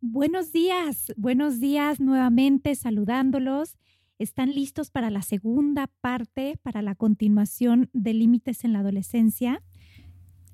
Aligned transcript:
Buenos 0.00 0.52
días, 0.52 1.12
buenos 1.16 1.58
días 1.58 1.98
nuevamente 1.98 2.72
saludándolos. 2.76 3.76
¿Están 4.20 4.54
listos 4.54 4.92
para 4.92 5.10
la 5.10 5.22
segunda 5.22 5.88
parte, 6.00 6.56
para 6.62 6.82
la 6.82 6.94
continuación 6.94 7.90
de 7.92 8.14
Límites 8.14 8.62
en 8.62 8.74
la 8.74 8.78
Adolescencia? 8.78 9.60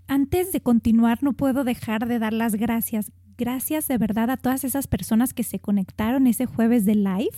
Antes 0.06 0.50
de 0.50 0.62
continuar, 0.62 1.22
no 1.22 1.34
puedo 1.34 1.62
dejar 1.62 2.08
de 2.08 2.18
dar 2.18 2.32
las 2.32 2.54
gracias. 2.54 3.12
Gracias 3.36 3.86
de 3.86 3.98
verdad 3.98 4.30
a 4.30 4.38
todas 4.38 4.64
esas 4.64 4.86
personas 4.86 5.34
que 5.34 5.42
se 5.42 5.58
conectaron 5.58 6.26
ese 6.26 6.46
jueves 6.46 6.86
de 6.86 6.94
live 6.94 7.36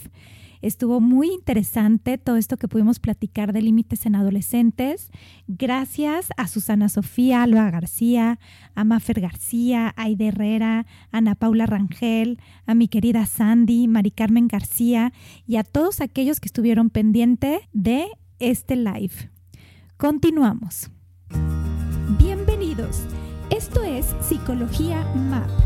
Estuvo 0.62 1.01
muy 1.01 1.29
interesante 1.29 2.19
todo 2.19 2.37
esto 2.37 2.57
que 2.57 2.69
pudimos 2.69 2.99
platicar 2.99 3.53
de 3.53 3.62
límites 3.62 4.07
en 4.07 4.15
adolescentes. 4.15 5.11
Gracias 5.47 6.29
a 6.37 6.48
Susana 6.48 6.89
Sofía, 6.89 7.43
Alba 7.43 7.71
García, 7.71 8.39
a 8.75 8.85
Mafer 8.85 9.21
García, 9.21 9.95
a 9.97 10.03
Aide 10.05 10.29
Herrera, 10.29 10.87
Ana 11.11 11.35
Paula 11.35 11.67
Rangel, 11.67 12.41
a 12.67 12.75
mi 12.75 12.89
querida 12.89 13.27
Sandy, 13.27 13.89
Mari 13.89 14.11
Carmen 14.11 14.48
García 14.48 15.13
y 15.47 15.57
a 15.57 15.65
todos 15.65 16.01
aquellos 16.01 16.41
que 16.41 16.47
estuvieron 16.47 16.91
pendientes 16.91 17.61
de 17.73 18.07
este 18.39 18.77
live. 18.77 19.31
Continuamos. 19.97 20.91
Bienvenidos. 22.19 23.03
Esto 23.51 23.83
es 23.83 24.15
Psicología 24.20 25.05
MAP 25.15 25.66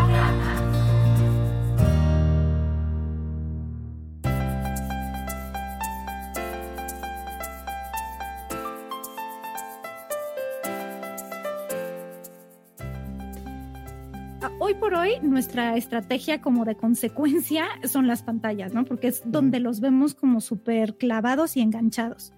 Hoy 15.01 15.19
nuestra 15.21 15.75
estrategia 15.75 16.41
como 16.41 16.63
de 16.63 16.75
consecuencia 16.75 17.67
son 17.83 18.07
las 18.07 18.21
pantallas, 18.21 18.73
¿no? 18.73 18.85
Porque 18.85 19.07
es 19.07 19.23
donde 19.25 19.59
los 19.59 19.79
vemos 19.79 20.13
como 20.13 20.41
súper 20.41 20.95
clavados 20.95 21.57
y 21.57 21.61
enganchados. 21.61 22.33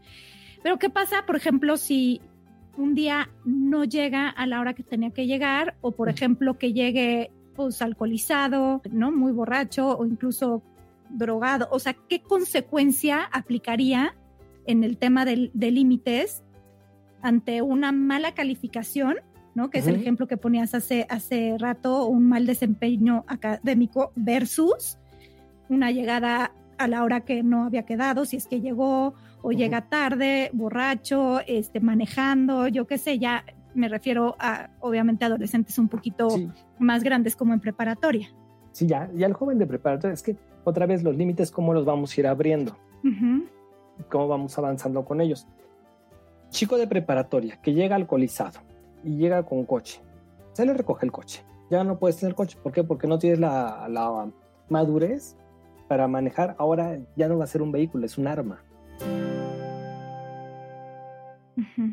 Pero 0.63 0.79
¿qué 0.79 0.90
pasa, 0.90 1.25
por 1.25 1.35
ejemplo, 1.35 1.75
si 1.75 2.22
un 2.78 2.96
día 2.96 3.29
no 3.44 3.84
llega 3.84 4.29
a 4.29 4.47
la 4.47 4.62
hora 4.62 4.74
que 4.74 4.84
tenía 4.84 5.12
que 5.12 5.28
llegar 5.28 5.75
o, 5.81 5.91
por 5.91 6.07
ejemplo, 6.09 6.57
que 6.57 6.72
llegue 6.74 7.31
pues 7.53 7.81
alcoholizado, 7.81 8.81
¿no? 8.91 9.12
Muy 9.12 9.34
borracho 9.34 9.97
o 9.97 10.06
incluso 10.06 10.63
drogado. 11.09 11.68
O 11.69 11.80
sea, 11.80 11.94
¿qué 11.94 12.22
consecuencia 12.22 13.24
aplicaría 13.31 14.16
en 14.66 14.84
el 14.84 14.97
tema 14.97 15.25
de 15.25 15.51
límites 15.53 16.44
ante 17.22 17.62
una 17.62 17.91
mala 17.91 18.34
calificación 18.34 19.18
¿no? 19.56 19.69
Que 19.69 19.80
es 19.80 19.88
el 19.88 19.96
ejemplo 19.96 20.28
que 20.28 20.38
ponías 20.38 20.74
hace, 20.74 21.06
hace 21.09 21.56
rato, 21.59 22.08
un 22.08 22.28
mal 22.28 22.46
desempeño 22.46 23.24
académico 23.28 24.12
versus 24.16 24.97
una 25.69 25.91
llegada 25.91 26.52
a 26.78 26.88
la 26.88 27.03
hora 27.03 27.22
que 27.22 27.44
no 27.44 27.66
había 27.66 27.84
quedado, 27.84 28.25
si 28.25 28.38
es 28.38 28.47
que 28.47 28.62
llegó 28.62 29.13
o 29.42 29.52
llega 29.52 29.90
tarde, 29.90 30.50
borracho, 30.53 31.40
este, 31.47 31.80
manejando, 31.80 32.68
yo 32.68 32.88
qué 32.88 32.97
sé, 32.97 33.19
ya 33.19 33.44
me 33.74 33.90
refiero 33.90 34.36
a, 34.40 34.69
obviamente, 34.80 35.25
adolescentes 35.25 35.78
un 35.78 35.88
poquito 35.88 36.28
más 36.80 37.03
grandes 37.03 37.36
como 37.36 37.53
en 37.53 37.59
preparatoria. 37.59 38.30
Sí, 38.72 38.88
ya, 38.88 39.09
ya 39.13 39.28
el 39.28 39.34
joven 39.34 39.58
de 39.59 39.68
preparatoria, 39.68 40.13
es 40.13 40.24
que 40.24 40.38
otra 40.63 40.86
vez 40.86 41.03
los 41.03 41.16
límites, 41.16 41.52
¿cómo 41.52 41.74
los 41.74 41.86
vamos 41.86 42.16
a 42.16 42.19
ir 42.19 42.28
abriendo? 42.28 42.78
¿Cómo 44.09 44.28
vamos 44.28 44.58
avanzando 44.58 45.03
con 45.06 45.22
ellos? 45.22 45.47
Chico 46.50 46.78
de 46.78 46.88
preparatoria 46.88 47.58
que 47.62 47.74
llega 47.74 47.96
alcoholizado, 47.96 48.62
y 49.03 49.18
llega 49.18 49.44
con 49.44 49.66
coche. 49.66 50.02
Se 50.53 50.66
le 50.66 50.74
recoge 50.74 51.06
el 51.06 51.12
coche. 51.12 51.44
Ya 51.69 51.84
no 51.84 51.97
puedes 51.97 52.18
tener 52.18 52.36
coche. 52.36 52.58
¿Por 52.62 52.72
qué? 52.72 52.84
Porque 52.84 53.08
no 53.08 53.19
tienes 53.19 53.40
la, 53.40 53.88
la 53.90 54.31
madurez 54.69 55.36
para 55.88 56.08
manejar. 56.08 56.56
Ahora 56.59 57.00
ya 57.16 57.28
no 57.28 57.38
va 57.38 57.46
a 57.46 57.47
ser 57.47 57.62
un 57.62 57.72
vehículo, 57.72 58.06
es 58.06 58.18
un 58.18 58.28
arma. 58.28 58.63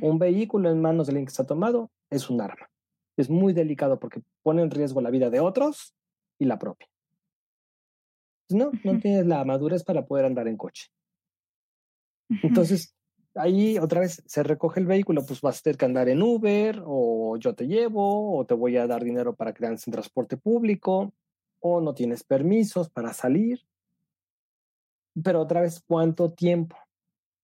Un 0.00 0.18
vehículo 0.18 0.70
en 0.70 0.80
manos 0.80 1.06
de 1.06 1.12
alguien 1.12 1.26
que 1.26 1.30
está 1.30 1.46
tomado 1.46 1.90
es 2.10 2.30
un 2.30 2.40
arma. 2.40 2.68
Es 3.16 3.28
muy 3.28 3.52
delicado 3.52 3.98
porque 3.98 4.22
pone 4.42 4.62
en 4.62 4.70
riesgo 4.70 5.00
la 5.00 5.10
vida 5.10 5.30
de 5.30 5.40
otros 5.40 5.94
y 6.38 6.46
la 6.46 6.58
propia. 6.58 6.88
No, 8.48 8.70
no 8.84 8.98
tienes 8.98 9.26
la 9.26 9.44
madurez 9.44 9.84
para 9.84 10.06
poder 10.06 10.24
andar 10.24 10.48
en 10.48 10.56
coche. 10.56 10.88
Entonces, 12.42 12.94
ahí 13.34 13.78
otra 13.78 14.00
vez 14.00 14.22
se 14.26 14.42
recoge 14.42 14.80
el 14.80 14.86
vehículo, 14.86 15.24
pues 15.24 15.40
vas 15.40 15.60
a 15.60 15.62
tener 15.62 15.76
que 15.76 15.84
andar 15.84 16.08
en 16.08 16.22
Uber 16.22 16.82
o 16.84 17.36
yo 17.38 17.54
te 17.54 17.66
llevo 17.66 18.36
o 18.36 18.44
te 18.44 18.54
voy 18.54 18.76
a 18.76 18.86
dar 18.86 19.04
dinero 19.04 19.34
para 19.34 19.52
que 19.52 19.64
andes 19.66 19.86
en 19.86 19.92
transporte 19.92 20.36
público 20.36 21.12
o 21.60 21.80
no 21.80 21.94
tienes 21.94 22.24
permisos 22.24 22.90
para 22.90 23.12
salir. 23.12 23.60
Pero 25.22 25.40
otra 25.40 25.60
vez, 25.60 25.82
¿cuánto 25.86 26.32
tiempo? 26.32 26.76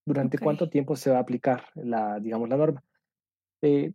¿Durante 0.04 0.38
cuánto 0.38 0.68
tiempo 0.70 0.94
se 0.94 1.10
va 1.10 1.18
a 1.18 1.20
aplicar 1.20 1.64
la, 1.74 2.20
digamos, 2.20 2.48
la 2.48 2.56
norma? 2.56 2.84
Eh, 3.62 3.92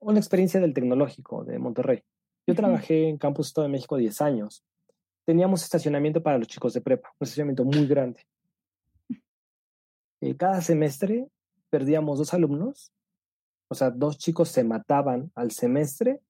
una 0.00 0.18
experiencia 0.18 0.60
del 0.60 0.72
tecnológico 0.72 1.44
de 1.44 1.58
Monterrey. 1.58 2.02
Yo 2.46 2.54
trabajé 2.54 3.08
en 3.08 3.18
Campus 3.18 3.48
Estado 3.48 3.66
de 3.66 3.72
México 3.72 3.96
10 3.96 4.22
años. 4.22 4.64
Teníamos 5.26 5.62
estacionamiento 5.62 6.22
para 6.22 6.38
los 6.38 6.48
chicos 6.48 6.72
de 6.72 6.80
prepa, 6.80 7.10
un 7.18 7.24
estacionamiento 7.24 7.64
muy 7.64 7.86
grande. 7.86 8.24
Eh, 10.20 10.36
cada 10.36 10.60
semestre 10.60 11.28
perdíamos 11.70 12.18
dos 12.18 12.34
alumnos, 12.34 12.92
o 13.70 13.74
sea, 13.74 13.90
dos 13.90 14.18
chicos 14.18 14.48
se 14.48 14.64
mataban 14.64 15.30
al 15.34 15.50
semestre 15.50 16.20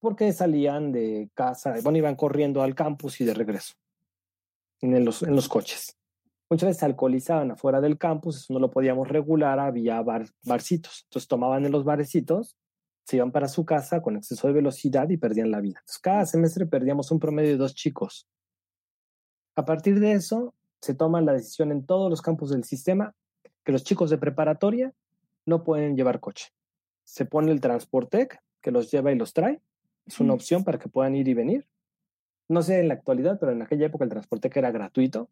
porque 0.00 0.32
salían 0.32 0.92
de 0.92 1.30
casa, 1.34 1.74
bueno, 1.82 1.98
iban 1.98 2.16
corriendo 2.16 2.62
al 2.62 2.74
campus 2.74 3.20
y 3.20 3.24
de 3.24 3.34
regreso, 3.34 3.74
en 4.80 5.04
los, 5.04 5.22
en 5.22 5.36
los 5.36 5.48
coches. 5.48 5.96
Muchas 6.50 6.68
veces 6.68 6.80
se 6.80 6.86
alcoholizaban 6.86 7.52
afuera 7.52 7.80
del 7.80 7.96
campus, 7.96 8.38
eso 8.38 8.52
no 8.52 8.58
lo 8.58 8.70
podíamos 8.70 9.08
regular, 9.08 9.60
había 9.60 10.02
bar, 10.02 10.26
barcitos. 10.42 11.04
Entonces 11.04 11.28
tomaban 11.28 11.64
en 11.64 11.70
los 11.70 11.84
barecitos, 11.84 12.56
se 13.04 13.16
iban 13.16 13.30
para 13.30 13.46
su 13.46 13.64
casa 13.64 14.02
con 14.02 14.16
exceso 14.16 14.48
de 14.48 14.54
velocidad 14.54 15.08
y 15.10 15.16
perdían 15.16 15.52
la 15.52 15.60
vida. 15.60 15.78
Entonces 15.78 16.00
cada 16.00 16.26
semestre 16.26 16.66
perdíamos 16.66 17.12
un 17.12 17.20
promedio 17.20 17.50
de 17.50 17.56
dos 17.56 17.74
chicos. 17.74 18.26
A 19.54 19.64
partir 19.64 20.00
de 20.00 20.12
eso, 20.12 20.54
se 20.80 20.94
toma 20.94 21.20
la 21.20 21.32
decisión 21.32 21.72
en 21.72 21.84
todos 21.84 22.10
los 22.10 22.22
campos 22.22 22.50
del 22.50 22.64
sistema 22.64 23.14
que 23.64 23.72
los 23.72 23.84
chicos 23.84 24.10
de 24.10 24.18
preparatoria 24.18 24.92
no 25.46 25.64
pueden 25.64 25.96
llevar 25.96 26.20
coche. 26.20 26.48
Se 27.04 27.24
pone 27.24 27.52
el 27.52 27.60
Transportec 27.60 28.42
que 28.60 28.70
los 28.70 28.90
lleva 28.90 29.12
y 29.12 29.16
los 29.16 29.32
trae. 29.32 29.60
Es 30.06 30.20
una 30.20 30.32
opción 30.32 30.64
para 30.64 30.78
que 30.78 30.88
puedan 30.88 31.14
ir 31.14 31.28
y 31.28 31.34
venir. 31.34 31.66
No 32.48 32.62
sé 32.62 32.80
en 32.80 32.88
la 32.88 32.94
actualidad, 32.94 33.38
pero 33.38 33.52
en 33.52 33.62
aquella 33.62 33.86
época 33.86 34.04
el 34.04 34.10
Transportec 34.10 34.56
era 34.56 34.70
gratuito. 34.70 35.28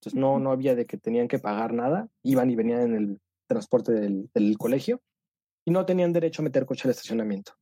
Entonces 0.00 0.18
no, 0.18 0.38
no 0.38 0.50
había 0.50 0.74
de 0.74 0.86
que 0.86 0.98
tenían 0.98 1.28
que 1.28 1.38
pagar 1.38 1.72
nada. 1.72 2.08
Iban 2.22 2.50
y 2.50 2.56
venían 2.56 2.80
en 2.82 2.94
el 2.94 3.20
transporte 3.46 3.92
del, 3.92 4.30
del 4.34 4.58
colegio. 4.58 5.00
y 5.64 5.70
no 5.70 5.86
tenían 5.86 6.12
derecho 6.12 6.42
a 6.42 6.44
meter 6.44 6.66
coche 6.66 6.82
al 6.84 6.90
estacionamiento. 6.90 7.52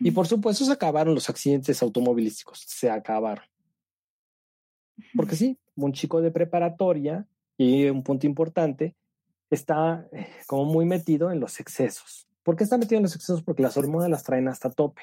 Y 0.00 0.10
por 0.10 0.26
supuesto 0.26 0.64
se 0.64 0.72
acabaron 0.72 1.14
los 1.14 1.28
accidentes 1.28 1.82
automovilísticos, 1.82 2.60
se 2.66 2.90
acabaron. 2.90 3.44
Porque 5.16 5.36
sí, 5.36 5.58
un 5.74 5.92
chico 5.92 6.20
de 6.20 6.30
preparatoria, 6.30 7.26
y 7.58 7.86
un 7.86 8.02
punto 8.02 8.26
importante, 8.26 8.94
está 9.50 10.08
eh, 10.12 10.28
como 10.46 10.64
muy 10.64 10.84
metido 10.84 11.30
en 11.30 11.40
los 11.40 11.60
excesos. 11.60 12.28
¿Por 12.42 12.56
qué 12.56 12.64
está 12.64 12.78
metido 12.78 12.98
en 12.98 13.04
los 13.04 13.14
excesos? 13.14 13.42
Porque 13.42 13.62
las 13.62 13.76
hormonas 13.76 14.10
las 14.10 14.22
traen 14.22 14.48
hasta 14.48 14.70
tope. 14.70 15.02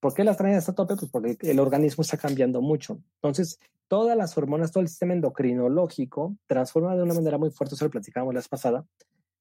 ¿Por 0.00 0.14
qué 0.14 0.24
las 0.24 0.36
traen 0.36 0.56
hasta 0.56 0.74
tope? 0.74 0.96
Pues 0.96 1.10
porque 1.10 1.36
el 1.42 1.60
organismo 1.60 2.02
está 2.02 2.16
cambiando 2.16 2.62
mucho. 2.62 3.00
Entonces, 3.16 3.58
todas 3.86 4.16
las 4.16 4.36
hormonas, 4.36 4.72
todo 4.72 4.82
el 4.82 4.88
sistema 4.88 5.12
endocrinológico 5.12 6.36
transforma 6.46 6.96
de 6.96 7.02
una 7.02 7.14
manera 7.14 7.38
muy 7.38 7.50
fuerte, 7.50 7.74
eso 7.74 7.84
lo 7.84 7.90
platicamos 7.90 8.32
la 8.32 8.38
vez 8.38 8.48
pasada, 8.48 8.86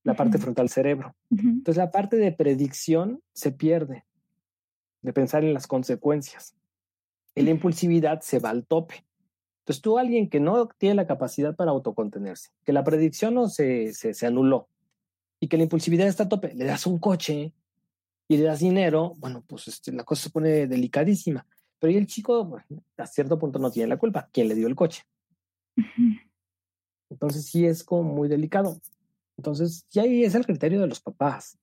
la 0.04 0.16
parte 0.16 0.38
frontal 0.38 0.66
del 0.66 0.74
cerebro. 0.74 1.16
Entonces, 1.32 1.78
la 1.78 1.92
parte 1.92 2.18
de 2.18 2.32
predicción 2.32 3.22
se 3.34 3.52
pierde, 3.52 4.06
de 5.02 5.14
pensar 5.14 5.44
en 5.44 5.54
las 5.54 5.66
consecuencias. 5.66 6.56
Y 7.36 7.44
la 7.44 7.52
impulsividad 7.52 8.22
se 8.22 8.40
va 8.40 8.50
al 8.50 8.66
tope. 8.66 9.06
Entonces, 9.70 9.84
tú, 9.84 10.00
alguien 10.00 10.32
que 10.32 10.40
no 10.40 10.68
tiene 10.80 10.96
la 10.96 11.06
capacidad 11.06 11.56
para 11.56 11.70
autocontenerse, 11.70 12.50
que 12.66 12.74
la 12.74 12.84
predicción 12.84 13.36
no 13.36 13.50
se, 13.50 13.94
se, 13.94 14.16
se 14.16 14.26
anuló 14.26 14.68
y 15.40 15.48
que 15.48 15.58
la 15.58 15.64
impulsividad 15.64 16.08
está 16.08 16.24
a 16.24 16.28
tope, 16.28 16.56
le 16.56 16.66
das 16.66 16.88
un 16.88 16.98
coche 16.98 17.54
y 18.28 18.38
le 18.38 18.46
das 18.46 18.62
dinero, 18.62 19.14
bueno, 19.18 19.44
pues 19.46 19.68
este, 19.68 19.92
la 19.92 20.04
cosa 20.04 20.24
se 20.24 20.30
pone 20.32 20.66
delicadísima. 20.66 21.46
Pero 21.78 21.94
y 21.94 21.98
el 21.98 22.08
chico, 22.08 22.60
a 22.98 23.06
cierto 23.06 23.38
punto 23.38 23.60
no 23.60 23.70
tiene 23.70 23.90
la 23.90 23.98
culpa. 23.98 24.28
¿Quién 24.34 24.48
le 24.48 24.56
dio 24.56 24.68
el 24.68 24.74
coche? 24.74 25.04
Entonces 27.12 27.46
sí 27.46 27.68
es 27.68 27.84
como 27.84 28.02
muy 28.02 28.28
delicado. 28.28 28.82
Entonces, 29.38 29.86
ya 29.92 30.02
ahí 30.02 30.24
es 30.24 30.34
el 30.34 30.48
criterio 30.48 30.82
de 30.82 30.88
los 30.88 31.00
papás. 31.00 31.60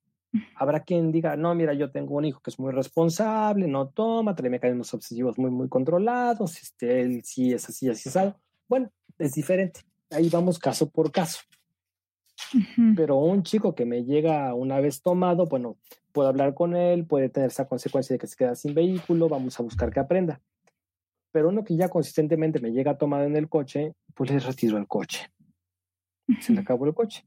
Habrá 0.55 0.81
quien 0.81 1.13
diga, 1.13 1.37
no, 1.37 1.55
mira, 1.55 1.75
yo 1.75 1.91
tengo 1.91 2.17
un 2.17 2.25
hijo 2.25 2.41
que 2.41 2.51
es 2.51 2.59
muy 2.59 2.73
responsable, 2.73 3.67
no 3.69 3.89
toma, 3.89 4.35
trae 4.35 4.51
mecanismos 4.51 4.93
obsesivos 4.95 5.39
muy, 5.39 5.51
muy 5.51 5.69
controlados, 5.69 6.61
este, 6.63 7.01
él 7.01 7.23
sí 7.25 7.53
es 7.53 7.69
así, 7.69 7.89
así 7.89 8.09
es 8.09 8.17
algo. 8.17 8.37
Bueno, 8.69 8.91
es 9.19 9.35
diferente. 9.35 9.81
Ahí 10.11 10.29
vamos 10.29 10.59
caso 10.59 10.91
por 10.91 11.11
caso. 11.11 11.41
Pero 12.97 13.17
un 13.17 13.43
chico 13.43 13.75
que 13.75 13.87
me 13.87 14.05
llega 14.05 14.55
una 14.55 14.81
vez 14.81 15.03
tomado, 15.03 15.47
bueno, 15.47 15.79
puedo 16.13 16.29
hablar 16.29 16.55
con 16.55 16.77
él, 16.77 17.07
puede 17.07 17.29
tener 17.29 17.49
esa 17.49 17.67
consecuencia 17.67 18.15
de 18.15 18.19
que 18.19 18.27
se 18.27 18.37
queda 18.37 18.55
sin 18.55 18.75
vehículo, 18.75 19.29
vamos 19.29 19.59
a 19.59 19.63
buscar 19.63 19.93
que 19.93 20.01
aprenda. 20.01 20.41
Pero 21.33 21.49
uno 21.49 21.65
que 21.65 21.77
ya 21.77 21.89
consistentemente 21.89 22.61
me 22.61 22.73
llega 22.73 22.99
tomado 22.99 23.25
en 23.25 23.37
el 23.37 23.49
coche, 23.49 23.95
pues 24.15 24.31
le 24.31 24.39
retiro 24.39 24.79
el 24.79 24.87
coche. 24.87 25.31
Se 26.41 26.53
le 26.53 26.61
acabó 26.61 26.87
el 26.87 26.95
coche. 26.95 27.25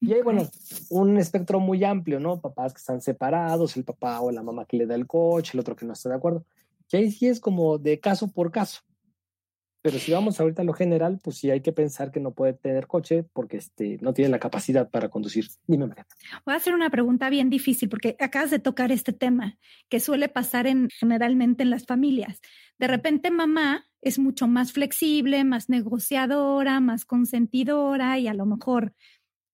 Y 0.00 0.14
hay, 0.14 0.22
bueno, 0.22 0.48
un 0.88 1.18
espectro 1.18 1.60
muy 1.60 1.84
amplio, 1.84 2.20
¿no? 2.20 2.40
Papás 2.40 2.72
que 2.72 2.78
están 2.78 3.02
separados, 3.02 3.76
el 3.76 3.84
papá 3.84 4.20
o 4.20 4.30
la 4.30 4.42
mamá 4.42 4.64
que 4.64 4.78
le 4.78 4.86
da 4.86 4.94
el 4.94 5.06
coche, 5.06 5.52
el 5.54 5.60
otro 5.60 5.76
que 5.76 5.84
no 5.84 5.92
está 5.92 6.08
de 6.08 6.14
acuerdo. 6.14 6.44
Y 6.90 6.96
ahí 6.96 7.10
sí 7.10 7.28
es 7.28 7.38
como 7.38 7.78
de 7.78 8.00
caso 8.00 8.32
por 8.32 8.50
caso. 8.50 8.80
Pero 9.82 9.98
si 9.98 10.12
vamos 10.12 10.38
ahorita 10.38 10.60
a 10.60 10.64
lo 10.64 10.74
general, 10.74 11.20
pues 11.22 11.38
sí 11.38 11.50
hay 11.50 11.62
que 11.62 11.72
pensar 11.72 12.10
que 12.10 12.20
no 12.20 12.32
puede 12.32 12.52
tener 12.52 12.86
coche 12.86 13.24
porque 13.32 13.56
este, 13.56 13.96
no 14.02 14.12
tiene 14.12 14.30
la 14.30 14.38
capacidad 14.38 14.90
para 14.90 15.08
conducir. 15.08 15.46
Dime, 15.66 15.86
María. 15.86 16.06
Voy 16.44 16.52
a 16.52 16.58
hacer 16.58 16.74
una 16.74 16.90
pregunta 16.90 17.30
bien 17.30 17.48
difícil 17.48 17.88
porque 17.88 18.14
acabas 18.20 18.50
de 18.50 18.58
tocar 18.58 18.92
este 18.92 19.14
tema 19.14 19.58
que 19.88 20.00
suele 20.00 20.28
pasar 20.28 20.66
en, 20.66 20.88
generalmente 20.90 21.62
en 21.62 21.70
las 21.70 21.86
familias. 21.86 22.40
De 22.78 22.88
repente 22.88 23.30
mamá 23.30 23.86
es 24.02 24.18
mucho 24.18 24.48
más 24.48 24.72
flexible, 24.72 25.44
más 25.44 25.70
negociadora, 25.70 26.80
más 26.80 27.06
consentidora 27.06 28.18
y 28.18 28.28
a 28.28 28.34
lo 28.34 28.44
mejor 28.44 28.94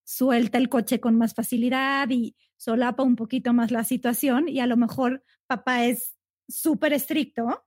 suelta 0.06 0.56
el 0.56 0.69
coche 0.69 1.00
con 1.00 1.17
más 1.17 1.35
facilidad 1.35 2.08
y 2.11 2.37
solapa 2.56 3.03
un 3.03 3.17
poquito 3.17 3.53
más 3.53 3.73
la 3.73 3.85
situación 3.85 4.49
y 4.49 4.61
a 4.61 4.67
lo 4.67 4.76
mejor 4.76 5.25
papá 5.49 5.85
es 5.85 6.17
súper 6.49 6.93
estricto, 6.93 7.64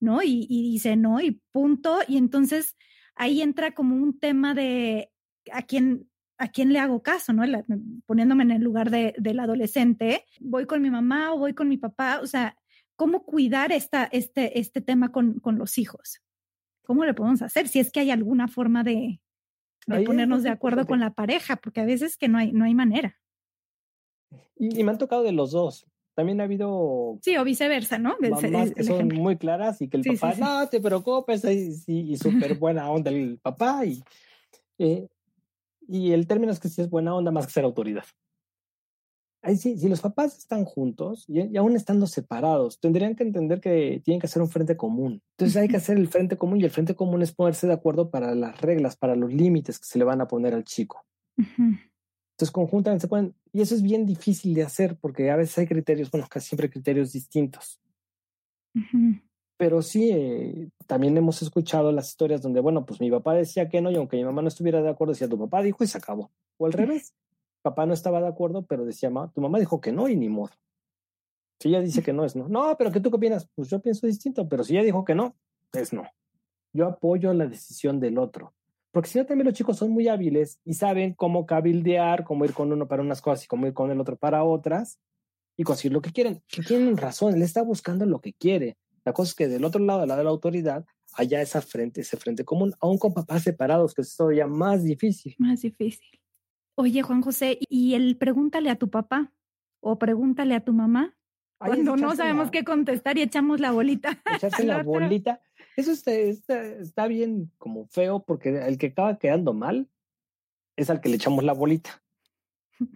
¿no? 0.00 0.22
Y, 0.22 0.46
dice 0.48 0.96
no 0.96 1.20
y 1.20 1.42
punto. 1.52 1.98
Y 2.08 2.16
entonces 2.16 2.76
ahí 3.14 3.42
entra 3.42 3.72
como 3.74 3.94
un 3.94 4.18
tema 4.18 4.54
de 4.54 5.12
a 5.52 5.62
quién, 5.62 6.10
a 6.38 6.48
quién 6.48 6.72
le 6.72 6.78
hago 6.78 7.02
caso, 7.02 7.34
¿no? 7.34 7.42
poniéndome 8.06 8.44
en 8.44 8.52
el 8.52 8.62
lugar 8.62 8.90
de, 8.90 9.14
del 9.18 9.38
adolescente, 9.38 10.24
voy 10.40 10.64
con 10.64 10.80
mi 10.80 10.90
mamá 10.90 11.34
o 11.34 11.38
voy 11.38 11.52
con 11.52 11.68
mi 11.68 11.76
papá, 11.76 12.20
o 12.22 12.26
sea, 12.26 12.56
¿cómo 12.96 13.24
cuidar 13.24 13.70
esta, 13.70 14.04
este, 14.04 14.58
este 14.58 14.80
tema 14.80 15.12
con, 15.12 15.40
con 15.40 15.58
los 15.58 15.76
hijos? 15.76 16.22
¿Cómo 16.84 17.04
le 17.04 17.12
podemos 17.12 17.42
hacer? 17.42 17.68
Si 17.68 17.80
es 17.80 17.92
que 17.92 18.00
hay 18.00 18.10
alguna 18.10 18.48
forma 18.48 18.82
de, 18.82 19.20
de 19.86 20.02
ponernos 20.02 20.42
de 20.42 20.50
acuerdo 20.50 20.86
con 20.86 21.00
la 21.00 21.12
pareja, 21.12 21.56
porque 21.56 21.80
a 21.80 21.84
veces 21.84 22.16
que 22.16 22.28
no 22.28 22.38
hay, 22.38 22.52
no 22.52 22.64
hay 22.64 22.74
manera. 22.74 23.18
Y, 24.56 24.82
me 24.84 24.92
han 24.92 24.98
tocado 24.98 25.22
de 25.22 25.32
los 25.32 25.52
dos. 25.52 25.86
También 26.14 26.40
ha 26.40 26.44
habido... 26.44 27.18
Sí, 27.22 27.36
o 27.36 27.44
viceversa, 27.44 27.98
¿no? 27.98 28.16
Mamás 28.20 28.72
que 28.74 28.84
son 28.84 29.08
muy 29.08 29.36
claras 29.36 29.80
y 29.80 29.88
que 29.88 29.96
el 29.96 30.04
papá, 30.04 30.34
no 30.38 30.68
te 30.68 30.80
preocupes, 30.80 31.44
y, 31.44 32.12
y 32.12 32.16
súper 32.16 32.54
buena 32.58 32.90
onda 32.90 33.10
el 33.10 33.38
papá. 33.38 33.84
Y, 33.86 34.02
eh, 34.78 35.08
y 35.88 36.12
el 36.12 36.26
término 36.26 36.52
es 36.52 36.60
que 36.60 36.68
sí 36.68 36.80
es 36.80 36.90
buena 36.90 37.14
onda 37.14 37.30
más 37.30 37.46
que 37.46 37.52
ser 37.52 37.64
autoridad 37.64 38.04
sí, 39.56 39.76
si 39.76 39.88
los 39.88 40.00
papás 40.00 40.38
están 40.38 40.64
juntos 40.64 41.24
y, 41.28 41.56
aún 41.56 41.74
estando 41.74 42.06
separados, 42.06 42.78
tendrían 42.78 43.16
que 43.16 43.24
entender 43.24 43.60
que 43.60 44.00
tienen 44.04 44.20
que 44.20 44.26
hacer 44.26 44.40
un 44.40 44.48
frente 44.48 44.76
común. 44.76 45.20
Entonces 45.32 45.56
hay 45.56 45.68
que 45.68 45.76
hacer 45.76 45.98
el 45.98 46.08
frente 46.08 46.36
común 46.36 46.60
y 46.60 46.64
el 46.64 46.70
frente 46.70 46.94
común 46.94 47.22
es 47.22 47.32
ponerse 47.32 47.66
de 47.66 47.72
acuerdo 47.72 48.10
para 48.10 48.34
las 48.34 48.60
reglas, 48.60 48.96
para 48.96 49.16
los 49.16 49.32
límites 49.32 49.78
que 49.78 49.86
se 49.86 49.98
le 49.98 50.04
van 50.04 50.20
a 50.20 50.28
poner 50.28 50.54
al 50.54 50.64
chico. 50.64 51.04
Entonces 51.36 52.52
conjuntamente 52.52 53.02
se 53.02 53.08
pueden, 53.08 53.34
y 53.52 53.62
eso 53.62 53.74
es 53.74 53.82
bien 53.82 54.06
difícil 54.06 54.54
de 54.54 54.62
hacer 54.62 54.96
porque 55.00 55.30
a 55.30 55.36
veces 55.36 55.58
hay 55.58 55.66
criterios, 55.66 56.10
bueno, 56.10 56.26
casi 56.30 56.48
siempre 56.48 56.70
criterios 56.70 57.12
distintos. 57.12 57.80
Pero 59.56 59.82
sí, 59.82 60.10
eh, 60.12 60.68
también 60.86 61.16
hemos 61.16 61.42
escuchado 61.42 61.90
las 61.90 62.08
historias 62.08 62.42
donde, 62.42 62.60
bueno, 62.60 62.86
pues 62.86 63.00
mi 63.00 63.10
papá 63.10 63.34
decía 63.34 63.68
que 63.68 63.80
no 63.80 63.90
y 63.90 63.96
aunque 63.96 64.16
mi 64.16 64.24
mamá 64.24 64.40
no 64.40 64.48
estuviera 64.48 64.80
de 64.82 64.88
acuerdo, 64.88 65.12
decía 65.12 65.28
tu 65.28 65.38
papá 65.38 65.62
dijo 65.62 65.82
y 65.82 65.88
se 65.88 65.98
acabó. 65.98 66.30
O 66.58 66.66
al 66.66 66.72
revés 66.72 67.12
papá 67.62 67.86
no 67.86 67.94
estaba 67.94 68.20
de 68.20 68.28
acuerdo, 68.28 68.66
pero 68.66 68.84
decía, 68.84 69.10
tu 69.34 69.40
mamá 69.40 69.58
dijo 69.58 69.80
que 69.80 69.92
no 69.92 70.08
y 70.08 70.16
ni 70.16 70.28
modo. 70.28 70.52
Si 71.60 71.68
ella 71.68 71.80
dice 71.80 72.02
que 72.02 72.12
no, 72.12 72.24
es 72.24 72.34
no. 72.34 72.48
No, 72.48 72.76
pero 72.76 72.90
¿qué 72.90 73.00
tú 73.00 73.10
qué 73.10 73.16
opinas? 73.16 73.48
Pues 73.54 73.70
yo 73.70 73.80
pienso 73.80 74.06
distinto, 74.06 74.48
pero 74.48 74.64
si 74.64 74.74
ella 74.74 74.84
dijo 74.84 75.04
que 75.04 75.14
no, 75.14 75.36
es 75.72 75.92
no. 75.92 76.04
Yo 76.72 76.86
apoyo 76.86 77.32
la 77.32 77.46
decisión 77.46 78.00
del 78.00 78.18
otro. 78.18 78.52
Porque 78.90 79.08
si 79.08 79.18
no, 79.18 79.26
también 79.26 79.46
los 79.46 79.54
chicos 79.54 79.78
son 79.78 79.90
muy 79.90 80.08
hábiles 80.08 80.60
y 80.64 80.74
saben 80.74 81.14
cómo 81.14 81.46
cabildear, 81.46 82.24
cómo 82.24 82.44
ir 82.44 82.52
con 82.52 82.72
uno 82.72 82.88
para 82.88 83.02
unas 83.02 83.22
cosas 83.22 83.44
y 83.44 83.48
cómo 83.48 83.66
ir 83.66 83.74
con 83.74 83.90
el 83.90 84.00
otro 84.00 84.16
para 84.16 84.44
otras 84.44 84.98
y 85.56 85.62
conseguir 85.62 85.92
lo 85.92 86.02
que 86.02 86.12
quieren. 86.12 86.42
Que 86.48 86.62
tienen 86.62 86.96
razón, 86.96 87.34
él 87.34 87.42
está 87.42 87.62
buscando 87.62 88.04
lo 88.06 88.20
que 88.20 88.32
quiere. 88.32 88.76
La 89.04 89.12
cosa 89.12 89.30
es 89.30 89.34
que 89.34 89.48
del 89.48 89.64
otro 89.64 89.82
lado, 89.82 90.00
del 90.00 90.08
lado 90.08 90.18
de 90.18 90.24
la 90.24 90.30
autoridad, 90.30 90.84
haya 91.14 91.40
esa 91.40 91.60
frente, 91.62 92.00
ese 92.00 92.16
frente 92.16 92.44
común, 92.44 92.74
aún 92.80 92.98
con 92.98 93.14
papás 93.14 93.42
separados, 93.42 93.94
que 93.94 94.02
es 94.02 94.16
todavía 94.16 94.46
más 94.46 94.82
difícil. 94.82 95.34
Más 95.38 95.62
difícil. 95.62 96.21
Oye, 96.74 97.02
Juan 97.02 97.22
José, 97.22 97.58
¿y 97.68 97.94
el 97.94 98.16
pregúntale 98.16 98.70
a 98.70 98.76
tu 98.76 98.88
papá 98.88 99.32
o 99.80 99.98
pregúntale 99.98 100.54
a 100.54 100.64
tu 100.64 100.72
mamá? 100.72 101.16
Cuando 101.58 101.96
no 101.96 102.16
sabemos 102.16 102.50
qué 102.50 102.64
contestar 102.64 103.18
y 103.18 103.22
echamos 103.22 103.60
la 103.60 103.70
bolita. 103.70 104.20
Echarse 104.36 104.64
la 104.64 104.82
bolita. 104.82 105.40
Eso 105.76 105.92
está, 105.92 106.12
está, 106.12 107.06
bien 107.06 107.50
como 107.56 107.86
feo 107.86 108.24
porque 108.24 108.66
el 108.66 108.78
que 108.78 108.88
acaba 108.88 109.18
quedando 109.18 109.52
mal 109.52 109.88
es 110.76 110.90
al 110.90 111.00
que 111.00 111.08
le 111.08 111.16
echamos 111.16 111.44
la 111.44 111.52
bolita. 111.52 112.02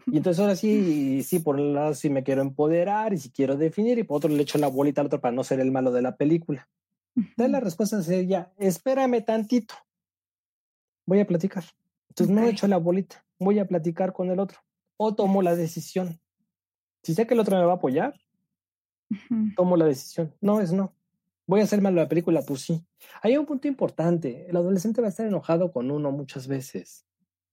Y 0.06 0.16
entonces 0.16 0.40
ahora 0.40 0.56
sí, 0.56 1.22
sí, 1.22 1.38
por 1.38 1.56
un 1.56 1.74
lado 1.74 1.94
sí 1.94 2.10
me 2.10 2.24
quiero 2.24 2.42
empoderar 2.42 3.12
y 3.12 3.18
si 3.18 3.30
quiero 3.30 3.56
definir 3.56 3.98
y 3.98 4.04
por 4.04 4.18
otro 4.18 4.30
le 4.30 4.42
echo 4.42 4.58
la 4.58 4.68
bolita 4.68 5.00
al 5.00 5.06
otro 5.06 5.20
para 5.20 5.34
no 5.34 5.44
ser 5.44 5.60
el 5.60 5.70
malo 5.70 5.92
de 5.92 6.02
la 6.02 6.16
película. 6.16 6.68
Entonces 7.14 7.50
la 7.50 7.60
respuesta 7.60 8.02
sería, 8.02 8.52
espérame 8.58 9.24
tantito. 9.24 9.74
Voy 11.06 11.20
a 11.20 11.26
platicar. 11.26 11.64
Entonces 12.18 12.34
no 12.34 12.46
echo 12.46 12.66
la 12.66 12.78
bolita 12.78 13.26
voy 13.38 13.58
a 13.58 13.66
platicar 13.66 14.12
con 14.12 14.30
el 14.30 14.38
otro 14.38 14.58
o 14.96 15.14
tomo 15.14 15.42
la 15.42 15.54
decisión. 15.54 16.20
Si 17.02 17.14
sé 17.14 17.26
que 17.26 17.34
el 17.34 17.40
otro 17.40 17.56
me 17.56 17.64
va 17.64 17.72
a 17.72 17.76
apoyar, 17.76 18.14
tomo 19.54 19.76
la 19.76 19.84
decisión. 19.84 20.34
No 20.40 20.60
es 20.60 20.72
no. 20.72 20.94
Voy 21.46 21.60
a 21.60 21.64
hacer 21.64 21.80
mal 21.80 21.94
la 21.94 22.08
película, 22.08 22.42
pues 22.42 22.62
sí. 22.62 22.84
Hay 23.22 23.36
un 23.36 23.46
punto 23.46 23.68
importante. 23.68 24.46
El 24.48 24.56
adolescente 24.56 25.00
va 25.00 25.06
a 25.06 25.10
estar 25.10 25.26
enojado 25.26 25.70
con 25.70 25.90
uno 25.90 26.10
muchas 26.10 26.48
veces. 26.48 27.06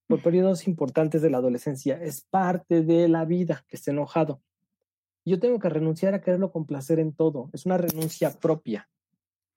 Por 0.08 0.20
periodos 0.20 0.66
importantes 0.66 1.22
de 1.22 1.30
la 1.30 1.38
adolescencia. 1.38 2.02
Es 2.02 2.22
parte 2.22 2.82
de 2.82 3.08
la 3.08 3.24
vida 3.24 3.64
que 3.68 3.76
esté 3.76 3.92
enojado. 3.92 4.42
Yo 5.24 5.38
tengo 5.38 5.58
que 5.60 5.68
renunciar 5.68 6.14
a 6.14 6.20
quererlo 6.20 6.50
complacer 6.50 6.98
en 6.98 7.12
todo. 7.12 7.50
Es 7.52 7.66
una 7.66 7.78
renuncia 7.78 8.32
propia. 8.32 8.88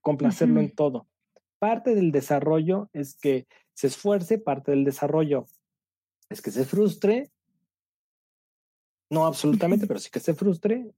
Complacerlo 0.02 0.60
en 0.60 0.72
todo. 0.72 1.08
Parte 1.58 1.96
del 1.96 2.12
desarrollo 2.12 2.90
es 2.94 3.18
que 3.18 3.48
se 3.78 3.86
esfuerce, 3.86 4.40
parte 4.40 4.72
del 4.72 4.84
desarrollo 4.84 5.46
es 6.30 6.42
que 6.42 6.50
se 6.50 6.66
frustre, 6.66 7.30
no 9.12 9.28
absolutamente, 9.28 9.86
pero 9.86 10.00
sí 10.00 10.10
que 10.10 10.20
se 10.20 10.34
frustre. 10.34 10.96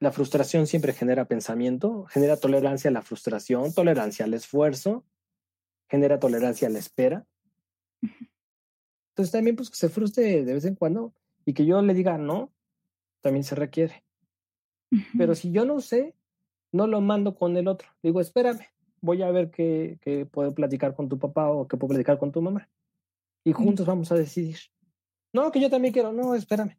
La 0.00 0.12
frustración 0.12 0.66
siempre 0.66 0.94
genera 0.94 1.26
pensamiento, 1.26 2.06
genera 2.06 2.38
tolerancia 2.38 2.88
a 2.88 2.92
la 2.92 3.02
frustración, 3.02 3.74
tolerancia 3.74 4.24
al 4.24 4.32
esfuerzo, 4.32 5.04
genera 5.90 6.18
tolerancia 6.18 6.68
a 6.68 6.70
la 6.70 6.78
espera. 6.78 7.26
Entonces 9.10 9.30
también 9.30 9.54
pues 9.54 9.68
que 9.68 9.76
se 9.76 9.90
frustre 9.90 10.42
de 10.42 10.54
vez 10.54 10.64
en 10.64 10.74
cuando 10.74 11.12
y 11.44 11.52
que 11.52 11.66
yo 11.66 11.82
le 11.82 11.92
diga 11.92 12.16
no, 12.16 12.50
también 13.20 13.44
se 13.44 13.56
requiere. 13.56 14.06
Pero 15.18 15.34
si 15.34 15.52
yo 15.52 15.66
no 15.66 15.82
sé, 15.82 16.14
no 16.72 16.86
lo 16.86 17.02
mando 17.02 17.34
con 17.34 17.58
el 17.58 17.68
otro. 17.68 17.90
Digo, 18.02 18.22
espérame, 18.22 18.64
voy 19.02 19.22
a 19.22 19.30
ver 19.30 19.50
qué, 19.50 19.98
qué 20.00 20.24
puedo 20.24 20.54
platicar 20.54 20.94
con 20.94 21.08
tu 21.08 21.18
papá 21.18 21.50
o 21.50 21.68
qué 21.68 21.76
puedo 21.76 21.90
platicar 21.90 22.18
con 22.18 22.32
tu 22.32 22.40
mamá. 22.40 22.70
Y 23.44 23.52
juntos 23.52 23.84
vamos 23.86 24.10
a 24.12 24.14
decidir. 24.14 24.56
No, 25.34 25.50
que 25.50 25.60
yo 25.60 25.68
también 25.68 25.92
quiero. 25.92 26.12
No, 26.12 26.34
espérame. 26.34 26.78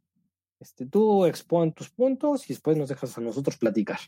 Este, 0.59 0.85
tú 0.85 1.25
expon 1.25 1.73
tus 1.73 1.89
puntos 1.89 2.49
y 2.49 2.53
después 2.53 2.77
nos 2.77 2.89
dejas 2.89 3.17
a 3.17 3.21
nosotros 3.21 3.57
platicar. 3.57 3.99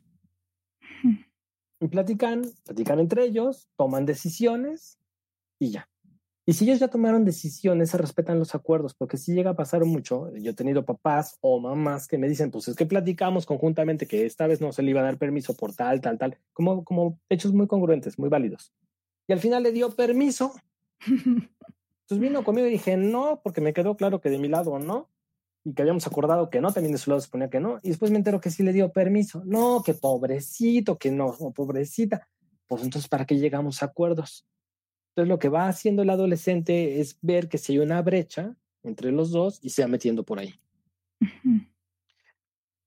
Y 1.81 1.87
platican, 1.87 2.43
platican 2.63 2.99
entre 2.99 3.25
ellos, 3.25 3.67
toman 3.75 4.05
decisiones 4.05 4.97
y 5.59 5.71
ya. 5.71 5.89
Y 6.47 6.53
si 6.53 6.65
ellos 6.65 6.79
ya 6.79 6.89
tomaron 6.89 7.25
decisiones, 7.25 7.89
se 7.89 7.97
respetan 7.97 8.37
los 8.37 8.53
acuerdos, 8.53 8.93
porque 8.93 9.17
si 9.17 9.33
llega 9.33 9.51
a 9.51 9.55
pasar 9.55 9.83
mucho, 9.83 10.31
yo 10.35 10.51
he 10.51 10.53
tenido 10.53 10.85
papás 10.85 11.37
o 11.41 11.59
mamás 11.59 12.07
que 12.07 12.19
me 12.19 12.27
dicen, 12.27 12.51
pues 12.51 12.67
es 12.67 12.75
que 12.75 12.85
platicamos 12.85 13.47
conjuntamente 13.47 14.05
que 14.05 14.27
esta 14.27 14.45
vez 14.45 14.61
no 14.61 14.71
se 14.71 14.83
le 14.83 14.91
iba 14.91 15.01
a 15.01 15.05
dar 15.05 15.17
permiso 15.17 15.55
por 15.55 15.73
tal, 15.73 16.01
tal, 16.01 16.19
tal, 16.19 16.37
como, 16.53 16.83
como 16.83 17.19
hechos 17.29 17.51
muy 17.51 17.65
congruentes, 17.65 18.19
muy 18.19 18.29
válidos. 18.29 18.71
Y 19.27 19.33
al 19.33 19.39
final 19.39 19.63
le 19.63 19.71
dio 19.71 19.89
permiso. 19.95 20.53
Entonces 21.07 22.19
vino 22.19 22.43
conmigo 22.43 22.67
y 22.67 22.71
dije, 22.71 22.95
no, 22.95 23.41
porque 23.43 23.61
me 23.61 23.73
quedó 23.73 23.97
claro 23.97 24.21
que 24.21 24.29
de 24.29 24.37
mi 24.37 24.47
lado 24.47 24.77
no, 24.77 25.09
y 25.63 25.73
que 25.73 25.81
habíamos 25.81 26.05
acordado 26.05 26.51
que 26.51 26.61
no, 26.61 26.71
también 26.71 26.91
de 26.91 26.99
su 26.99 27.09
lado 27.09 27.21
se 27.21 27.29
ponía 27.29 27.49
que 27.49 27.59
no, 27.59 27.79
y 27.81 27.89
después 27.89 28.11
me 28.11 28.17
entero 28.17 28.39
que 28.39 28.51
sí 28.51 28.61
le 28.61 28.71
dio 28.71 28.91
permiso. 28.91 29.41
No, 29.45 29.81
que 29.83 29.95
pobrecito, 29.95 30.99
que 30.99 31.09
no, 31.09 31.35
pobrecita. 31.55 32.27
Pues 32.67 32.83
entonces, 32.83 33.09
¿para 33.09 33.25
qué 33.25 33.39
llegamos 33.39 33.81
a 33.81 33.87
acuerdos? 33.87 34.45
Entonces, 35.15 35.29
lo 35.29 35.39
que 35.39 35.47
va 35.47 35.69
haciendo 35.69 36.01
el 36.01 36.09
adolescente 36.09 36.99
es 36.99 37.17
ver 37.21 37.47
que 37.47 37.57
si 37.57 37.71
hay 37.71 37.79
una 37.79 38.01
brecha 38.01 38.57
entre 38.83 39.13
los 39.13 39.31
dos 39.31 39.59
y 39.61 39.69
se 39.69 39.81
va 39.81 39.87
metiendo 39.87 40.23
por 40.23 40.39
ahí. 40.39 40.59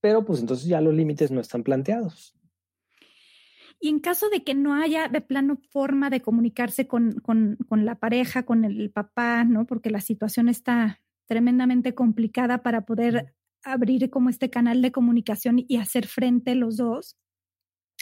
Pero 0.02 0.26
pues 0.26 0.40
entonces 0.40 0.66
ya 0.66 0.82
los 0.82 0.92
límites 0.92 1.30
no 1.30 1.40
están 1.40 1.62
planteados. 1.62 2.36
Y 3.80 3.88
en 3.88 4.00
caso 4.00 4.28
de 4.28 4.44
que 4.44 4.54
no 4.54 4.74
haya 4.74 5.08
de 5.08 5.22
plano 5.22 5.56
forma 5.70 6.10
de 6.10 6.20
comunicarse 6.20 6.86
con, 6.86 7.12
con, 7.20 7.56
con 7.66 7.86
la 7.86 7.94
pareja, 7.94 8.42
con 8.42 8.66
el 8.66 8.90
papá, 8.90 9.44
¿no? 9.44 9.64
Porque 9.64 9.88
la 9.88 10.02
situación 10.02 10.50
está 10.50 11.00
tremendamente 11.28 11.94
complicada 11.94 12.62
para 12.62 12.84
poder 12.84 13.34
abrir 13.64 14.10
como 14.10 14.28
este 14.28 14.50
canal 14.50 14.82
de 14.82 14.92
comunicación 14.92 15.64
y 15.66 15.78
hacer 15.78 16.06
frente 16.06 16.54
los 16.54 16.76
dos, 16.76 17.16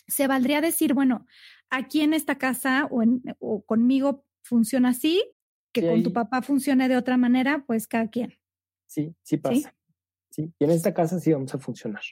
se 0.07 0.27
valdría 0.27 0.61
decir, 0.61 0.95
bueno, 0.95 1.27
aquí 1.71 2.01
en 2.01 2.13
esta 2.13 2.37
casa 2.37 2.87
o, 2.91 3.03
en, 3.03 3.23
o 3.39 3.63
conmigo 3.63 4.25
funciona 4.43 4.91
así, 4.91 5.23
que 5.73 5.87
con 5.87 6.03
tu 6.03 6.13
papá 6.13 6.43
funcione 6.43 6.89
de 6.89 6.97
otra 6.97 7.17
manera, 7.17 7.65
pues 7.67 7.87
cada 7.87 8.09
quien. 8.09 8.35
Sí, 8.87 9.15
sí 9.23 9.37
pasa. 9.37 9.75
¿Sí? 10.31 10.53
y 10.59 10.65
en 10.65 10.71
esta 10.71 10.93
casa 10.93 11.19
sí 11.19 11.33
vamos 11.33 11.55
a 11.55 11.59
funcionar. 11.59 12.03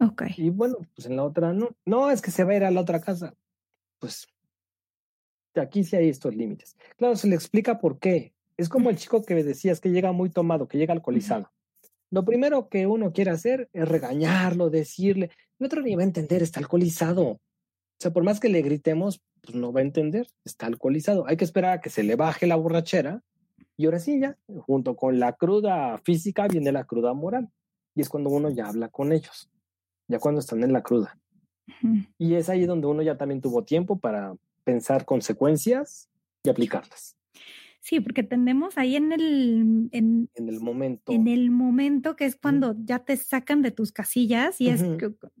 Ok. 0.00 0.22
Y 0.36 0.50
bueno, 0.50 0.78
pues 0.94 1.06
en 1.06 1.16
la 1.16 1.24
otra 1.24 1.52
no. 1.52 1.76
No, 1.84 2.10
es 2.10 2.20
que 2.20 2.30
se 2.30 2.44
va 2.44 2.52
a 2.52 2.56
ir 2.56 2.64
a 2.64 2.70
la 2.70 2.80
otra 2.80 3.00
casa. 3.00 3.34
Pues 3.98 4.26
aquí 5.54 5.84
sí 5.84 5.96
hay 5.96 6.08
estos 6.08 6.34
límites. 6.34 6.76
Claro, 6.96 7.16
se 7.16 7.28
le 7.28 7.34
explica 7.34 7.78
por 7.78 7.98
qué. 7.98 8.34
Es 8.56 8.68
como 8.68 8.90
el 8.90 8.96
chico 8.96 9.22
que 9.24 9.34
decías 9.34 9.80
que 9.80 9.90
llega 9.90 10.12
muy 10.12 10.30
tomado, 10.30 10.68
que 10.68 10.78
llega 10.78 10.94
alcoholizado. 10.94 11.50
Lo 12.10 12.24
primero 12.24 12.68
que 12.68 12.86
uno 12.86 13.12
quiere 13.12 13.30
hacer 13.30 13.68
es 13.72 13.88
regañarlo, 13.88 14.70
decirle, 14.70 15.30
el 15.58 15.66
otro 15.66 15.82
ni 15.82 15.94
va 15.94 16.02
a 16.02 16.06
entender, 16.06 16.42
está 16.42 16.60
alcoholizado. 16.60 17.22
O 17.24 17.40
sea, 17.98 18.12
por 18.12 18.24
más 18.24 18.40
que 18.40 18.48
le 18.48 18.62
gritemos, 18.62 19.20
pues 19.42 19.56
no 19.56 19.72
va 19.72 19.80
a 19.80 19.84
entender, 19.84 20.26
está 20.44 20.66
alcoholizado. 20.66 21.26
Hay 21.26 21.36
que 21.36 21.44
esperar 21.44 21.72
a 21.72 21.80
que 21.80 21.90
se 21.90 22.02
le 22.02 22.16
baje 22.16 22.46
la 22.46 22.56
borrachera 22.56 23.22
y 23.76 23.86
ahora 23.86 23.98
sí 23.98 24.20
ya, 24.20 24.36
junto 24.66 24.96
con 24.96 25.18
la 25.18 25.32
cruda 25.32 25.98
física 25.98 26.46
viene 26.46 26.72
la 26.72 26.84
cruda 26.84 27.12
moral. 27.12 27.50
Y 27.94 28.00
es 28.00 28.08
cuando 28.08 28.30
uno 28.30 28.50
ya 28.50 28.68
habla 28.68 28.88
con 28.88 29.12
ellos, 29.12 29.50
ya 30.08 30.18
cuando 30.18 30.40
están 30.40 30.62
en 30.62 30.72
la 30.72 30.82
cruda. 30.82 31.18
Y 32.18 32.34
es 32.34 32.48
ahí 32.48 32.66
donde 32.66 32.86
uno 32.86 33.02
ya 33.02 33.16
también 33.16 33.40
tuvo 33.40 33.64
tiempo 33.64 33.98
para 33.98 34.34
pensar 34.64 35.04
consecuencias 35.04 36.08
y 36.42 36.50
aplicarlas. 36.50 37.16
Sí, 37.84 38.00
porque 38.00 38.22
tendemos 38.22 38.78
ahí 38.78 38.96
en 38.96 39.12
el, 39.12 39.90
en, 39.92 40.30
el 40.36 40.60
momento. 40.60 41.12
En 41.12 41.28
el 41.28 41.50
momento 41.50 42.16
que 42.16 42.24
es 42.24 42.34
cuando 42.34 42.74
ya 42.82 43.00
te 43.00 43.14
sacan 43.14 43.60
de 43.60 43.72
tus 43.72 43.92
casillas 43.92 44.58
y 44.58 44.70
es, 44.70 44.82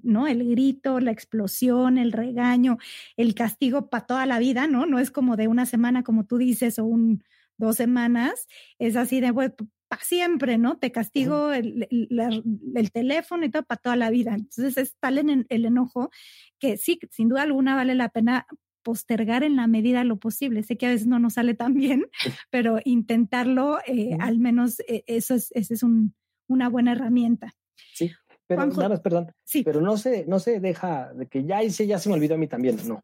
¿no? 0.02 0.26
El 0.26 0.46
grito, 0.50 1.00
la 1.00 1.10
explosión, 1.10 1.96
el 1.96 2.12
regaño, 2.12 2.76
el 3.16 3.34
castigo 3.34 3.88
para 3.88 4.04
toda 4.04 4.26
la 4.26 4.38
vida, 4.38 4.66
¿no? 4.66 4.84
No 4.84 4.98
es 4.98 5.10
como 5.10 5.36
de 5.36 5.48
una 5.48 5.64
semana, 5.64 6.02
como 6.02 6.26
tú 6.26 6.36
dices, 6.36 6.78
o 6.78 6.84
un, 6.84 7.24
dos 7.56 7.76
semanas, 7.76 8.46
es 8.78 8.96
así 8.96 9.22
de, 9.22 9.32
pues, 9.32 9.52
para 9.88 10.02
siempre, 10.02 10.58
¿no? 10.58 10.76
Te 10.76 10.92
castigo 10.92 11.50
el, 11.50 11.88
el, 11.90 12.92
teléfono 12.92 13.46
y 13.46 13.50
todo 13.50 13.62
para 13.62 13.80
toda 13.80 13.96
la 13.96 14.10
vida. 14.10 14.34
Entonces 14.34 14.76
es 14.76 14.96
tal 15.00 15.16
en 15.16 15.46
el 15.48 15.64
enojo 15.64 16.10
que 16.58 16.76
sí, 16.76 16.98
sin 17.10 17.30
duda 17.30 17.40
alguna 17.40 17.74
vale 17.74 17.94
la 17.94 18.10
pena 18.10 18.46
postergar 18.84 19.42
en 19.42 19.56
la 19.56 19.66
medida 19.66 19.98
de 19.98 20.04
lo 20.04 20.18
posible. 20.18 20.62
Sé 20.62 20.76
que 20.76 20.86
a 20.86 20.90
veces 20.90 21.08
no 21.08 21.18
nos 21.18 21.34
sale 21.34 21.54
tan 21.54 21.74
bien, 21.74 22.06
pero 22.50 22.78
intentarlo, 22.84 23.78
eh, 23.86 24.16
al 24.20 24.38
menos 24.38 24.78
eh, 24.86 25.02
eso 25.08 25.34
es, 25.34 25.50
esa 25.52 25.74
es 25.74 25.82
un, 25.82 26.14
una 26.46 26.68
buena 26.68 26.92
herramienta. 26.92 27.54
Sí, 27.92 28.12
pero 28.46 28.66
nada 28.66 28.88
más, 28.90 29.00
perdón. 29.00 29.32
Sí. 29.44 29.62
Pero 29.64 29.80
no 29.80 29.96
se, 29.96 30.26
no 30.26 30.38
se 30.38 30.60
deja 30.60 31.12
de 31.14 31.26
que 31.26 31.44
ya 31.44 31.62
hice, 31.62 31.86
ya 31.86 31.98
se 31.98 32.08
me 32.08 32.14
olvidó 32.14 32.34
a 32.34 32.38
mí 32.38 32.46
también. 32.46 32.76
No, 32.86 33.02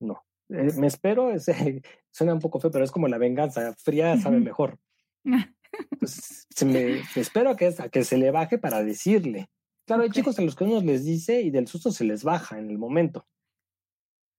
no. 0.00 0.24
Eh, 0.48 0.72
me 0.78 0.86
espero, 0.86 1.30
suena 2.10 2.34
un 2.34 2.40
poco 2.40 2.60
feo, 2.60 2.70
pero 2.70 2.84
es 2.84 2.90
como 2.90 3.08
la 3.08 3.18
venganza. 3.18 3.74
Fría 3.74 4.16
sabe 4.18 4.40
mejor. 4.40 4.78
Pues, 5.98 6.46
se 6.54 6.66
me, 6.66 7.00
espero 7.16 7.50
a 7.50 7.56
que, 7.56 7.74
a 7.76 7.88
que 7.88 8.04
se 8.04 8.16
le 8.16 8.30
baje 8.30 8.58
para 8.58 8.84
decirle. 8.84 9.48
Claro, 9.86 10.04
hay 10.04 10.10
chicos 10.10 10.38
a 10.38 10.42
los 10.42 10.54
que 10.54 10.62
uno 10.62 10.80
les 10.80 11.04
dice 11.04 11.42
y 11.42 11.50
del 11.50 11.66
susto 11.66 11.90
se 11.90 12.04
les 12.04 12.22
baja 12.22 12.60
en 12.60 12.70
el 12.70 12.78
momento. 12.78 13.26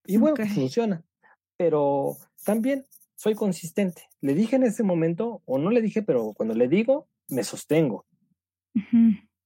Y 0.08 0.18
bueno, 0.18 0.36
funciona. 0.48 1.04
Pero 1.58 2.18
también 2.44 2.86
soy 3.16 3.36
consistente. 3.36 4.04
Le 4.22 4.34
dije 4.34 4.56
en 4.56 4.64
ese 4.64 4.84
momento, 4.84 5.42
o 5.46 5.58
no 5.58 5.70
le 5.70 5.82
dije, 5.82 6.02
pero 6.02 6.34
cuando 6.34 6.54
le 6.54 6.68
digo, 6.68 7.08
me 7.30 7.44
sostengo. 7.44 8.06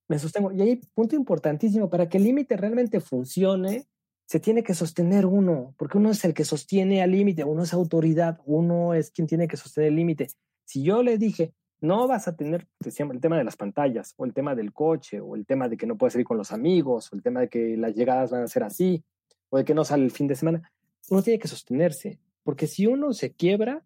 Me 0.07 0.19
sostengo. 0.19 0.51
Y 0.51 0.61
hay 0.61 0.75
punto 0.93 1.15
importantísimo, 1.15 1.89
para 1.89 2.09
que 2.09 2.17
el 2.17 2.23
límite 2.23 2.57
realmente 2.57 2.99
funcione, 2.99 3.87
se 4.25 4.39
tiene 4.39 4.63
que 4.63 4.73
sostener 4.73 5.25
uno, 5.25 5.73
porque 5.77 5.97
uno 5.97 6.11
es 6.11 6.23
el 6.23 6.33
que 6.33 6.45
sostiene 6.45 7.01
al 7.01 7.11
límite, 7.11 7.43
uno 7.43 7.63
es 7.63 7.73
autoridad, 7.73 8.39
uno 8.45 8.93
es 8.93 9.11
quien 9.11 9.27
tiene 9.27 9.47
que 9.47 9.57
sostener 9.57 9.89
el 9.89 9.95
límite. 9.95 10.27
Si 10.65 10.83
yo 10.83 11.01
le 11.01 11.17
dije, 11.17 11.53
no 11.81 12.07
vas 12.07 12.27
a 12.27 12.35
tener, 12.35 12.67
decíamos, 12.79 13.15
el 13.15 13.21
tema 13.21 13.37
de 13.37 13.43
las 13.43 13.55
pantallas, 13.55 14.13
o 14.17 14.25
el 14.25 14.33
tema 14.33 14.53
del 14.53 14.73
coche, 14.73 15.19
o 15.19 15.35
el 15.35 15.45
tema 15.45 15.67
de 15.67 15.77
que 15.77 15.87
no 15.87 15.97
puedes 15.97 16.15
ir 16.15 16.25
con 16.25 16.37
los 16.37 16.51
amigos, 16.51 17.11
o 17.11 17.15
el 17.15 17.23
tema 17.23 17.39
de 17.39 17.49
que 17.49 17.77
las 17.77 17.95
llegadas 17.95 18.31
van 18.31 18.43
a 18.43 18.47
ser 18.47 18.63
así, 18.63 19.03
o 19.49 19.57
de 19.57 19.65
que 19.65 19.73
no 19.73 19.83
sale 19.83 20.03
el 20.03 20.11
fin 20.11 20.27
de 20.27 20.35
semana, 20.35 20.71
uno 21.09 21.23
tiene 21.23 21.39
que 21.39 21.47
sostenerse, 21.47 22.19
porque 22.43 22.67
si 22.67 22.87
uno 22.87 23.13
se 23.13 23.33
quiebra, 23.33 23.83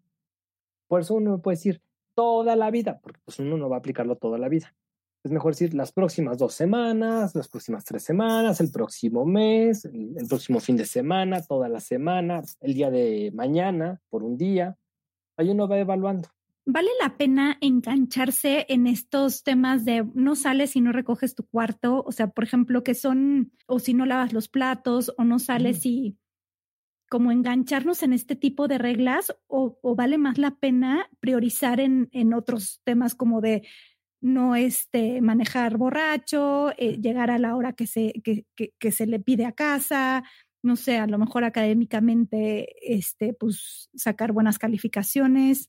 por 0.88 1.00
eso 1.00 1.14
uno 1.14 1.40
puede 1.40 1.56
decir 1.56 1.82
toda 2.14 2.56
la 2.56 2.70
vida, 2.70 3.00
porque 3.02 3.20
pues 3.24 3.38
uno 3.38 3.56
no 3.56 3.68
va 3.68 3.76
a 3.76 3.78
aplicarlo 3.78 4.16
toda 4.16 4.38
la 4.38 4.48
vida. 4.48 4.74
Es 5.24 5.32
mejor 5.32 5.52
decir 5.52 5.72
las 5.72 5.90
próximas 5.90 6.36
dos 6.36 6.52
semanas, 6.52 7.34
las 7.34 7.48
próximas 7.48 7.84
tres 7.84 8.02
semanas, 8.02 8.60
el 8.60 8.70
próximo 8.70 9.24
mes, 9.24 9.86
el, 9.86 10.14
el 10.18 10.28
próximo 10.28 10.60
fin 10.60 10.76
de 10.76 10.84
semana, 10.84 11.42
toda 11.42 11.68
la 11.70 11.80
semana, 11.80 12.42
el 12.60 12.74
día 12.74 12.90
de 12.90 13.32
mañana, 13.34 14.02
por 14.10 14.22
un 14.22 14.36
día. 14.36 14.76
Ahí 15.38 15.48
uno 15.48 15.66
va 15.66 15.78
evaluando. 15.78 16.28
¿Vale 16.66 16.88
la 17.02 17.18
pena 17.18 17.58
engancharse 17.60 18.64
en 18.70 18.86
estos 18.86 19.42
temas 19.42 19.84
de 19.84 20.08
no 20.14 20.34
sales 20.34 20.70
si 20.70 20.80
no 20.80 20.92
recoges 20.92 21.34
tu 21.34 21.46
cuarto? 21.46 22.02
O 22.06 22.12
sea, 22.12 22.28
por 22.28 22.44
ejemplo, 22.44 22.82
que 22.82 22.94
son, 22.94 23.52
o 23.66 23.78
si 23.78 23.92
no 23.92 24.06
lavas 24.06 24.32
los 24.32 24.48
platos, 24.48 25.12
o 25.18 25.24
no 25.24 25.38
sales 25.38 25.80
si, 25.82 26.16
como 27.10 27.32
engancharnos 27.32 28.02
en 28.02 28.14
este 28.14 28.34
tipo 28.34 28.66
de 28.66 28.78
reglas, 28.78 29.36
o, 29.46 29.78
vale 29.94 30.16
más 30.16 30.38
la 30.38 30.52
pena 30.56 31.06
priorizar 31.20 31.80
en, 31.80 32.08
en 32.12 32.32
otros 32.32 32.80
temas 32.84 33.14
como 33.14 33.42
de 33.42 33.66
no 34.22 34.56
este, 34.56 35.20
manejar 35.20 35.76
borracho, 35.76 36.70
eh, 36.78 36.98
llegar 36.98 37.30
a 37.30 37.38
la 37.38 37.56
hora 37.56 37.74
que 37.74 37.86
se, 37.86 38.14
que, 38.24 38.46
que, 38.56 38.90
se 38.90 39.06
le 39.06 39.20
pide 39.20 39.44
a 39.44 39.52
casa, 39.52 40.24
no 40.62 40.76
sé, 40.76 40.96
a 40.96 41.06
lo 41.06 41.18
mejor 41.18 41.44
académicamente, 41.44 42.74
este, 42.80 43.34
pues 43.34 43.90
sacar 43.94 44.32
buenas 44.32 44.58
calificaciones. 44.58 45.68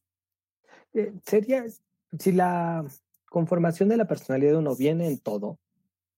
Eh, 0.96 1.14
sería, 1.26 1.66
si 2.18 2.32
la 2.32 2.86
conformación 3.30 3.90
de 3.90 3.98
la 3.98 4.08
personalidad 4.08 4.54
de 4.54 4.58
uno 4.60 4.76
viene 4.76 5.08
en 5.08 5.20
todo, 5.20 5.60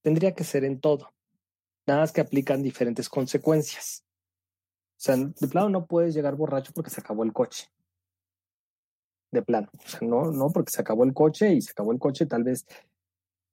tendría 0.03 0.35
que 0.35 0.43
ser 0.43 0.63
en 0.63 0.79
todo. 0.79 1.11
Nada 1.87 2.01
más 2.01 2.11
que 2.11 2.21
aplican 2.21 2.61
diferentes 2.61 3.09
consecuencias. 3.09 4.05
O 4.91 4.99
sea, 4.99 5.15
de 5.15 5.47
plano 5.47 5.69
no 5.69 5.85
puedes 5.87 6.13
llegar 6.13 6.35
borracho 6.35 6.73
porque 6.73 6.91
se 6.91 7.01
acabó 7.01 7.23
el 7.23 7.33
coche. 7.33 7.69
De 9.31 9.41
plano. 9.41 9.69
O 9.73 9.87
sea, 9.87 9.99
no, 10.07 10.31
no 10.31 10.51
porque 10.51 10.71
se 10.71 10.81
acabó 10.81 11.03
el 11.03 11.13
coche 11.13 11.53
y 11.53 11.61
se 11.61 11.71
acabó 11.71 11.91
el 11.91 11.99
coche 11.99 12.27
tal 12.27 12.43
vez 12.43 12.65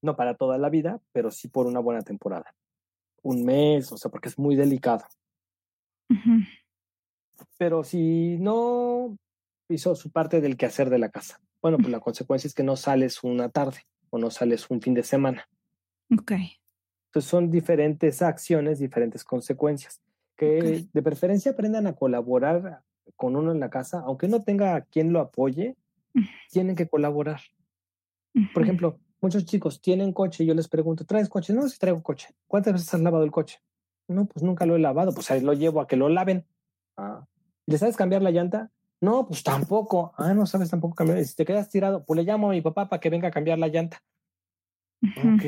no 0.02 0.16
para 0.16 0.37
toda 0.37 0.59
la 0.59 0.69
vida, 0.69 1.00
pero 1.12 1.31
sí 1.31 1.49
por 1.49 1.66
una 1.66 1.81
buena 1.81 2.02
temporada. 2.02 2.54
Un 3.23 3.45
mes, 3.45 3.90
o 3.90 3.97
sea, 3.97 4.11
porque 4.11 4.28
es 4.28 4.38
muy 4.38 4.57
delicado. 4.57 5.07
Pero 7.57 7.83
si 7.83 8.37
no 8.38 9.16
hizo 9.68 9.94
su 9.94 10.11
parte 10.11 10.40
del 10.40 10.56
quehacer 10.56 10.90
de 10.90 10.99
la 10.99 11.11
casa. 11.11 11.40
Bueno, 11.62 11.78
pues 11.78 11.90
la 11.90 12.00
consecuencia 12.00 12.49
es 12.49 12.54
que 12.54 12.62
no 12.62 12.76
sales 12.76 13.23
una 13.25 13.49
tarde 13.49 13.78
o 14.11 14.18
no 14.18 14.30
sales 14.30 14.68
un 14.71 14.80
fin 14.80 14.94
de 14.94 15.02
semana. 15.02 15.49
Ok. 16.16 16.33
Entonces 17.06 17.30
son 17.30 17.50
diferentes 17.50 18.23
acciones, 18.23 18.78
diferentes 18.78 19.25
consecuencias. 19.25 20.00
Que 20.37 20.87
de 20.92 21.02
preferencia 21.02 21.52
aprendan 21.52 21.87
a 21.87 21.94
colaborar 21.94 22.83
con 23.16 23.37
uno 23.37 23.52
en 23.52 23.61
la 23.61 23.71
casa, 23.71 24.02
aunque 24.04 24.26
no 24.26 24.42
tenga 24.42 24.80
quien 24.83 25.12
lo 25.12 25.21
apoye, 25.21 25.76
tienen 26.50 26.75
que 26.75 26.88
colaborar. 26.88 27.40
Por 28.52 28.64
ejemplo, 28.64 28.99
muchos 29.21 29.44
chicos 29.44 29.80
tienen 29.80 30.12
coche 30.12 30.42
y 30.42 30.47
yo 30.49 30.54
les 30.54 30.68
pregunto, 30.68 31.04
¿traes 31.04 31.28
coche? 31.28 31.52
No, 31.52 31.68
si 31.68 31.78
traigo 31.78 32.02
coche. 32.02 32.35
¿Cuántas 32.49 32.73
veces 32.73 32.92
has 32.92 33.00
lavado 33.00 33.25
el 33.25 33.30
coche? 33.30 33.61
No, 34.09 34.26
pues 34.26 34.42
nunca 34.42 34.66
lo 34.66 34.76
he 34.76 34.80
lavado, 34.80 35.14
pues 35.14 35.30
ahí 35.30 35.40
lo 35.40 35.52
llevo 35.52 35.80
a 35.80 35.87
que 35.87 35.97
lo 35.97 36.09
laven. 36.09 36.44
Ah. 36.97 37.25
¿Y 37.64 37.73
le 37.73 37.78
sabes 37.78 37.97
cambiar 37.97 38.23
la 38.23 38.33
llanta? 38.33 38.71
No, 39.00 39.26
pues 39.26 39.42
tampoco. 39.42 40.12
Ah, 40.16 40.34
no 40.34 40.46
sabes 40.46 40.70
tampoco 40.70 40.94
cambiar. 40.94 41.18
Y 41.18 41.24
si 41.24 41.34
te 41.34 41.44
quedas 41.44 41.68
tirado, 41.68 42.04
pues 42.04 42.16
le 42.16 42.24
llamo 42.24 42.48
a 42.48 42.52
mi 42.52 42.60
papá 42.60 42.88
para 42.88 43.00
que 43.00 43.10
venga 43.10 43.28
a 43.28 43.30
cambiar 43.30 43.58
la 43.58 43.68
llanta. 43.68 44.02
Ok. 45.02 45.44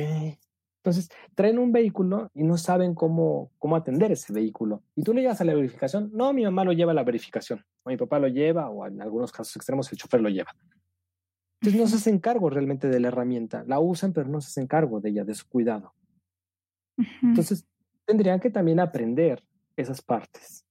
Entonces, 0.86 1.08
traen 1.34 1.58
un 1.58 1.72
vehículo 1.72 2.30
y 2.32 2.44
no 2.44 2.56
saben 2.58 2.94
cómo, 2.94 3.50
cómo 3.58 3.74
atender 3.74 4.12
ese 4.12 4.32
vehículo. 4.32 4.82
Y 4.94 5.02
tú 5.02 5.12
le 5.12 5.22
llevas 5.22 5.40
a 5.40 5.44
la 5.44 5.54
verificación. 5.54 6.10
No, 6.12 6.32
mi 6.32 6.44
mamá 6.44 6.64
lo 6.64 6.72
lleva 6.72 6.92
a 6.92 6.94
la 6.94 7.02
verificación. 7.02 7.64
O 7.82 7.90
mi 7.90 7.96
papá 7.96 8.18
lo 8.18 8.28
lleva, 8.28 8.68
o 8.70 8.86
en 8.86 9.02
algunos 9.02 9.32
casos 9.32 9.56
extremos 9.56 9.90
el 9.90 9.98
chofer 9.98 10.20
lo 10.20 10.28
lleva. 10.28 10.54
Entonces 11.60 11.80
no 11.80 11.86
se 11.88 11.96
hacen 11.96 12.20
cargo 12.20 12.50
realmente 12.50 12.88
de 12.88 13.00
la 13.00 13.08
herramienta. 13.08 13.64
La 13.66 13.80
usan, 13.80 14.12
pero 14.12 14.28
no 14.28 14.40
se 14.40 14.48
hacen 14.48 14.66
cargo 14.66 15.00
de 15.00 15.10
ella, 15.10 15.24
de 15.24 15.34
su 15.34 15.48
cuidado. 15.48 15.92
Entonces, 17.22 17.66
tendrían 18.04 18.38
que 18.38 18.50
también 18.50 18.78
aprender 18.78 19.42
esas 19.76 20.00
partes 20.00 20.64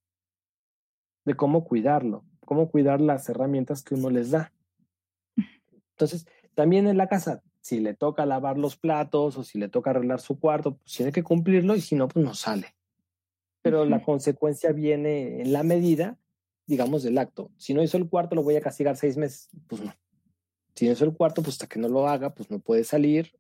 de 1.26 1.36
cómo 1.36 1.66
cuidarlo, 1.66 2.24
cómo 2.46 2.70
cuidar 2.70 3.02
las 3.02 3.28
herramientas 3.30 3.84
que 3.84 3.96
uno 3.96 4.10
les 4.10 4.32
da. 4.32 4.54
Entonces, 5.92 6.28
también 6.54 6.88
en 6.88 6.98
la 6.98 7.08
casa 7.08 7.44
si 7.66 7.80
le 7.80 7.96
toca 7.96 8.28
lavar 8.28 8.60
los 8.60 8.78
platos 8.78 9.38
o 9.40 9.44
si 9.44 9.58
le 9.58 9.70
toca 9.70 9.90
arreglar 9.90 10.22
su 10.22 10.40
cuarto, 10.40 10.78
pues 10.78 10.98
tiene 10.98 11.12
que 11.12 11.24
cumplirlo 11.24 11.76
y 11.76 11.82
si 11.82 11.96
no, 11.96 12.08
pues 12.08 12.24
no 12.24 12.36
sale. 12.36 12.76
Pero 13.64 13.86
la 13.86 14.04
consecuencia 14.04 14.72
viene 14.72 15.42
en 15.42 15.52
la 15.52 15.64
medida, 15.64 16.20
digamos, 16.68 17.02
del 17.02 17.18
acto. 17.18 17.50
Si 17.58 17.74
no 17.74 17.82
hizo 17.82 17.98
el 17.98 18.08
cuarto, 18.08 18.36
lo 18.36 18.44
voy 18.44 18.56
a 18.56 18.62
castigar 18.62 18.98
seis 18.98 19.18
meses. 19.18 19.50
Pues 19.66 19.82
no. 19.82 19.96
Si 20.76 20.86
no 20.86 20.92
hizo 20.92 21.06
el 21.06 21.16
cuarto, 21.16 21.42
pues 21.42 21.56
hasta 21.56 21.66
que 21.66 21.80
no 21.80 21.90
lo 21.90 22.08
haga, 22.08 22.36
pues 22.36 22.52
no 22.52 22.60
puede 22.60 22.84
salir. 22.84 23.32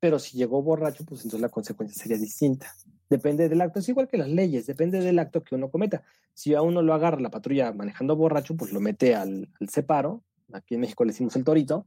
Pero 0.00 0.18
si 0.18 0.36
llegó 0.36 0.60
borracho, 0.60 1.04
pues 1.04 1.20
entonces 1.20 1.40
la 1.40 1.50
consecuencia 1.50 2.02
sería 2.02 2.18
distinta. 2.18 2.74
Depende 3.10 3.48
del 3.48 3.60
acto, 3.60 3.80
es 3.80 3.88
igual 3.88 4.08
que 4.08 4.16
las 4.16 4.28
leyes, 4.28 4.66
depende 4.66 5.00
del 5.00 5.18
acto 5.18 5.42
que 5.42 5.56
uno 5.56 5.68
cometa. 5.68 6.04
Si 6.32 6.54
a 6.54 6.62
uno 6.62 6.80
lo 6.80 6.94
agarra 6.94 7.20
la 7.20 7.30
patrulla 7.30 7.72
manejando 7.72 8.14
borracho, 8.16 8.56
pues 8.56 8.72
lo 8.72 8.80
mete 8.80 9.16
al, 9.16 9.48
separo. 9.68 10.22
Aquí 10.52 10.76
en 10.76 10.80
México 10.80 11.04
le 11.04 11.12
decimos 11.12 11.34
el 11.36 11.44
torito 11.44 11.86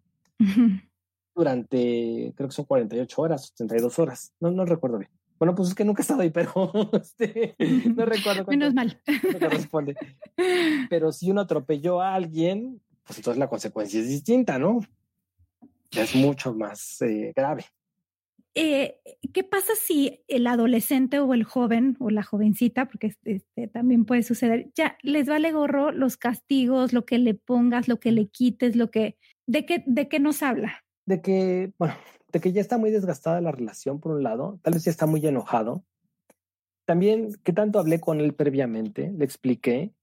durante, 1.35 2.33
creo 2.35 2.49
que 2.49 2.55
son 2.55 2.65
48 2.65 3.21
horas, 3.21 3.53
32 3.55 3.99
horas, 3.99 4.33
no, 4.39 4.51
no 4.51 4.65
recuerdo 4.65 4.99
bien. 4.99 5.09
Bueno, 5.39 5.55
pues 5.55 5.69
es 5.69 5.75
que 5.75 5.83
nunca 5.83 6.01
he 6.01 6.03
estado 6.03 6.21
ahí, 6.21 6.29
pero 6.29 6.71
este, 6.93 7.55
no 7.95 8.05
recuerdo. 8.05 8.45
Menos 8.47 8.73
mal. 8.73 9.01
corresponde. 9.39 9.95
Pero 10.89 11.11
si 11.11 11.31
uno 11.31 11.41
atropelló 11.41 12.01
a 12.01 12.13
alguien, 12.13 12.81
pues 13.03 13.19
entonces 13.19 13.39
la 13.39 13.49
consecuencia 13.49 13.99
es 13.99 14.07
distinta, 14.07 14.57
¿no? 14.57 14.79
Ya 15.91 16.03
es 16.03 16.15
mucho 16.15 16.53
más 16.53 17.01
eh, 17.01 17.33
grave. 17.35 17.65
Eh, 18.55 18.99
¿Qué 19.33 19.43
pasa 19.43 19.73
si 19.75 20.23
el 20.27 20.45
adolescente 20.45 21.19
o 21.19 21.33
el 21.33 21.43
joven 21.43 21.97
o 21.99 22.09
la 22.09 22.23
jovencita, 22.23 22.87
porque 22.87 23.15
este, 23.25 23.67
también 23.67 24.05
puede 24.05 24.23
suceder, 24.23 24.71
ya 24.75 24.97
les 25.01 25.27
vale 25.27 25.51
gorro 25.51 25.91
los 25.91 26.17
castigos, 26.17 26.93
lo 26.93 27.05
que 27.05 27.17
le 27.17 27.33
pongas, 27.33 27.87
lo 27.87 27.99
que 27.99 28.11
le 28.11 28.27
quites, 28.27 28.75
lo 28.75 28.91
que, 28.91 29.17
de 29.47 29.65
qué, 29.65 29.83
de 29.87 30.07
qué 30.07 30.19
nos 30.19 30.43
habla? 30.43 30.83
de 31.05 31.21
que, 31.21 31.73
bueno, 31.77 31.95
de 32.31 32.39
que 32.39 32.51
ya 32.51 32.61
está 32.61 32.77
muy 32.77 32.91
desgastada 32.91 33.41
la 33.41 33.51
relación, 33.51 33.99
por 33.99 34.13
un 34.13 34.23
lado, 34.23 34.59
tal 34.61 34.73
vez 34.73 34.85
ya 34.85 34.91
está 34.91 35.05
muy 35.05 35.25
enojado. 35.25 35.83
También, 36.85 37.33
que 37.43 37.53
tanto 37.53 37.79
hablé 37.79 37.99
con 37.99 38.19
él 38.19 38.33
previamente, 38.33 39.11
le 39.11 39.25
expliqué. 39.25 39.93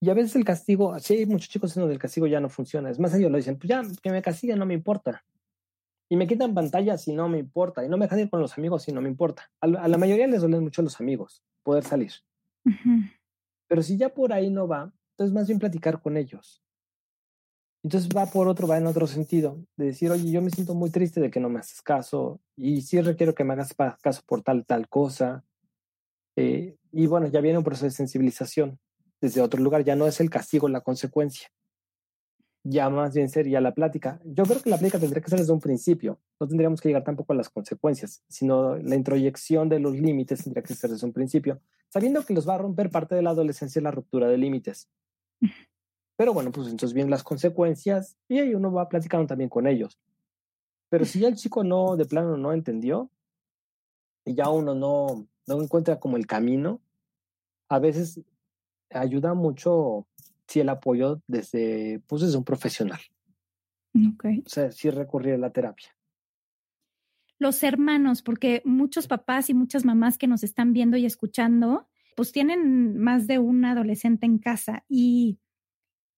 Y 0.00 0.08
a 0.08 0.14
veces 0.14 0.36
el 0.36 0.44
castigo, 0.44 0.98
sí 0.98 1.14
hay 1.14 1.26
muchos 1.26 1.50
chicos 1.50 1.76
en 1.76 1.82
donde 1.82 1.94
el 1.94 2.00
castigo 2.00 2.26
ya 2.26 2.40
no 2.40 2.48
funciona. 2.48 2.90
Es 2.90 2.98
más, 2.98 3.14
ellos 3.14 3.30
lo 3.30 3.36
dicen, 3.36 3.58
pues 3.58 3.68
ya, 3.68 3.82
que 4.02 4.10
me 4.10 4.22
castiguen, 4.22 4.58
no 4.58 4.66
me 4.66 4.74
importa. 4.74 5.24
Y 6.10 6.16
me 6.16 6.26
quitan 6.26 6.52
pantallas 6.54 7.02
si 7.02 7.12
no 7.14 7.28
me 7.28 7.38
importa. 7.38 7.84
Y 7.84 7.88
no 7.88 7.96
me 7.96 8.06
dejan 8.06 8.18
ir 8.18 8.30
con 8.30 8.40
los 8.40 8.58
amigos 8.58 8.82
si 8.82 8.92
no 8.92 9.00
me 9.00 9.08
importa. 9.08 9.48
A, 9.60 9.68
la 9.68 9.96
mayoría 9.96 10.26
les 10.26 10.40
duelen 10.40 10.62
mucho 10.62 10.82
los 10.82 11.00
amigos, 11.00 11.44
poder 11.62 11.84
salir. 11.84 12.12
Pero 13.68 13.82
si 13.82 13.96
ya 13.96 14.08
por 14.08 14.32
ahí 14.32 14.50
no 14.50 14.66
va, 14.66 14.92
entonces 15.12 15.32
más 15.32 15.46
bien 15.46 15.60
platicar 15.60 16.02
con 16.02 16.16
ellos. 16.16 16.62
Entonces 17.82 18.10
va 18.14 18.26
por 18.26 18.48
otro, 18.48 18.66
va 18.66 18.76
en 18.76 18.86
otro 18.86 19.06
sentido, 19.06 19.64
de 19.76 19.86
decir, 19.86 20.10
oye, 20.10 20.30
yo 20.30 20.42
me 20.42 20.50
siento 20.50 20.74
muy 20.74 20.90
triste 20.90 21.20
de 21.20 21.30
que 21.30 21.40
no 21.40 21.48
me 21.48 21.60
haces 21.60 21.80
caso 21.80 22.40
y 22.56 22.82
sí 22.82 23.00
requiero 23.00 23.34
que 23.34 23.44
me 23.44 23.54
hagas 23.54 23.74
caso 24.02 24.22
por 24.26 24.42
tal, 24.42 24.66
tal 24.66 24.88
cosa. 24.88 25.44
Eh, 26.36 26.76
y 26.92 27.06
bueno, 27.06 27.28
ya 27.28 27.40
viene 27.40 27.58
un 27.58 27.64
proceso 27.64 27.86
de 27.86 27.92
sensibilización 27.92 28.78
desde 29.20 29.40
otro 29.40 29.62
lugar, 29.62 29.84
ya 29.84 29.96
no 29.96 30.06
es 30.06 30.20
el 30.20 30.30
castigo 30.30 30.68
la 30.68 30.80
consecuencia, 30.80 31.48
ya 32.62 32.90
más 32.90 33.14
bien 33.14 33.28
sería 33.28 33.60
la 33.60 33.74
plática. 33.74 34.20
Yo 34.24 34.44
creo 34.44 34.60
que 34.60 34.70
la 34.70 34.78
plática 34.78 34.98
tendría 34.98 35.22
que 35.22 35.30
ser 35.30 35.38
desde 35.38 35.52
un 35.52 35.60
principio, 35.60 36.18
no 36.38 36.46
tendríamos 36.46 36.80
que 36.80 36.88
llegar 36.88 37.04
tampoco 37.04 37.32
a 37.32 37.36
las 37.36 37.48
consecuencias, 37.48 38.22
sino 38.28 38.76
la 38.76 38.96
introyección 38.96 39.68
de 39.68 39.80
los 39.80 39.94
límites 39.94 40.44
tendría 40.44 40.62
que 40.62 40.74
ser 40.74 40.90
desde 40.90 41.06
un 41.06 41.12
principio, 41.12 41.60
sabiendo 41.88 42.24
que 42.24 42.34
los 42.34 42.48
va 42.48 42.56
a 42.56 42.58
romper 42.58 42.90
parte 42.90 43.14
de 43.14 43.22
la 43.22 43.30
adolescencia 43.30 43.80
la 43.80 43.90
ruptura 43.90 44.28
de 44.28 44.36
límites. 44.36 44.88
Pero 46.16 46.34
bueno, 46.34 46.52
pues 46.52 46.68
entonces 46.68 46.92
vienen 46.92 47.10
las 47.10 47.22
consecuencias 47.22 48.16
y 48.28 48.40
ahí 48.40 48.54
uno 48.54 48.70
va 48.70 48.88
platicando 48.88 49.26
también 49.26 49.48
con 49.48 49.66
ellos. 49.66 49.98
Pero 50.90 51.06
si 51.06 51.20
ya 51.20 51.28
el 51.28 51.36
chico 51.36 51.64
no, 51.64 51.96
de 51.96 52.04
plano 52.04 52.36
no 52.36 52.52
entendió 52.52 53.10
y 54.26 54.34
ya 54.34 54.50
uno 54.50 54.74
no, 54.74 55.26
no 55.46 55.62
encuentra 55.62 55.98
como 55.98 56.18
el 56.18 56.26
camino, 56.26 56.82
a 57.70 57.78
veces 57.78 58.20
ayuda 58.90 59.32
mucho 59.32 60.06
si 60.50 60.58
el 60.58 60.68
apoyo 60.68 61.22
desde, 61.28 62.00
pues 62.08 62.22
desde 62.22 62.36
un 62.36 62.44
profesional. 62.44 62.98
Okay. 64.14 64.42
O 64.44 64.48
sea, 64.48 64.72
sí 64.72 64.90
recurrir 64.90 65.34
a 65.34 65.38
la 65.38 65.52
terapia. 65.52 65.96
Los 67.38 67.62
hermanos, 67.62 68.22
porque 68.22 68.60
muchos 68.64 69.06
papás 69.06 69.48
y 69.48 69.54
muchas 69.54 69.84
mamás 69.84 70.18
que 70.18 70.26
nos 70.26 70.42
están 70.42 70.72
viendo 70.72 70.96
y 70.96 71.06
escuchando, 71.06 71.88
pues 72.16 72.32
tienen 72.32 72.98
más 72.98 73.28
de 73.28 73.38
un 73.38 73.64
adolescente 73.64 74.26
en 74.26 74.38
casa 74.38 74.84
y 74.88 75.38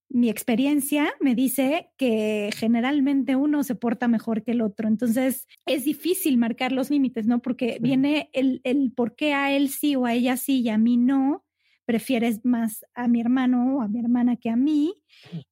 mi 0.09 0.31
experiencia 0.31 1.13
me 1.21 1.35
dice 1.35 1.91
que 1.99 2.51
generalmente 2.57 3.37
uno 3.37 3.63
se 3.63 3.75
porta 3.75 4.09
mejor 4.09 4.43
que 4.43 4.53
el 4.53 4.63
otro. 4.63 4.89
Entonces 4.89 5.47
es 5.67 5.85
difícil 5.85 6.39
marcar 6.39 6.73
los 6.73 6.91
límites, 6.91 7.27
¿no? 7.27 7.41
Porque 7.41 7.79
viene 7.81 8.31
el, 8.33 8.63
el 8.65 8.93
por 8.93 9.15
qué 9.15 9.35
a 9.35 9.53
él 9.53 9.69
sí 9.69 9.95
o 9.95 10.07
a 10.07 10.15
ella 10.15 10.37
sí 10.39 10.61
y 10.63 10.71
a 10.71 10.79
mí 10.79 10.97
no. 10.97 11.45
Prefieres 11.85 12.45
más 12.45 12.85
a 12.95 13.09
mi 13.09 13.21
hermano 13.21 13.77
o 13.77 13.83
a 13.83 13.89
mi 13.89 14.01
hermana 14.01 14.37
que 14.37 14.51
a 14.51 14.57
mí. 14.57 14.95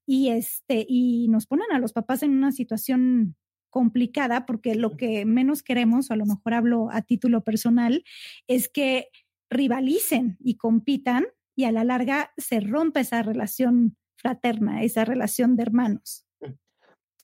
Y, 0.06 0.28
este, 0.28 0.86
y 0.88 1.28
nos 1.28 1.46
ponen 1.46 1.72
a 1.72 1.78
los 1.78 1.92
papás 1.92 2.22
en 2.22 2.32
una 2.32 2.52
situación 2.52 3.36
complicada 3.70 4.46
porque 4.46 4.74
lo 4.74 4.96
que 4.96 5.24
menos 5.24 5.62
queremos, 5.62 6.10
o 6.10 6.14
a 6.14 6.16
lo 6.16 6.26
mejor 6.26 6.54
hablo 6.54 6.88
a 6.90 7.02
título 7.02 7.42
personal, 7.42 8.04
es 8.48 8.68
que 8.68 9.08
rivalicen 9.48 10.36
y 10.40 10.56
compitan 10.56 11.26
y 11.56 11.64
a 11.64 11.72
la 11.72 11.84
larga 11.84 12.32
se 12.36 12.60
rompe 12.60 13.00
esa 13.00 13.22
relación 13.22 13.96
fraterna, 14.16 14.82
esa 14.82 15.04
relación 15.04 15.56
de 15.56 15.62
hermanos? 15.62 16.26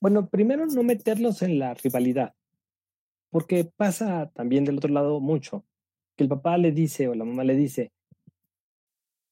Bueno, 0.01 0.29
primero 0.29 0.65
no 0.67 0.83
meterlos 0.83 1.41
en 1.41 1.59
la 1.59 1.73
rivalidad, 1.73 2.35
porque 3.31 3.65
pasa 3.65 4.31
también 4.33 4.65
del 4.65 4.77
otro 4.77 4.93
lado 4.93 5.19
mucho, 5.19 5.65
que 6.15 6.23
el 6.23 6.29
papá 6.29 6.57
le 6.57 6.71
dice 6.71 7.07
o 7.07 7.15
la 7.15 7.25
mamá 7.25 7.43
le 7.43 7.55
dice, 7.55 7.91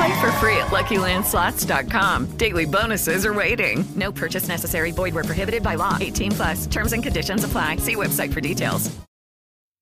Play 0.00 0.18
for 0.18 0.32
free 0.40 0.56
at 0.56 0.68
LuckyLandSlots.com. 0.72 2.38
Daily 2.38 2.64
bonuses 2.64 3.26
are 3.26 3.34
waiting. 3.34 3.84
No 3.96 4.10
purchase 4.10 4.48
necessary. 4.48 4.92
Void 4.92 5.12
where 5.14 5.24
prohibited 5.24 5.62
by 5.62 5.74
law. 5.74 5.98
18 6.00 6.32
plus. 6.32 6.66
Terms 6.66 6.94
and 6.94 7.02
conditions 7.02 7.44
apply. 7.44 7.76
See 7.76 7.96
website 7.96 8.32
for 8.32 8.40
details. 8.40 8.90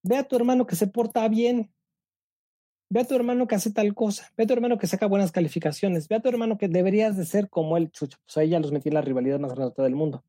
Ve 0.02 0.16
a 0.16 0.24
tu 0.24 0.34
hermano 0.34 0.64
que 0.64 0.74
se 0.74 0.88
porta 0.88 1.28
bien. 1.28 1.70
Ve 2.90 3.00
a 3.00 3.04
tu 3.04 3.14
hermano 3.14 3.46
que 3.46 3.54
hace 3.54 3.70
tal 3.70 3.94
cosa. 3.94 4.24
Ve 4.36 4.42
a 4.42 4.46
tu 4.48 4.54
hermano 4.54 4.76
que 4.76 4.88
saca 4.88 5.06
buenas 5.06 5.30
calificaciones. 5.30 6.08
Ve 6.08 6.16
a 6.16 6.20
tu 6.20 6.28
hermano 6.28 6.58
que 6.58 6.66
deberías 6.66 7.16
de 7.16 7.24
ser 7.24 7.48
como 7.48 7.76
él, 7.76 7.92
chucho. 7.92 8.18
Pues 8.26 8.38
ahí 8.38 8.48
ya 8.48 8.58
los 8.58 8.72
metí 8.72 8.88
en 8.88 8.94
la 8.94 9.02
rivalidad 9.02 9.38
más 9.38 9.54
grande 9.54 9.80
del 9.84 9.94
mundo. 9.94 10.24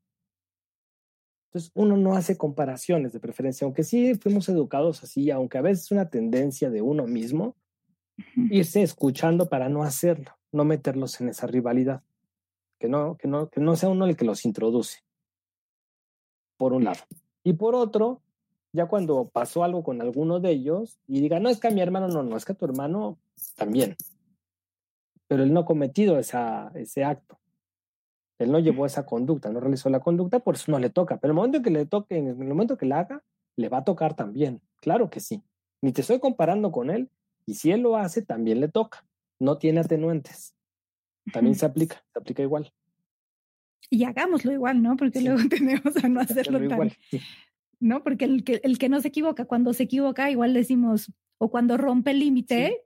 Entonces, 1.48 1.72
uno 1.74 1.96
no 1.96 2.14
hace 2.14 2.36
comparaciones 2.36 3.12
de 3.12 3.18
preferencia, 3.18 3.64
aunque 3.64 3.82
sí 3.82 4.14
fuimos 4.14 4.48
educados 4.48 5.02
así, 5.02 5.32
aunque 5.32 5.58
a 5.58 5.62
veces 5.62 5.86
es 5.86 5.90
una 5.90 6.08
tendencia 6.08 6.70
de 6.70 6.80
uno 6.80 7.08
mismo, 7.08 7.56
irse 8.50 8.82
escuchando 8.82 9.48
para 9.48 9.68
no 9.68 9.82
hacerlo, 9.82 10.36
no 10.52 10.64
meterlos 10.64 11.20
en 11.20 11.28
esa 11.28 11.46
rivalidad, 11.46 12.02
que 12.78 12.88
no, 12.88 13.16
que 13.16 13.28
no, 13.28 13.48
que 13.48 13.60
no 13.60 13.76
sea 13.76 13.88
uno 13.88 14.06
el 14.06 14.16
que 14.16 14.24
los 14.24 14.44
introduce, 14.44 15.00
por 16.56 16.72
un 16.72 16.84
lado. 16.84 17.00
Y 17.42 17.54
por 17.54 17.74
otro, 17.74 18.22
ya 18.72 18.86
cuando 18.86 19.28
pasó 19.28 19.64
algo 19.64 19.82
con 19.82 20.00
alguno 20.00 20.40
de 20.40 20.50
ellos 20.50 21.00
y 21.06 21.20
diga, 21.20 21.40
no 21.40 21.48
es 21.48 21.58
que 21.58 21.68
a 21.68 21.70
mi 21.70 21.80
hermano, 21.80 22.08
no, 22.08 22.22
no, 22.22 22.36
es 22.36 22.44
que 22.44 22.52
a 22.52 22.56
tu 22.56 22.64
hermano 22.64 23.18
también, 23.56 23.96
pero 25.26 25.42
él 25.42 25.52
no 25.52 25.60
ha 25.60 25.64
cometido 25.64 26.18
esa, 26.18 26.72
ese 26.74 27.04
acto. 27.04 27.38
Él 28.40 28.50
no 28.50 28.58
llevó 28.58 28.86
esa 28.86 29.04
conducta, 29.04 29.50
no 29.50 29.60
realizó 29.60 29.90
la 29.90 30.00
conducta, 30.00 30.40
por 30.40 30.54
eso 30.54 30.72
no 30.72 30.78
le 30.78 30.88
toca. 30.88 31.18
Pero 31.18 31.32
el 31.32 31.36
momento 31.36 31.58
en 31.58 31.62
que 31.62 31.70
le 31.70 31.86
toque, 31.86 32.16
en 32.16 32.26
el 32.26 32.48
momento 32.48 32.78
que 32.78 32.86
la 32.86 33.00
haga, 33.00 33.22
le 33.54 33.68
va 33.68 33.78
a 33.78 33.84
tocar 33.84 34.14
también. 34.14 34.62
Claro 34.80 35.10
que 35.10 35.20
sí. 35.20 35.42
Ni 35.82 35.92
te 35.92 36.00
estoy 36.00 36.20
comparando 36.20 36.72
con 36.72 36.90
él. 36.90 37.10
Y 37.50 37.54
si 37.54 37.72
él 37.72 37.80
lo 37.80 37.96
hace, 37.96 38.22
también 38.22 38.60
le 38.60 38.68
toca. 38.68 39.04
No 39.40 39.58
tiene 39.58 39.80
atenuantes. 39.80 40.54
También 41.32 41.56
se 41.56 41.66
aplica, 41.66 42.02
se 42.12 42.18
aplica 42.20 42.42
igual. 42.42 42.72
Y 43.90 44.04
hagámoslo 44.04 44.52
igual, 44.52 44.80
¿no? 44.82 44.96
Porque 44.96 45.18
Sí. 45.18 45.24
luego 45.24 45.40
tenemos 45.50 45.96
a 46.04 46.08
no 46.08 46.20
hacerlo 46.20 46.58
tan, 46.60 46.70
igual, 46.70 46.96
sí. 47.10 47.20
¿no? 47.80 48.04
Porque 48.04 48.24
el 48.26 48.44
que, 48.44 48.60
el 48.62 48.78
que 48.78 48.88
no 48.88 49.00
se 49.00 49.08
equivoca, 49.08 49.46
cuando 49.46 49.72
se 49.72 49.82
equivoca, 49.82 50.30
igual 50.30 50.54
decimos, 50.54 51.12
o 51.38 51.50
cuando 51.50 51.76
rompe 51.76 52.12
el 52.12 52.20
límite, 52.20 52.82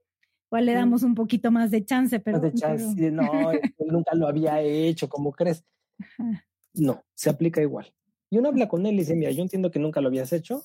igual 0.51 0.65
le 0.67 0.73
Sí. 0.73 0.77
damos 0.79 1.03
un 1.03 1.15
poquito 1.15 1.51
más 1.51 1.71
de 1.71 1.85
chance, 1.85 2.21
pero, 2.21 2.39
No 2.39 2.51
pero- 2.51 2.53
él 3.79 3.87
nunca 3.91 4.15
lo 4.15 4.27
había 4.29 4.63
hecho, 4.63 5.09
¿cómo 5.11 5.33
crees? 5.33 5.63
Ajá. 6.01 6.47
No, 6.73 7.05
se 7.15 7.29
aplica 7.29 7.61
igual. 7.61 7.93
Y 8.31 8.39
uno 8.39 8.49
habla 8.49 8.67
con 8.69 8.87
él 8.87 8.95
y 8.95 8.99
dice, 9.01 9.15
mira, 9.15 9.31
yo 9.31 9.43
entiendo 9.43 9.71
que 9.71 9.79
nunca 9.79 10.01
lo 10.01 10.09
habías 10.09 10.33
hecho, 10.33 10.65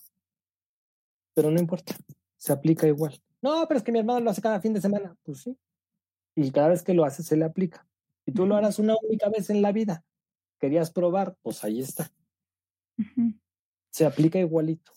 pero 1.36 1.52
no 1.52 1.60
importa, 1.60 1.96
se 2.39 2.54
aplica 2.54 2.88
igual. 2.88 3.21
No, 3.41 3.67
pero 3.67 3.78
es 3.78 3.84
que 3.84 3.91
mi 3.91 3.99
hermano 3.99 4.21
lo 4.21 4.32
hace 4.32 4.41
cada 4.41 4.62
fin 4.62 4.73
de 4.73 4.82
semana. 4.82 5.15
Pues 5.23 5.41
sí. 5.41 5.58
Y 6.36 6.52
cada 6.52 6.69
vez 6.69 6.82
que 6.82 6.93
lo 6.93 7.06
hace, 7.06 7.21
se 7.21 7.38
le 7.38 7.45
aplica. 7.45 7.86
Y 8.25 8.32
tú 8.32 8.45
lo 8.45 8.56
harás 8.56 8.80
una 8.80 8.95
única 9.04 9.30
vez 9.30 9.49
en 9.49 9.62
la 9.62 9.71
vida. 9.71 10.04
Querías 10.60 10.91
probar, 10.91 11.38
pues 11.41 11.63
ahí 11.63 11.80
está. 11.80 12.12
Se 13.91 14.06
aplica 14.06 14.39
igualito. 14.39 14.91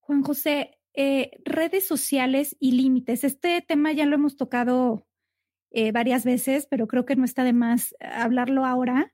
Juan 0.00 0.22
José, 0.22 0.78
eh, 0.94 1.30
redes 1.44 1.86
sociales 1.86 2.56
y 2.60 2.72
límites. 2.72 3.24
Este 3.24 3.60
tema 3.62 3.92
ya 3.92 4.06
lo 4.06 4.14
hemos 4.14 4.36
tocado 4.36 5.06
eh, 5.70 5.92
varias 5.92 6.24
veces, 6.24 6.66
pero 6.66 6.86
creo 6.86 7.06
que 7.06 7.16
no 7.16 7.24
está 7.24 7.42
de 7.44 7.52
más 7.52 7.94
hablarlo 8.00 8.64
ahora. 8.64 9.12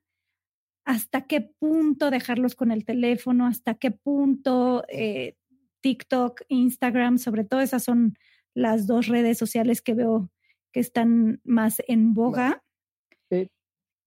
¿Hasta 0.85 1.27
qué 1.27 1.41
punto 1.41 2.11
dejarlos 2.11 2.55
con 2.55 2.71
el 2.71 2.85
teléfono? 2.85 3.47
¿Hasta 3.47 3.75
qué 3.75 3.91
punto 3.91 4.85
eh, 4.89 5.37
TikTok, 5.87 6.41
Instagram, 6.49 7.17
sobre 7.19 7.45
todo 7.45 7.61
esas 7.61 7.85
son 7.85 8.19
las 8.55 8.89
dos 8.89 9.07
redes 9.07 9.39
sociales 9.39 9.81
que 9.81 9.95
veo 9.95 10.33
que 10.73 10.81
están 10.81 11.41
más 11.45 11.77
en 11.87 12.13
boga? 12.13 12.65
Eh, 13.31 13.47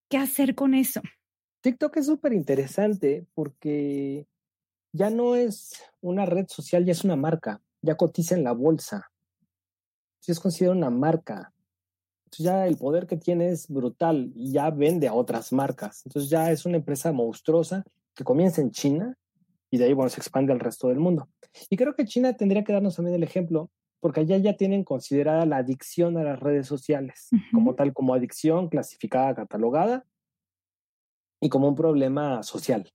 ¿Qué 0.09 0.17
hacer 0.17 0.55
con 0.55 0.73
eso? 0.73 0.99
TikTok 1.61 1.95
es 1.95 2.07
súper 2.07 2.33
interesante 2.33 3.25
porque 3.33 4.27
ya 4.91 5.09
no 5.09 5.37
es 5.37 5.71
una 6.01 6.25
red 6.25 6.47
social, 6.49 6.83
ya 6.83 6.91
es 6.91 7.05
una 7.05 7.15
marca, 7.15 7.61
ya 7.81 7.95
cotiza 7.95 8.35
en 8.35 8.43
la 8.43 8.51
bolsa. 8.51 9.09
Sí 10.19 10.33
es 10.33 10.39
considerada 10.41 10.77
una 10.77 10.89
marca. 10.89 11.53
Entonces 12.25 12.43
ya 12.43 12.67
el 12.67 12.75
poder 12.75 13.07
que 13.07 13.15
tiene 13.15 13.51
es 13.51 13.69
brutal 13.69 14.33
y 14.35 14.51
ya 14.51 14.69
vende 14.69 15.07
a 15.07 15.13
otras 15.13 15.53
marcas. 15.53 16.01
Entonces 16.05 16.29
ya 16.29 16.51
es 16.51 16.65
una 16.65 16.75
empresa 16.75 17.13
monstruosa 17.13 17.85
que 18.13 18.25
comienza 18.25 18.59
en 18.59 18.71
China 18.71 19.17
y 19.71 19.77
de 19.77 19.86
ahí, 19.86 19.93
bueno, 19.93 20.10
se 20.10 20.19
expande 20.19 20.51
al 20.51 20.60
resto 20.60 20.88
del 20.88 20.99
mundo. 20.99 21.29
Y 21.69 21.77
creo 21.77 21.95
que 21.95 22.05
China 22.05 22.34
tendría 22.34 22.63
que 22.63 22.73
darnos 22.73 22.95
también 22.95 23.15
el 23.15 23.23
ejemplo, 23.23 23.69
porque 23.99 24.21
allá 24.21 24.38
ya 24.38 24.55
tienen 24.55 24.84
considerada 24.84 25.45
la 25.45 25.58
adicción 25.58 26.17
a 26.17 26.23
las 26.23 26.39
redes 26.39 26.67
sociales, 26.67 27.29
como 27.51 27.75
tal, 27.75 27.93
como 27.93 28.13
adicción 28.13 28.69
clasificada, 28.69 29.36
catalogada 29.36 30.05
y 31.41 31.49
como 31.49 31.67
un 31.67 31.75
problema 31.75 32.43
social. 32.43 32.91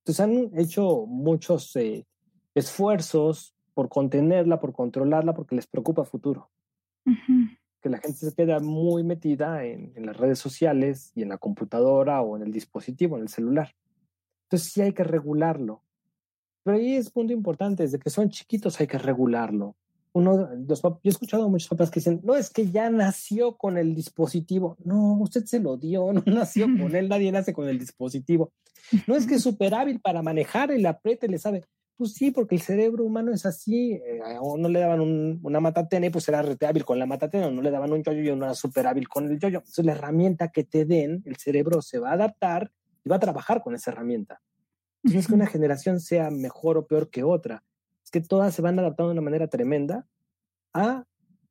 Entonces 0.00 0.20
han 0.20 0.58
hecho 0.58 1.06
muchos 1.06 1.74
eh, 1.76 2.06
esfuerzos 2.54 3.54
por 3.72 3.88
contenerla, 3.88 4.60
por 4.60 4.72
controlarla, 4.72 5.34
porque 5.34 5.56
les 5.56 5.66
preocupa 5.66 6.02
a 6.02 6.04
futuro. 6.04 6.50
Que 7.80 7.88
la 7.88 7.98
gente 7.98 8.18
se 8.18 8.34
queda 8.34 8.60
muy 8.60 9.02
metida 9.02 9.64
en, 9.64 9.92
en 9.96 10.06
las 10.06 10.16
redes 10.16 10.38
sociales 10.38 11.10
y 11.14 11.22
en 11.22 11.30
la 11.30 11.38
computadora 11.38 12.20
o 12.20 12.36
en 12.36 12.42
el 12.42 12.52
dispositivo, 12.52 13.16
en 13.16 13.22
el 13.22 13.28
celular. 13.28 13.74
Entonces 14.44 14.72
sí 14.72 14.80
hay 14.82 14.92
que 14.92 15.04
regularlo. 15.04 15.82
Pero 16.62 16.76
ahí 16.78 16.94
es 16.96 17.10
punto 17.10 17.32
importante, 17.32 17.82
desde 17.82 17.98
que 17.98 18.10
son 18.10 18.30
chiquitos 18.30 18.80
hay 18.80 18.86
que 18.86 18.98
regularlo. 18.98 19.76
Uno, 20.12 20.48
los 20.68 20.80
yo 20.80 20.98
he 21.02 21.08
escuchado 21.08 21.44
a 21.44 21.48
muchos 21.48 21.68
papás 21.68 21.90
que 21.90 21.98
dicen, 22.00 22.20
no, 22.22 22.36
es 22.36 22.48
que 22.48 22.70
ya 22.70 22.88
nació 22.88 23.56
con 23.56 23.76
el 23.76 23.94
dispositivo. 23.94 24.76
No, 24.84 25.14
usted 25.20 25.44
se 25.44 25.58
lo 25.60 25.76
dio, 25.76 26.12
no 26.12 26.22
nació 26.26 26.66
con 26.66 26.94
él, 26.96 27.08
nadie 27.08 27.32
nace 27.32 27.52
con 27.52 27.68
el 27.68 27.78
dispositivo. 27.78 28.52
No 29.06 29.16
es 29.16 29.26
que 29.26 29.34
es 29.34 29.42
súper 29.42 29.74
hábil 29.74 30.00
para 30.00 30.22
manejar, 30.22 30.70
el 30.70 30.86
apriete, 30.86 31.28
le 31.28 31.38
sabe. 31.38 31.64
Pues 31.96 32.12
sí, 32.14 32.30
porque 32.32 32.56
el 32.56 32.60
cerebro 32.60 33.04
humano 33.04 33.32
es 33.32 33.44
así. 33.46 33.92
eh, 33.92 34.20
o 34.40 34.56
no 34.56 34.68
le 34.68 34.80
daban 34.80 35.00
un- 35.00 35.38
una 35.42 35.60
matatena 35.60 36.06
y 36.06 36.10
pues 36.10 36.28
era 36.28 36.42
rete 36.42 36.66
hábil 36.66 36.84
con 36.84 36.98
la 36.98 37.06
matatena, 37.06 37.48
o 37.48 37.50
no 37.50 37.62
le 37.62 37.70
daban 37.70 37.92
un 37.92 38.02
yoyo 38.02 38.20
y 38.22 38.30
uno 38.30 38.46
era 38.46 38.54
súper 38.54 38.86
hábil 38.86 39.08
con 39.08 39.26
el 39.30 39.38
yoyo. 39.38 39.58
Entonces 39.58 39.84
la 39.84 39.92
herramienta 39.92 40.48
que 40.48 40.64
te 40.64 40.84
den, 40.86 41.22
el 41.26 41.36
cerebro 41.36 41.82
se 41.82 41.98
va 41.98 42.10
a 42.10 42.14
adaptar 42.14 42.70
y 43.04 43.08
va 43.08 43.16
a 43.16 43.20
trabajar 43.20 43.62
con 43.62 43.74
esa 43.74 43.90
herramienta. 43.90 44.40
No 45.02 45.18
es 45.18 45.26
que 45.26 45.34
una 45.34 45.46
generación 45.46 46.00
sea 46.00 46.30
mejor 46.30 46.78
o 46.78 46.86
peor 46.86 47.10
que 47.10 47.22
otra, 47.22 47.62
es 48.02 48.10
que 48.10 48.20
todas 48.20 48.54
se 48.54 48.62
van 48.62 48.78
adaptando 48.78 49.10
de 49.10 49.18
una 49.18 49.24
manera 49.24 49.48
tremenda 49.48 50.06
a 50.72 51.04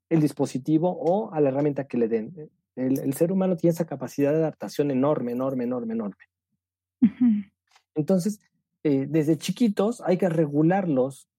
el 0.10 0.22
dispositivo 0.22 0.90
o 0.90 1.32
a 1.32 1.40
la 1.40 1.50
herramienta 1.50 1.86
que 1.88 1.98
le 1.98 2.08
den. 2.08 2.50
El, 2.76 3.00
el 3.00 3.14
ser 3.14 3.32
humano 3.32 3.56
tiene 3.56 3.74
esa 3.74 3.86
capacidad 3.86 4.32
de 4.32 4.40
adaptación 4.40 4.92
enorme, 4.92 5.32
enorme, 5.32 5.64
enorme, 5.64 5.94
enorme. 5.94 6.24
Entonces, 7.96 8.40
eh, 8.84 9.06
desde 9.08 9.38
chiquitos 9.38 10.02
hay 10.02 10.18
que 10.18 10.30
regularlos. 10.30 11.30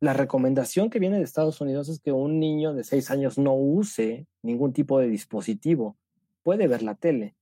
La 0.00 0.12
recomendación 0.12 0.90
que 0.90 0.98
viene 0.98 1.16
de 1.16 1.24
Estados 1.24 1.60
Unidos 1.60 1.88
es 1.88 2.00
que 2.00 2.12
un 2.12 2.38
niño 2.38 2.74
de 2.74 2.84
seis 2.84 3.10
años 3.10 3.38
no 3.38 3.54
use 3.54 4.26
ningún 4.42 4.72
tipo 4.72 4.98
de 4.98 5.08
dispositivo. 5.08 5.96
Puede 6.42 6.66
ver 6.68 6.82
la 6.82 6.94
tele, 6.94 7.35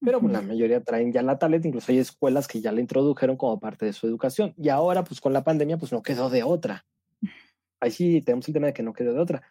pero 0.00 0.20
pues, 0.20 0.32
la 0.32 0.42
mayoría 0.42 0.82
traen 0.82 1.12
ya 1.12 1.22
la 1.22 1.38
tablet, 1.38 1.64
incluso 1.64 1.90
hay 1.90 1.98
escuelas 1.98 2.46
que 2.46 2.60
ya 2.60 2.72
la 2.72 2.80
introdujeron 2.80 3.36
como 3.36 3.58
parte 3.58 3.86
de 3.86 3.92
su 3.92 4.06
educación. 4.06 4.54
Y 4.56 4.68
ahora, 4.68 5.04
pues 5.04 5.20
con 5.20 5.32
la 5.32 5.44
pandemia, 5.44 5.78
pues 5.78 5.92
no 5.92 6.02
quedó 6.02 6.28
de 6.30 6.42
otra. 6.42 6.84
Ahí 7.80 7.90
sí 7.90 8.20
tenemos 8.22 8.46
el 8.48 8.54
tema 8.54 8.66
de 8.66 8.72
que 8.72 8.82
no 8.82 8.92
quedó 8.92 9.14
de 9.14 9.20
otra. 9.20 9.42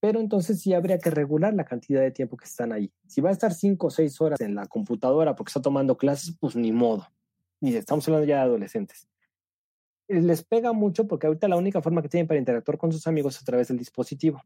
Pero 0.00 0.18
entonces 0.18 0.60
sí 0.60 0.74
habría 0.74 0.98
que 0.98 1.10
regular 1.10 1.54
la 1.54 1.64
cantidad 1.64 2.00
de 2.00 2.10
tiempo 2.10 2.36
que 2.36 2.46
están 2.46 2.72
ahí. 2.72 2.92
Si 3.06 3.20
va 3.20 3.30
a 3.30 3.32
estar 3.32 3.54
cinco 3.54 3.86
o 3.86 3.90
seis 3.90 4.20
horas 4.20 4.40
en 4.40 4.56
la 4.56 4.66
computadora 4.66 5.36
porque 5.36 5.50
está 5.50 5.62
tomando 5.62 5.96
clases, 5.96 6.36
pues 6.40 6.56
ni 6.56 6.72
modo. 6.72 7.06
Y 7.60 7.74
estamos 7.76 8.06
hablando 8.08 8.26
ya 8.26 8.36
de 8.36 8.42
adolescentes. 8.42 9.08
Eh, 10.08 10.20
Les 10.20 10.42
pega 10.42 10.72
mucho 10.72 11.06
porque 11.06 11.28
ahorita 11.28 11.46
la 11.46 11.56
única 11.56 11.80
forma 11.80 12.02
que 12.02 12.08
tienen 12.08 12.26
para 12.26 12.40
interactuar 12.40 12.78
con 12.78 12.90
sus 12.90 13.06
amigos 13.06 13.36
es 13.36 13.42
a 13.42 13.44
través 13.44 13.68
del 13.68 13.78
dispositivo. 13.78 14.42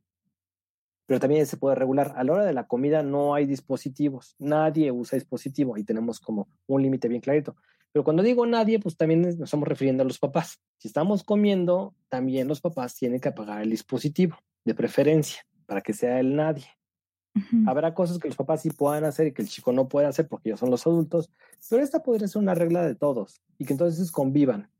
Pero 1.07 1.21
también 1.21 1.47
se 1.47 1.57
puede 1.57 1.77
regular. 1.77 2.12
A 2.16 2.25
la 2.25 2.33
hora 2.33 2.45
de 2.45 2.53
la 2.53 2.66
comida 2.66 3.03
no 3.03 3.35
hay 3.35 3.47
dispositivos. 3.47 4.35
Nadie 4.38 4.90
usa 4.90 5.16
dispositivo. 5.16 5.77
Ahí 5.77 5.85
tenemos 5.85 6.21
como 6.21 6.49
un 6.66 6.83
límite 6.83 7.09
bien 7.09 7.21
clarito. 7.21 7.57
Pero 7.92 8.05
cuando 8.05 8.23
digo 8.23 8.45
nadie, 8.45 8.79
pues 8.79 8.97
también 8.97 9.23
nos 9.23 9.40
estamos 9.40 9.66
refiriendo 9.66 10.03
a 10.03 10.07
los 10.07 10.19
papás. 10.19 10.61
Si 10.79 10.88
estamos 10.88 11.23
comiendo, 11.23 11.95
también 12.09 12.49
los 12.49 12.61
papás 12.61 12.95
tienen 12.95 13.21
que 13.21 13.29
apagar 13.29 13.62
el 13.62 13.71
dispositivo, 13.71 14.37
de 14.64 14.75
preferencia, 14.75 15.47
para 15.64 15.81
que 15.81 15.95
sea 15.95 16.21
el 16.21 16.37
nadie. 16.37 16.66
Habrá 17.66 17.95
cosas 17.95 18.19
que 18.19 18.29
los 18.29 18.37
papás 18.37 18.62
sí 18.62 18.71
puedan 18.71 19.05
hacer 19.05 19.29
y 19.29 19.33
que 19.33 19.42
el 19.42 19.49
chico 19.49 19.73
no 19.73 19.88
puede 19.88 20.07
hacer 20.07 20.27
porque 20.27 20.49
ellos 20.49 20.61
son 20.61 20.71
los 20.71 20.87
adultos, 20.87 21.31
pero 21.69 21.83
esta 21.83 22.03
podría 22.03 22.29
ser 22.29 22.40
una 22.40 22.55
regla 22.55 22.87
de 22.87 22.95
todos 22.95 23.42
y 23.59 23.64
que 23.64 23.75
entonces 23.75 24.11
convivan. 24.11 24.71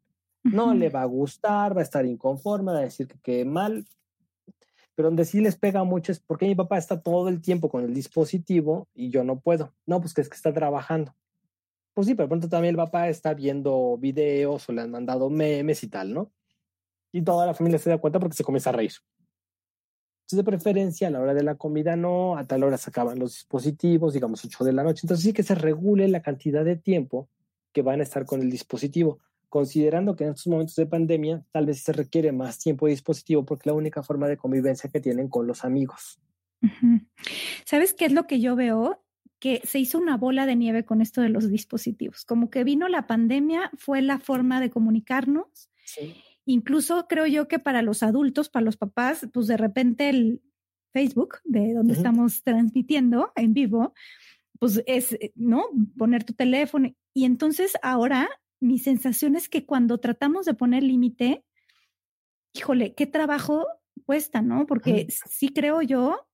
No 0.43 0.75
le 0.75 0.89
va 0.91 1.03
a 1.03 1.07
gustar, 1.07 1.77
va 1.77 1.81
a 1.81 1.85
estar 1.85 2.07
inconforme, 2.07 2.73
va 2.73 2.79
a 2.79 2.83
decir 2.83 3.09
que 3.09 3.19
quede 3.19 3.45
mal, 3.45 3.85
pero 4.97 5.09
donde 5.09 5.27
sí 5.27 5.41
les 5.41 5.57
pega 5.57 5.85
mucho 5.85 6.11
es 6.11 6.21
porque 6.21 6.47
mi 6.47 6.55
papá 6.55 6.79
está 6.79 7.01
todo 7.01 7.29
el 7.29 7.43
tiempo 7.43 7.69
con 7.69 7.85
el 7.85 7.95
dispositivo 7.95 8.89
y 8.95 9.11
yo 9.11 9.23
no 9.23 9.39
puedo. 9.39 9.75
No, 9.85 10.01
pues 10.01 10.15
que 10.15 10.23
es 10.23 10.29
que 10.29 10.37
está 10.37 10.53
trabajando. 10.53 11.15
Pues 11.93 12.07
sí, 12.07 12.15
pero 12.15 12.29
pronto 12.29 12.49
también 12.49 12.73
el 12.73 12.77
papá 12.77 13.09
está 13.09 13.35
viendo 13.35 13.99
videos 13.99 14.69
o 14.69 14.73
le 14.73 14.81
han 14.81 14.91
mandado 14.91 15.29
memes 15.29 15.83
y 15.83 15.89
tal, 15.89 16.15
¿no? 16.15 16.33
Y 17.13 17.23
toda 17.23 17.47
la 17.47 17.55
familia 17.55 17.79
se 17.79 17.91
da 17.91 17.99
cuenta 17.99 18.19
porque 18.19 18.37
se 18.37 18.43
comienza 18.43 18.71
a 18.71 18.73
reír. 18.73 18.93
Entonces, 20.21 20.39
de 20.39 20.45
preferencia, 20.45 21.09
a 21.09 21.11
la 21.11 21.21
hora 21.21 21.35
de 21.35 21.43
la 21.43 21.55
comida 21.55 21.95
no, 21.95 22.37
a 22.37 22.45
tal 22.45 22.65
hora 22.65 22.79
se 22.79 22.91
acaban 22.91 23.19
los 23.19 23.33
dispositivos, 23.33 24.15
digamos 24.15 24.45
8 24.45 24.65
de 24.65 24.73
la 24.73 24.83
noche. 24.83 25.03
Entonces, 25.05 25.25
sí 25.25 25.33
que 25.33 25.43
se 25.43 25.55
regule 25.55 26.09
la 26.09 26.23
cantidad 26.23 26.65
de 26.65 26.77
tiempo 26.77 27.29
que 27.73 27.83
van 27.83 28.01
a 28.01 28.03
estar 28.03 28.25
con 28.25 28.41
el 28.41 28.51
dispositivo, 28.51 29.21
considerando 29.59 30.17
que 30.17 30.25
en 30.25 30.31
estos 30.31 30.47
momentos 30.47 30.77
de 30.77 30.87
pandemia 30.87 31.45
tal 31.53 31.67
vez 31.67 31.83
se 31.83 31.93
requiere 31.93 32.33
más 32.33 32.59
tiempo 32.59 32.87
de 32.87 32.93
dispositivo 32.93 33.45
porque 33.45 33.63
es 33.63 33.67
la 33.67 33.75
única 33.75 34.03
forma 34.03 34.29
de 34.29 34.37
convivencia 34.37 34.91
que 34.91 35.01
tienen 35.01 35.29
con 35.29 35.47
los 35.47 35.65
amigos. 35.65 36.21
¿Sabes 37.65 37.95
qué 37.95 38.07
es 38.07 38.13
lo 38.13 38.27
que 38.27 38.41
yo 38.41 38.57
veo? 38.57 39.03
Que 39.39 39.61
se 39.65 39.79
hizo 39.79 39.99
una 39.99 40.17
bola 40.17 40.47
de 40.47 40.57
nieve 40.57 40.85
con 40.85 41.01
esto 41.01 41.21
de 41.21 41.29
los 41.29 41.49
dispositivos. 41.49 42.25
Como 42.25 42.51
que 42.51 42.65
vino 42.65 42.89
la 42.89 43.07
pandemia, 43.07 43.71
fue 43.77 44.03
la 44.03 44.19
forma 44.19 44.61
de 44.61 44.71
comunicarnos. 44.71 45.71
Sí 45.85 46.15
Incluso 46.47 47.09
creo 47.09 47.27
yo 47.27 47.49
que 47.49 47.59
para 47.59 47.83
los 47.83 48.05
adultos, 48.05 48.49
para 48.49 48.65
los 48.65 48.77
papás, 48.77 49.27
pues 49.33 49.49
de 49.49 49.57
repente 49.57 50.09
el 50.09 50.43
Facebook, 50.93 51.39
de 51.45 51.75
donde 51.75 51.93
estamos 51.93 52.45
transmitiendo 52.45 53.33
en 53.35 53.53
vivo, 53.53 53.95
pues 54.61 54.83
es, 54.87 55.19
¿no? 55.35 55.65
Poner 55.99 56.23
tu 56.23 56.35
teléfono. 56.35 56.89
Y 57.13 57.25
entonces 57.25 57.77
ahora 57.83 58.29
mi 58.61 58.79
sensación 58.79 59.37
es 59.37 59.49
que 59.49 59.67
cuando 59.67 59.99
tratamos 59.99 60.47
de 60.47 60.55
poner 60.55 60.83
límite, 60.83 61.45
híjole, 62.55 62.95
qué 62.95 63.07
trabajo 63.07 63.67
cuesta, 64.05 64.43
¿no? 64.43 64.67
Porque 64.67 65.07
sí 65.11 65.51
creo 65.51 65.83
yo, 65.83 66.29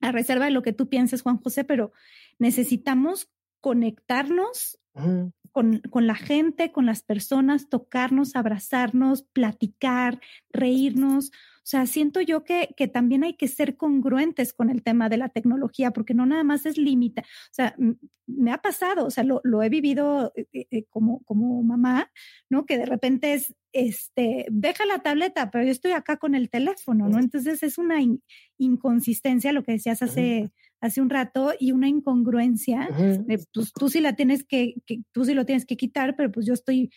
a 0.00 0.12
reserva 0.12 0.46
de 0.46 0.50
lo 0.50 0.62
que 0.62 0.72
tú 0.72 0.88
pienses, 0.88 1.22
Juan 1.22 1.38
José, 1.38 1.64
pero 1.64 1.92
necesitamos 2.38 3.30
conectarnos 3.60 4.78
con, 5.52 5.80
con, 5.90 6.06
la 6.06 6.14
gente, 6.14 6.72
con 6.72 6.86
las 6.86 7.02
personas, 7.02 7.68
tocarnos, 7.68 8.36
abrazarnos, 8.36 9.22
platicar, 9.22 10.20
reírnos. 10.52 11.30
O 11.68 11.70
sea, 11.70 11.84
siento 11.84 12.22
yo 12.22 12.44
que, 12.44 12.70
que 12.78 12.88
también 12.88 13.24
hay 13.24 13.34
que 13.34 13.46
ser 13.46 13.76
congruentes 13.76 14.54
con 14.54 14.70
el 14.70 14.82
tema 14.82 15.10
de 15.10 15.18
la 15.18 15.28
tecnología, 15.28 15.90
porque 15.90 16.14
no 16.14 16.24
nada 16.24 16.42
más 16.42 16.64
es 16.64 16.78
límite. 16.78 17.20
O 17.20 17.52
sea, 17.52 17.76
me 18.26 18.52
ha 18.52 18.62
pasado, 18.62 19.04
o 19.04 19.10
sea, 19.10 19.22
lo, 19.22 19.42
lo 19.44 19.62
he 19.62 19.68
vivido 19.68 20.32
eh, 20.34 20.46
eh, 20.54 20.66
eh, 20.70 20.84
como, 20.88 21.22
como 21.24 21.62
mamá, 21.62 22.10
¿no? 22.48 22.64
Que 22.64 22.78
de 22.78 22.86
repente 22.86 23.34
es, 23.34 23.54
este, 23.74 24.46
deja 24.50 24.86
la 24.86 25.00
tableta, 25.00 25.50
pero 25.50 25.62
yo 25.62 25.70
estoy 25.70 25.92
acá 25.92 26.16
con 26.16 26.34
el 26.34 26.48
teléfono, 26.48 27.06
¿no? 27.06 27.18
Entonces 27.18 27.62
es 27.62 27.76
una 27.76 27.98
inconsistencia, 28.56 29.52
lo 29.52 29.62
que 29.62 29.72
decías 29.72 30.00
hace 30.00 30.50
hace 30.80 31.00
un 31.00 31.10
rato 31.10 31.54
y 31.58 31.72
una 31.72 31.88
incongruencia 31.88 32.88
pues 33.26 33.48
tú 33.74 33.88
sí 33.88 34.00
la 34.00 34.14
tienes 34.14 34.44
que, 34.44 34.74
tú 35.10 35.24
sí 35.24 35.34
lo 35.34 35.44
tienes 35.44 35.66
que 35.66 35.76
quitar, 35.76 36.14
pero 36.14 36.30
pues 36.30 36.46
yo 36.46 36.54
estoy 36.54 36.92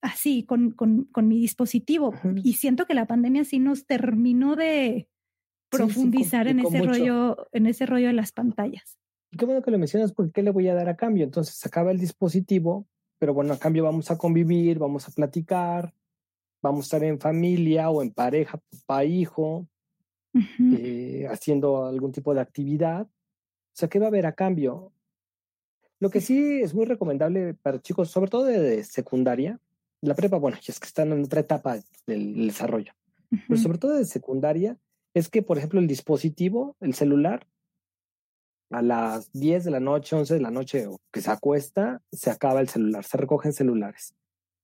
así 0.00 0.44
con, 0.44 0.70
con, 0.70 1.04
con 1.04 1.28
mi 1.28 1.38
dispositivo 1.38 2.14
y 2.42 2.54
siento 2.54 2.86
que 2.86 2.94
la 2.94 3.06
pandemia 3.06 3.44
sí 3.44 3.58
nos 3.58 3.86
terminó 3.86 4.56
de 4.56 5.08
profundizar 5.70 6.48
en 6.48 6.60
ese 6.60 6.80
rollo, 6.82 7.48
en 7.52 7.66
ese 7.66 7.86
rollo 7.86 8.06
de 8.06 8.12
las 8.12 8.32
pantallas. 8.32 8.98
Y 9.30 9.36
qué 9.36 9.44
bueno 9.44 9.62
que 9.62 9.70
lo 9.70 9.78
mencionas 9.78 10.12
porque 10.12 10.32
¿qué 10.32 10.42
le 10.42 10.50
voy 10.50 10.68
a 10.68 10.74
dar 10.74 10.88
a 10.88 10.96
cambio? 10.96 11.24
Entonces 11.24 11.64
acaba 11.66 11.90
el 11.90 11.98
dispositivo, 11.98 12.86
pero 13.18 13.34
bueno, 13.34 13.52
a 13.52 13.58
cambio 13.58 13.84
vamos 13.84 14.10
a 14.10 14.16
convivir, 14.16 14.78
vamos 14.78 15.06
a 15.08 15.12
platicar, 15.12 15.92
vamos 16.62 16.80
a 16.80 16.86
estar 16.86 17.04
en 17.04 17.20
familia 17.20 17.90
o 17.90 18.02
en 18.02 18.12
pareja, 18.12 18.60
papá, 18.70 19.04
hijo, 19.04 19.68
eh, 20.78 21.26
haciendo 21.30 21.86
algún 21.86 22.12
tipo 22.12 22.32
de 22.32 22.40
actividad. 22.40 23.02
O 23.02 23.74
sea, 23.74 23.88
¿qué 23.88 23.98
va 23.98 24.06
a 24.06 24.08
haber 24.08 24.26
a 24.26 24.34
cambio? 24.34 24.92
Lo 26.00 26.10
que 26.10 26.20
sí 26.20 26.60
es 26.62 26.74
muy 26.74 26.86
recomendable 26.86 27.54
para 27.54 27.82
chicos, 27.82 28.10
sobre 28.10 28.30
todo 28.30 28.44
de 28.44 28.84
secundaria, 28.84 29.60
la 30.00 30.14
prepa, 30.14 30.38
bueno, 30.38 30.58
es 30.66 30.78
que 30.78 30.86
están 30.86 31.12
en 31.12 31.24
otra 31.24 31.40
etapa 31.40 31.78
del 32.06 32.46
desarrollo, 32.46 32.92
pero 33.46 33.60
sobre 33.60 33.78
todo 33.78 33.94
de 33.94 34.04
secundaria, 34.04 34.78
es 35.14 35.28
que, 35.28 35.42
por 35.42 35.58
ejemplo, 35.58 35.80
el 35.80 35.86
dispositivo, 35.86 36.76
el 36.80 36.94
celular, 36.94 37.46
a 38.70 38.82
las 38.82 39.32
10 39.32 39.64
de 39.64 39.70
la 39.70 39.80
noche, 39.80 40.14
11 40.14 40.34
de 40.34 40.40
la 40.40 40.50
noche, 40.50 40.86
o 40.86 41.00
que 41.12 41.20
se 41.20 41.30
acuesta, 41.30 42.02
se 42.12 42.30
acaba 42.30 42.60
el 42.60 42.68
celular, 42.68 43.04
se 43.04 43.16
recogen 43.16 43.52
celulares. 43.52 44.14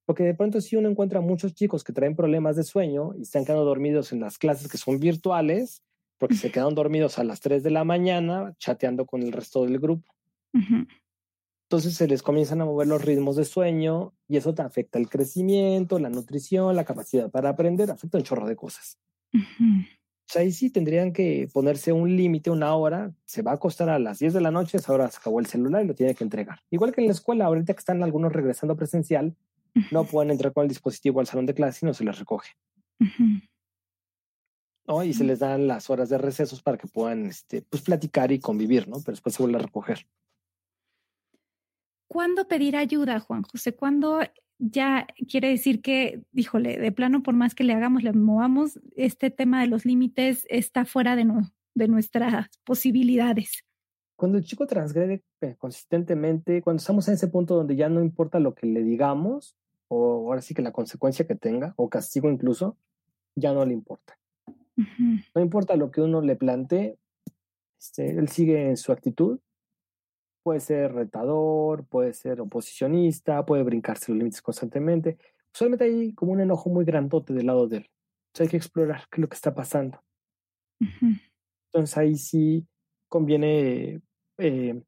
Porque 0.06 0.22
de 0.22 0.34
pronto 0.34 0.60
si 0.60 0.76
uno 0.76 0.90
encuentra 0.90 1.22
muchos 1.22 1.54
chicos 1.54 1.82
que 1.82 1.94
traen 1.94 2.14
problemas 2.14 2.56
de 2.56 2.64
sueño 2.64 3.14
y 3.16 3.22
están 3.22 3.44
quedando 3.44 3.64
dormidos 3.64 4.12
en 4.12 4.20
las 4.20 4.36
clases 4.36 4.68
que 4.68 4.76
son 4.76 5.00
virtuales, 5.00 5.82
porque 6.18 6.36
se 6.36 6.50
quedan 6.50 6.74
dormidos 6.74 7.18
a 7.18 7.24
las 7.24 7.40
3 7.40 7.62
de 7.62 7.70
la 7.70 7.84
mañana 7.84 8.54
chateando 8.58 9.06
con 9.06 9.22
el 9.22 9.32
resto 9.32 9.64
del 9.64 9.78
grupo. 9.78 10.14
Entonces 11.74 11.96
se 11.96 12.06
les 12.06 12.22
comienzan 12.22 12.60
a 12.60 12.66
mover 12.66 12.86
los 12.86 13.04
ritmos 13.04 13.34
de 13.34 13.44
sueño 13.44 14.12
y 14.28 14.36
eso 14.36 14.54
te 14.54 14.62
afecta 14.62 14.96
el 14.96 15.08
crecimiento, 15.08 15.98
la 15.98 16.08
nutrición, 16.08 16.76
la 16.76 16.84
capacidad 16.84 17.28
para 17.32 17.48
aprender, 17.48 17.90
afecta 17.90 18.16
un 18.16 18.22
chorro 18.22 18.46
de 18.46 18.54
cosas. 18.54 18.96
O 19.32 20.28
sea, 20.28 20.42
ahí 20.42 20.52
sí 20.52 20.70
tendrían 20.70 21.12
que 21.12 21.48
ponerse 21.52 21.92
un 21.92 22.14
límite, 22.14 22.50
una 22.50 22.76
hora. 22.76 23.12
Se 23.24 23.42
va 23.42 23.50
a 23.50 23.54
acostar 23.54 23.88
a 23.88 23.98
las 23.98 24.20
10 24.20 24.34
de 24.34 24.40
la 24.40 24.52
noche, 24.52 24.78
esa 24.78 24.92
hora 24.92 25.10
se 25.10 25.16
acabó 25.18 25.40
el 25.40 25.46
celular 25.46 25.84
y 25.84 25.88
lo 25.88 25.96
tiene 25.96 26.14
que 26.14 26.22
entregar. 26.22 26.60
Igual 26.70 26.92
que 26.92 27.00
en 27.00 27.08
la 27.08 27.12
escuela, 27.12 27.46
ahorita 27.46 27.74
que 27.74 27.80
están 27.80 28.04
algunos 28.04 28.32
regresando 28.32 28.76
presencial, 28.76 29.34
no 29.90 30.04
pueden 30.04 30.30
entrar 30.30 30.52
con 30.52 30.62
el 30.62 30.68
dispositivo 30.68 31.18
al 31.18 31.26
salón 31.26 31.46
de 31.46 31.54
clase 31.54 31.80
y 31.82 31.86
no 31.86 31.94
se 31.94 32.04
les 32.04 32.16
recoge. 32.16 32.52
¿no? 34.86 35.02
Y 35.02 35.12
se 35.12 35.24
les 35.24 35.40
dan 35.40 35.66
las 35.66 35.90
horas 35.90 36.08
de 36.08 36.18
recesos 36.18 36.62
para 36.62 36.78
que 36.78 36.86
puedan 36.86 37.26
este, 37.26 37.62
pues, 37.62 37.82
platicar 37.82 38.30
y 38.30 38.38
convivir, 38.38 38.86
¿no? 38.86 38.98
Pero 39.00 39.10
después 39.10 39.34
se 39.34 39.42
vuelve 39.42 39.58
a 39.58 39.62
recoger. 39.62 40.06
¿Cuándo 42.08 42.46
pedir 42.46 42.76
ayuda, 42.76 43.20
Juan 43.20 43.42
José? 43.42 43.74
¿Cuándo 43.74 44.20
ya 44.58 45.06
quiere 45.28 45.48
decir 45.48 45.82
que, 45.82 46.22
híjole, 46.32 46.78
de 46.78 46.92
plano, 46.92 47.22
por 47.22 47.34
más 47.34 47.54
que 47.54 47.64
le 47.64 47.74
hagamos, 47.74 48.02
le 48.02 48.12
movamos, 48.12 48.78
este 48.96 49.30
tema 49.30 49.60
de 49.60 49.66
los 49.66 49.84
límites 49.84 50.46
está 50.48 50.84
fuera 50.84 51.16
de, 51.16 51.24
no, 51.24 51.52
de 51.74 51.88
nuestras 51.88 52.48
posibilidades? 52.64 53.64
Cuando 54.16 54.38
el 54.38 54.44
chico 54.44 54.66
transgrede 54.66 55.24
eh, 55.40 55.56
consistentemente, 55.58 56.62
cuando 56.62 56.80
estamos 56.80 57.08
en 57.08 57.14
ese 57.14 57.28
punto 57.28 57.56
donde 57.56 57.76
ya 57.76 57.88
no 57.88 58.00
importa 58.00 58.38
lo 58.38 58.54
que 58.54 58.66
le 58.66 58.82
digamos, 58.82 59.56
o 59.88 60.28
ahora 60.28 60.40
sí 60.40 60.54
que 60.54 60.62
la 60.62 60.72
consecuencia 60.72 61.26
que 61.26 61.34
tenga, 61.34 61.74
o 61.76 61.88
castigo 61.88 62.30
incluso, 62.30 62.76
ya 63.34 63.52
no 63.52 63.64
le 63.64 63.74
importa. 63.74 64.16
No 65.34 65.40
importa 65.40 65.76
lo 65.76 65.90
que 65.90 66.00
uno 66.00 66.20
le 66.20 66.36
plantee, 66.36 66.96
este, 67.78 68.16
él 68.18 68.28
sigue 68.28 68.68
en 68.68 68.76
su 68.76 68.92
actitud. 68.92 69.38
Puede 70.44 70.60
ser 70.60 70.92
retador, 70.92 71.86
puede 71.86 72.12
ser 72.12 72.42
oposicionista, 72.42 73.46
puede 73.46 73.62
brincarse 73.62 74.12
los 74.12 74.18
límites 74.18 74.42
constantemente. 74.42 75.16
Solamente 75.54 75.84
hay 75.84 76.12
como 76.12 76.32
un 76.32 76.40
enojo 76.42 76.68
muy 76.68 76.84
grandote 76.84 77.32
del 77.32 77.46
lado 77.46 77.66
de 77.66 77.78
él. 77.78 77.90
Entonces 78.26 78.40
hay 78.40 78.50
que 78.50 78.56
explorar 78.58 79.04
qué 79.10 79.16
es 79.16 79.18
lo 79.20 79.28
que 79.28 79.36
está 79.36 79.54
pasando. 79.54 80.04
Entonces 80.78 81.96
ahí 81.96 82.16
sí 82.16 82.66
conviene 83.08 84.02
eh, 84.36 84.82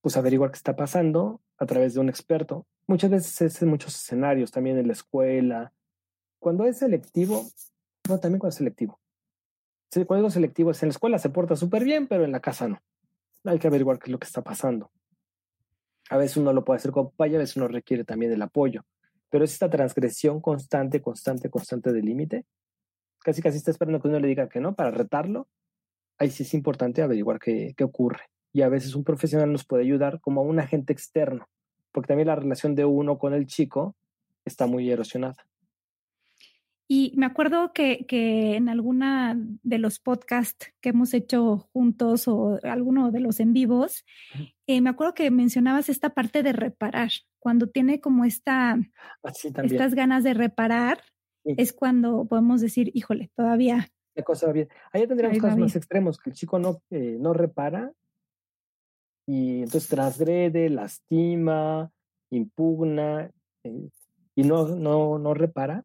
pues 0.00 0.16
averiguar 0.16 0.52
qué 0.52 0.56
está 0.56 0.76
pasando 0.76 1.40
a 1.58 1.66
través 1.66 1.94
de 1.94 2.00
un 2.00 2.08
experto. 2.08 2.66
Muchas 2.86 3.10
veces 3.10 3.40
es 3.42 3.60
en 3.60 3.70
muchos 3.70 3.96
escenarios, 3.96 4.52
también 4.52 4.78
en 4.78 4.86
la 4.86 4.92
escuela. 4.92 5.72
Cuando 6.38 6.64
es 6.64 6.78
selectivo, 6.78 7.44
no, 8.08 8.20
también 8.20 8.38
cuando 8.38 8.50
es 8.50 8.56
selectivo. 8.56 9.00
Cuando 10.06 10.28
es 10.28 10.34
selectivo 10.34 10.70
es 10.70 10.82
en 10.84 10.90
la 10.90 10.92
escuela 10.92 11.18
se 11.18 11.30
porta 11.30 11.56
súper 11.56 11.82
bien, 11.82 12.06
pero 12.06 12.24
en 12.24 12.30
la 12.30 12.40
casa 12.40 12.68
no. 12.68 12.80
Hay 13.44 13.58
que 13.58 13.66
averiguar 13.66 13.98
qué 13.98 14.06
es 14.06 14.12
lo 14.12 14.18
que 14.18 14.26
está 14.26 14.42
pasando. 14.42 14.90
A 16.10 16.16
veces 16.16 16.36
uno 16.36 16.52
lo 16.52 16.64
puede 16.64 16.78
hacer 16.78 16.90
con 16.90 17.10
papá 17.10 17.24
a 17.24 17.38
veces 17.38 17.56
uno 17.56 17.68
requiere 17.68 18.04
también 18.04 18.32
el 18.32 18.42
apoyo. 18.42 18.84
Pero 19.30 19.44
es 19.44 19.52
esta 19.52 19.70
transgresión 19.70 20.40
constante, 20.40 21.00
constante, 21.00 21.50
constante 21.50 21.92
del 21.92 22.04
límite. 22.04 22.44
Casi 23.20 23.40
casi 23.40 23.56
está 23.56 23.70
esperando 23.70 24.00
que 24.00 24.08
uno 24.08 24.20
le 24.20 24.28
diga 24.28 24.48
que 24.48 24.60
no 24.60 24.74
para 24.74 24.90
retarlo. 24.90 25.48
Ahí 26.18 26.30
sí 26.30 26.42
es 26.42 26.54
importante 26.54 27.02
averiguar 27.02 27.38
qué, 27.38 27.72
qué 27.76 27.84
ocurre. 27.84 28.24
Y 28.52 28.62
a 28.62 28.68
veces 28.68 28.94
un 28.94 29.04
profesional 29.04 29.50
nos 29.50 29.64
puede 29.64 29.84
ayudar 29.84 30.20
como 30.20 30.42
un 30.42 30.60
agente 30.60 30.92
externo 30.92 31.48
porque 31.92 32.08
también 32.08 32.28
la 32.28 32.36
relación 32.36 32.74
de 32.74 32.84
uno 32.84 33.18
con 33.18 33.34
el 33.34 33.46
chico 33.46 33.94
está 34.44 34.66
muy 34.66 34.90
erosionada. 34.90 35.46
Y 36.88 37.14
me 37.16 37.26
acuerdo 37.26 37.72
que, 37.72 38.04
que 38.06 38.56
en 38.56 38.68
alguna 38.68 39.36
de 39.62 39.78
los 39.78 39.98
podcasts 39.98 40.72
que 40.80 40.90
hemos 40.90 41.14
hecho 41.14 41.68
juntos 41.72 42.28
o 42.28 42.58
alguno 42.64 43.10
de 43.10 43.20
los 43.20 43.40
en 43.40 43.52
vivos, 43.52 44.04
eh, 44.66 44.80
me 44.80 44.90
acuerdo 44.90 45.14
que 45.14 45.30
mencionabas 45.30 45.88
esta 45.88 46.10
parte 46.10 46.42
de 46.42 46.52
reparar. 46.52 47.10
Cuando 47.38 47.68
tiene 47.68 48.00
como 48.00 48.24
esta, 48.24 48.78
estas 49.24 49.94
ganas 49.94 50.22
de 50.22 50.34
reparar, 50.34 51.00
es 51.44 51.72
cuando 51.72 52.26
podemos 52.26 52.60
decir, 52.60 52.90
híjole, 52.94 53.30
todavía. 53.34 53.88
La 54.14 54.22
cosa 54.22 54.46
va 54.46 54.52
bien. 54.52 54.68
Allá 54.92 55.08
tendríamos 55.08 55.38
casos 55.38 55.58
más 55.58 55.76
extremos, 55.76 56.18
que 56.18 56.30
el 56.30 56.36
chico 56.36 56.58
no, 56.58 56.82
eh, 56.90 57.16
no 57.18 57.32
repara 57.32 57.92
y 59.26 59.62
entonces 59.62 59.88
transgrede, 59.88 60.68
lastima, 60.68 61.90
impugna 62.30 63.30
eh, 63.64 63.88
y 64.34 64.42
no, 64.42 64.68
no, 64.68 65.18
no 65.18 65.34
repara 65.34 65.84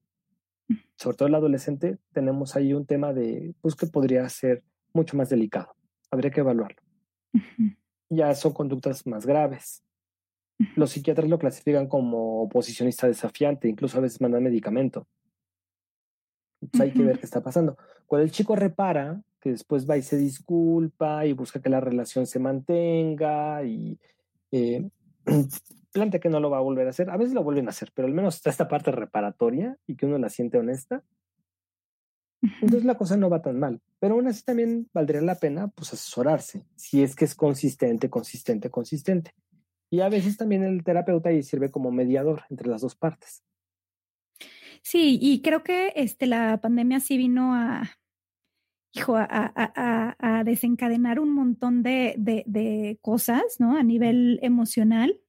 sobre 0.95 1.17
todo 1.17 1.27
el 1.27 1.35
adolescente, 1.35 1.97
tenemos 2.11 2.55
ahí 2.55 2.73
un 2.73 2.85
tema 2.85 3.13
de, 3.13 3.53
pues 3.61 3.75
que 3.75 3.87
podría 3.87 4.27
ser 4.29 4.63
mucho 4.93 5.15
más 5.15 5.29
delicado. 5.29 5.75
Habría 6.11 6.31
que 6.31 6.39
evaluarlo. 6.39 6.81
Ya 8.09 8.33
son 8.35 8.53
conductas 8.53 9.05
más 9.05 9.25
graves. 9.25 9.83
Los 10.75 10.91
psiquiatras 10.91 11.29
lo 11.29 11.37
clasifican 11.37 11.87
como 11.87 12.43
oposicionista 12.43 13.07
desafiante, 13.07 13.67
incluso 13.67 13.97
a 13.97 14.01
veces 14.01 14.21
mandan 14.21 14.43
medicamento. 14.43 15.07
Pues 16.59 16.81
hay 16.81 16.91
que 16.91 17.03
ver 17.03 17.19
qué 17.19 17.25
está 17.25 17.43
pasando. 17.43 17.77
Cuando 18.07 18.23
el 18.23 18.31
chico 18.31 18.55
repara, 18.55 19.21
que 19.39 19.51
después 19.51 19.87
va 19.87 19.97
y 19.97 20.01
se 20.01 20.17
disculpa 20.17 21.25
y 21.25 21.33
busca 21.33 21.61
que 21.61 21.69
la 21.69 21.79
relación 21.79 22.25
se 22.25 22.39
mantenga 22.39 23.63
y 23.63 23.99
eh, 24.51 24.89
plantea 25.97 26.19
que 26.19 26.29
no 26.29 26.39
lo 26.39 26.51
va 26.51 26.57
a 26.57 26.61
volver 26.61 26.85
a 26.85 26.91
hacer. 26.91 27.09
A 27.09 27.17
veces 27.17 27.33
lo 27.33 27.43
vuelven 27.43 27.65
a 27.65 27.71
hacer, 27.71 27.91
pero 27.93 28.07
al 28.07 28.13
menos 28.13 28.35
está 28.35 28.51
esta 28.51 28.67
parte 28.67 28.91
reparatoria 28.91 29.77
y 29.87 29.95
que 29.95 30.05
uno 30.05 30.19
la 30.19 30.29
siente 30.29 30.59
honesta. 30.59 31.03
Entonces 32.41 32.85
la 32.85 32.95
cosa 32.95 33.17
no 33.17 33.31
va 33.31 33.41
tan 33.41 33.59
mal, 33.59 33.81
pero 33.99 34.13
aún 34.13 34.27
así 34.27 34.43
también 34.43 34.87
valdría 34.93 35.21
la 35.21 35.39
pena 35.39 35.69
pues 35.69 35.91
asesorarse, 35.93 36.67
si 36.75 37.01
es 37.01 37.15
que 37.15 37.25
es 37.25 37.33
consistente, 37.33 38.11
consistente, 38.11 38.69
consistente. 38.69 39.33
Y 39.89 40.01
a 40.01 40.09
veces 40.09 40.37
también 40.37 40.63
el 40.63 40.83
terapeuta 40.83 41.29
ahí 41.29 41.41
sirve 41.41 41.71
como 41.71 41.91
mediador 41.91 42.43
entre 42.51 42.69
las 42.69 42.81
dos 42.81 42.95
partes. 42.95 43.43
Sí, 44.83 45.17
y 45.19 45.41
creo 45.41 45.63
que 45.63 45.93
este, 45.95 46.27
la 46.27 46.61
pandemia 46.61 46.99
sí 46.99 47.17
vino 47.17 47.55
a, 47.55 47.89
hijo, 48.93 49.15
a, 49.17 49.25
a, 49.29 50.15
a 50.19 50.43
desencadenar 50.43 51.19
un 51.19 51.33
montón 51.33 51.81
de, 51.81 52.13
de, 52.17 52.43
de, 52.45 52.99
cosas, 53.01 53.59
¿no? 53.59 53.75
A 53.75 53.83
nivel 53.83 54.39
emocional 54.43 55.19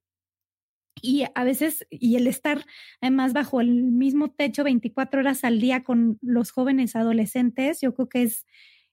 y 1.03 1.25
a 1.35 1.45
veces, 1.45 1.87
y 1.91 2.17
el 2.17 2.27
estar 2.27 2.65
además 3.01 3.33
bajo 3.33 3.61
el 3.61 3.85
mismo 3.85 4.31
techo 4.31 4.65
24 4.65 5.21
horas 5.21 5.45
al 5.45 5.61
día 5.61 5.83
con 5.85 6.19
los 6.23 6.51
jóvenes 6.51 6.97
adolescentes, 6.97 7.81
yo 7.81 7.95
creo 7.95 8.09
que 8.09 8.23
es, 8.23 8.47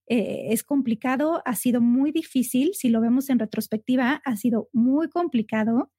eh, 0.08 0.48
es 0.50 0.64
complicado, 0.64 1.42
ha 1.46 1.56
sido 1.56 1.82
muy 1.82 2.12
difícil, 2.12 2.72
si 2.74 2.90
lo 2.90 3.02
vemos 3.02 3.30
en 3.30 3.40
retrospectiva, 3.40 4.22
ha 4.24 4.38
sido 4.38 4.70
muy 4.74 5.10
complicado, 5.10 5.92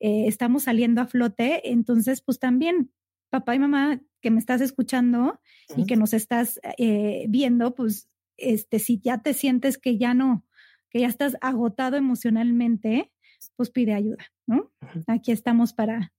eh, 0.00 0.26
estamos 0.26 0.64
saliendo 0.64 1.00
a 1.00 1.06
flote, 1.06 1.70
entonces 1.70 2.22
pues 2.22 2.38
también 2.38 2.90
papá 3.30 3.54
y 3.54 3.58
mamá 3.58 4.00
que 4.20 4.30
me 4.30 4.38
estás 4.38 4.60
escuchando 4.60 5.40
y 5.76 5.86
que 5.86 5.96
nos 5.96 6.12
estás 6.12 6.60
eh, 6.78 7.24
viendo, 7.28 7.74
pues 7.74 8.08
este, 8.36 8.78
si 8.78 9.00
ya 9.00 9.22
te 9.22 9.32
sientes 9.32 9.78
que 9.78 9.98
ya 9.98 10.12
no, 10.12 10.46
que 10.90 11.00
ya 11.00 11.06
estás 11.06 11.36
agotado 11.40 11.96
emocionalmente, 11.96 13.10
pues 13.56 13.70
pide 13.70 13.94
ayuda, 13.94 14.24
¿no? 14.46 14.70
Aquí 15.06 15.32
estamos 15.32 15.72
para, 15.72 16.12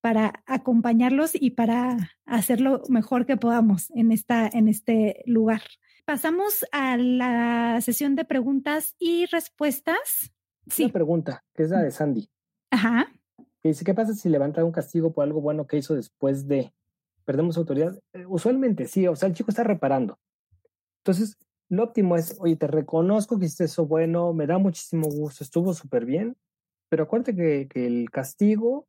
para 0.00 0.42
acompañarlos 0.46 1.32
y 1.34 1.50
para 1.50 1.96
hacer 2.26 2.60
lo 2.60 2.82
mejor 2.88 3.26
que 3.26 3.36
podamos 3.36 3.90
en, 3.90 4.12
esta, 4.12 4.48
en 4.48 4.68
este 4.68 5.22
lugar. 5.26 5.62
Pasamos 6.04 6.64
a 6.72 6.96
la 6.96 7.80
sesión 7.80 8.16
de 8.16 8.24
preguntas 8.24 8.96
y 8.98 9.26
respuestas. 9.26 10.32
Sí. 10.66 10.84
Una 10.84 10.92
pregunta, 10.92 11.44
que 11.54 11.64
es 11.64 11.70
la 11.70 11.82
de 11.82 11.90
Sandy. 11.90 12.30
Ajá. 12.70 13.08
Que 13.62 13.68
dice, 13.68 13.84
¿qué 13.84 13.94
pasa 13.94 14.14
si 14.14 14.28
levanta 14.28 14.64
un 14.64 14.72
castigo 14.72 15.12
por 15.12 15.24
algo 15.24 15.40
bueno 15.40 15.66
que 15.66 15.76
hizo 15.76 15.94
después 15.94 16.48
de? 16.48 16.72
¿Perdemos 17.24 17.58
autoridad? 17.58 18.00
Eh, 18.14 18.24
usualmente 18.26 18.86
sí, 18.86 19.06
o 19.06 19.14
sea, 19.16 19.28
el 19.28 19.34
chico 19.34 19.50
está 19.50 19.64
reparando. 19.64 20.18
Entonces, 20.98 21.36
lo 21.68 21.84
óptimo 21.84 22.16
es, 22.16 22.36
oye, 22.40 22.56
te 22.56 22.66
reconozco 22.66 23.38
que 23.38 23.46
hiciste 23.46 23.64
eso 23.64 23.86
bueno, 23.86 24.32
me 24.32 24.46
da 24.46 24.58
muchísimo 24.58 25.08
gusto, 25.08 25.44
estuvo 25.44 25.74
súper 25.74 26.06
bien, 26.06 26.36
pero 26.88 27.04
acuérdate 27.04 27.34
que, 27.34 27.68
que, 27.68 27.86
el 27.86 28.10
castigo 28.10 28.86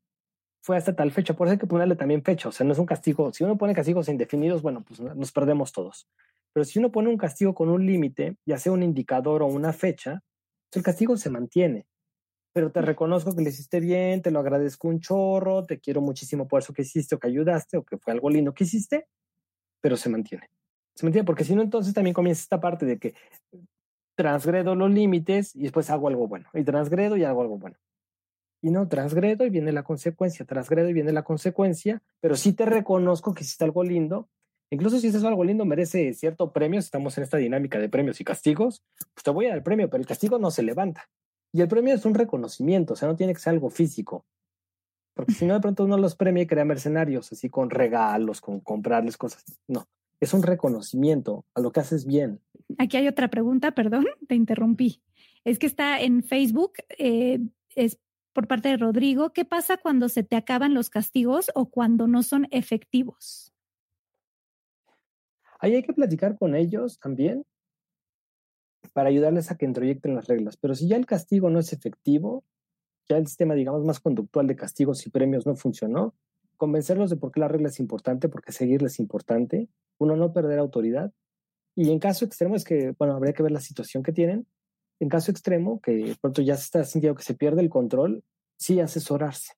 fue 0.61 0.77
hasta 0.77 0.95
tal 0.95 1.11
fecha, 1.11 1.33
por 1.35 1.47
eso 1.47 1.53
hay 1.53 1.59
que 1.59 1.67
ponerle 1.67 1.95
también 1.95 2.23
fecha, 2.23 2.49
o 2.49 2.51
sea, 2.51 2.65
no 2.65 2.73
es 2.73 2.79
un 2.79 2.85
castigo, 2.85 3.31
si 3.33 3.43
uno 3.43 3.57
pone 3.57 3.73
castigos 3.73 4.09
indefinidos, 4.09 4.61
bueno, 4.61 4.83
pues 4.85 4.99
nos 4.99 5.31
perdemos 5.31 5.71
todos. 5.71 6.07
Pero 6.53 6.65
si 6.65 6.79
uno 6.79 6.91
pone 6.91 7.09
un 7.09 7.17
castigo 7.17 7.53
con 7.53 7.69
un 7.69 7.85
límite, 7.85 8.37
ya 8.45 8.57
sea 8.57 8.71
un 8.71 8.83
indicador 8.83 9.43
o 9.43 9.47
una 9.47 9.73
fecha, 9.73 10.21
pues 10.69 10.77
el 10.77 10.83
castigo 10.83 11.15
se 11.17 11.29
mantiene. 11.29 11.85
Pero 12.53 12.71
te 12.71 12.81
reconozco 12.81 13.35
que 13.35 13.43
le 13.43 13.49
hiciste 13.49 13.79
bien, 13.79 14.21
te 14.21 14.31
lo 14.31 14.39
agradezco 14.39 14.87
un 14.87 14.99
chorro, 14.99 15.65
te 15.65 15.79
quiero 15.79 16.01
muchísimo 16.01 16.47
por 16.47 16.61
eso 16.61 16.73
que 16.73 16.81
hiciste 16.81 17.15
o 17.15 17.19
que 17.19 17.27
ayudaste 17.27 17.77
o 17.77 17.83
que 17.83 17.97
fue 17.97 18.13
algo 18.13 18.29
lindo 18.29 18.53
que 18.53 18.63
hiciste, 18.63 19.07
pero 19.81 19.95
se 19.97 20.09
mantiene. 20.09 20.49
Se 20.95 21.05
mantiene 21.05 21.25
porque 21.25 21.43
si 21.43 21.55
no, 21.55 21.61
entonces 21.61 21.93
también 21.93 22.13
comienza 22.13 22.41
esta 22.41 22.59
parte 22.59 22.85
de 22.85 22.97
que 22.97 23.13
transgredo 24.15 24.75
los 24.75 24.91
límites 24.91 25.55
y 25.55 25.61
después 25.63 25.89
hago 25.89 26.07
algo 26.07 26.27
bueno. 26.27 26.49
Y 26.53 26.63
transgredo 26.63 27.15
y 27.15 27.23
hago 27.23 27.41
algo 27.41 27.57
bueno 27.57 27.77
y 28.61 28.71
no, 28.71 28.87
transgredo 28.87 29.45
y 29.45 29.49
viene 29.49 29.71
la 29.71 29.83
consecuencia, 29.83 30.45
transgredo 30.45 30.89
y 30.89 30.93
viene 30.93 31.13
la 31.13 31.23
consecuencia, 31.23 32.01
pero 32.19 32.35
sí 32.35 32.53
te 32.53 32.65
reconozco 32.65 33.33
que 33.33 33.43
hiciste 33.43 33.63
algo 33.63 33.83
lindo. 33.83 34.29
Incluso 34.71 34.99
si 34.99 35.07
es 35.07 35.23
algo 35.23 35.43
lindo, 35.43 35.65
merece 35.65 36.13
cierto 36.13 36.51
premio, 36.51 36.81
si 36.81 36.85
estamos 36.85 37.17
en 37.17 37.23
esta 37.23 37.37
dinámica 37.37 37.79
de 37.79 37.89
premios 37.89 38.21
y 38.21 38.23
castigos, 38.23 38.83
pues 39.13 39.23
te 39.23 39.31
voy 39.31 39.45
a 39.45 39.49
dar 39.49 39.57
el 39.57 39.63
premio, 39.63 39.89
pero 39.89 40.01
el 40.01 40.07
castigo 40.07 40.37
no 40.37 40.51
se 40.51 40.61
levanta. 40.61 41.09
Y 41.51 41.61
el 41.61 41.67
premio 41.67 41.95
es 41.95 42.05
un 42.05 42.13
reconocimiento, 42.13 42.93
o 42.93 42.95
sea, 42.95 43.07
no 43.07 43.15
tiene 43.15 43.33
que 43.33 43.39
ser 43.39 43.53
algo 43.53 43.69
físico. 43.69 44.25
Porque 45.15 45.33
si 45.33 45.45
no, 45.45 45.55
de 45.55 45.59
pronto 45.59 45.85
uno 45.85 45.97
los 45.97 46.15
premia 46.15 46.43
y 46.43 46.47
crea 46.47 46.65
mercenarios, 46.65 47.31
así 47.31 47.49
con 47.49 47.69
regalos, 47.69 48.41
con 48.41 48.59
comprarles 48.59 49.17
cosas. 49.17 49.43
No, 49.67 49.87
es 50.19 50.33
un 50.33 50.43
reconocimiento 50.43 51.45
a 51.55 51.61
lo 51.61 51.71
que 51.71 51.79
haces 51.79 52.05
bien. 52.05 52.39
Aquí 52.77 52.97
hay 52.97 53.07
otra 53.07 53.29
pregunta, 53.29 53.71
perdón, 53.71 54.05
te 54.27 54.35
interrumpí. 54.35 55.01
Es 55.43 55.57
que 55.57 55.65
está 55.65 55.99
en 55.99 56.23
Facebook, 56.23 56.73
eh, 56.97 57.39
es 57.75 57.97
por 58.33 58.47
parte 58.47 58.69
de 58.69 58.77
Rodrigo, 58.77 59.31
¿qué 59.33 59.45
pasa 59.45 59.77
cuando 59.77 60.09
se 60.09 60.23
te 60.23 60.35
acaban 60.35 60.73
los 60.73 60.89
castigos 60.89 61.51
o 61.55 61.69
cuando 61.69 62.07
no 62.07 62.23
son 62.23 62.47
efectivos? 62.51 63.53
Ahí 65.59 65.75
hay 65.75 65.83
que 65.83 65.93
platicar 65.93 66.37
con 66.37 66.55
ellos 66.55 66.99
también 66.99 67.45
para 68.93 69.09
ayudarles 69.09 69.51
a 69.51 69.57
que 69.57 69.65
introyecten 69.65 70.15
las 70.15 70.27
reglas. 70.27 70.57
Pero 70.57 70.75
si 70.75 70.87
ya 70.87 70.95
el 70.95 71.05
castigo 71.05 71.49
no 71.49 71.59
es 71.59 71.73
efectivo, 71.73 72.43
ya 73.09 73.17
el 73.17 73.27
sistema, 73.27 73.55
digamos, 73.55 73.83
más 73.83 73.99
conductual 73.99 74.47
de 74.47 74.55
castigos 74.55 75.05
y 75.05 75.09
premios 75.09 75.45
no 75.45 75.55
funcionó, 75.55 76.15
convencerlos 76.57 77.09
de 77.09 77.17
por 77.17 77.31
qué 77.31 77.39
la 77.39 77.47
regla 77.47 77.69
es 77.69 77.79
importante, 77.79 78.29
porque 78.29 78.51
seguirles 78.51 78.93
es 78.93 78.99
importante, 78.99 79.69
uno 79.97 80.15
no 80.15 80.33
perder 80.33 80.59
autoridad. 80.59 81.11
Y 81.75 81.91
en 81.91 81.99
caso 81.99 82.25
extremo 82.25 82.55
es 82.55 82.63
que, 82.63 82.93
bueno, 82.97 83.15
habría 83.15 83.33
que 83.33 83.43
ver 83.43 83.51
la 83.51 83.61
situación 83.61 84.03
que 84.03 84.11
tienen, 84.11 84.47
en 84.99 85.09
caso 85.09 85.31
extremo, 85.31 85.79
que 85.81 86.15
pronto 86.21 86.41
ya 86.41 86.55
se 86.55 86.63
está 86.63 86.83
sintiendo 86.83 87.15
que 87.15 87.23
se 87.23 87.35
pierde 87.35 87.61
el 87.61 87.69
control, 87.69 88.23
sí 88.57 88.79
asesorarse 88.79 89.53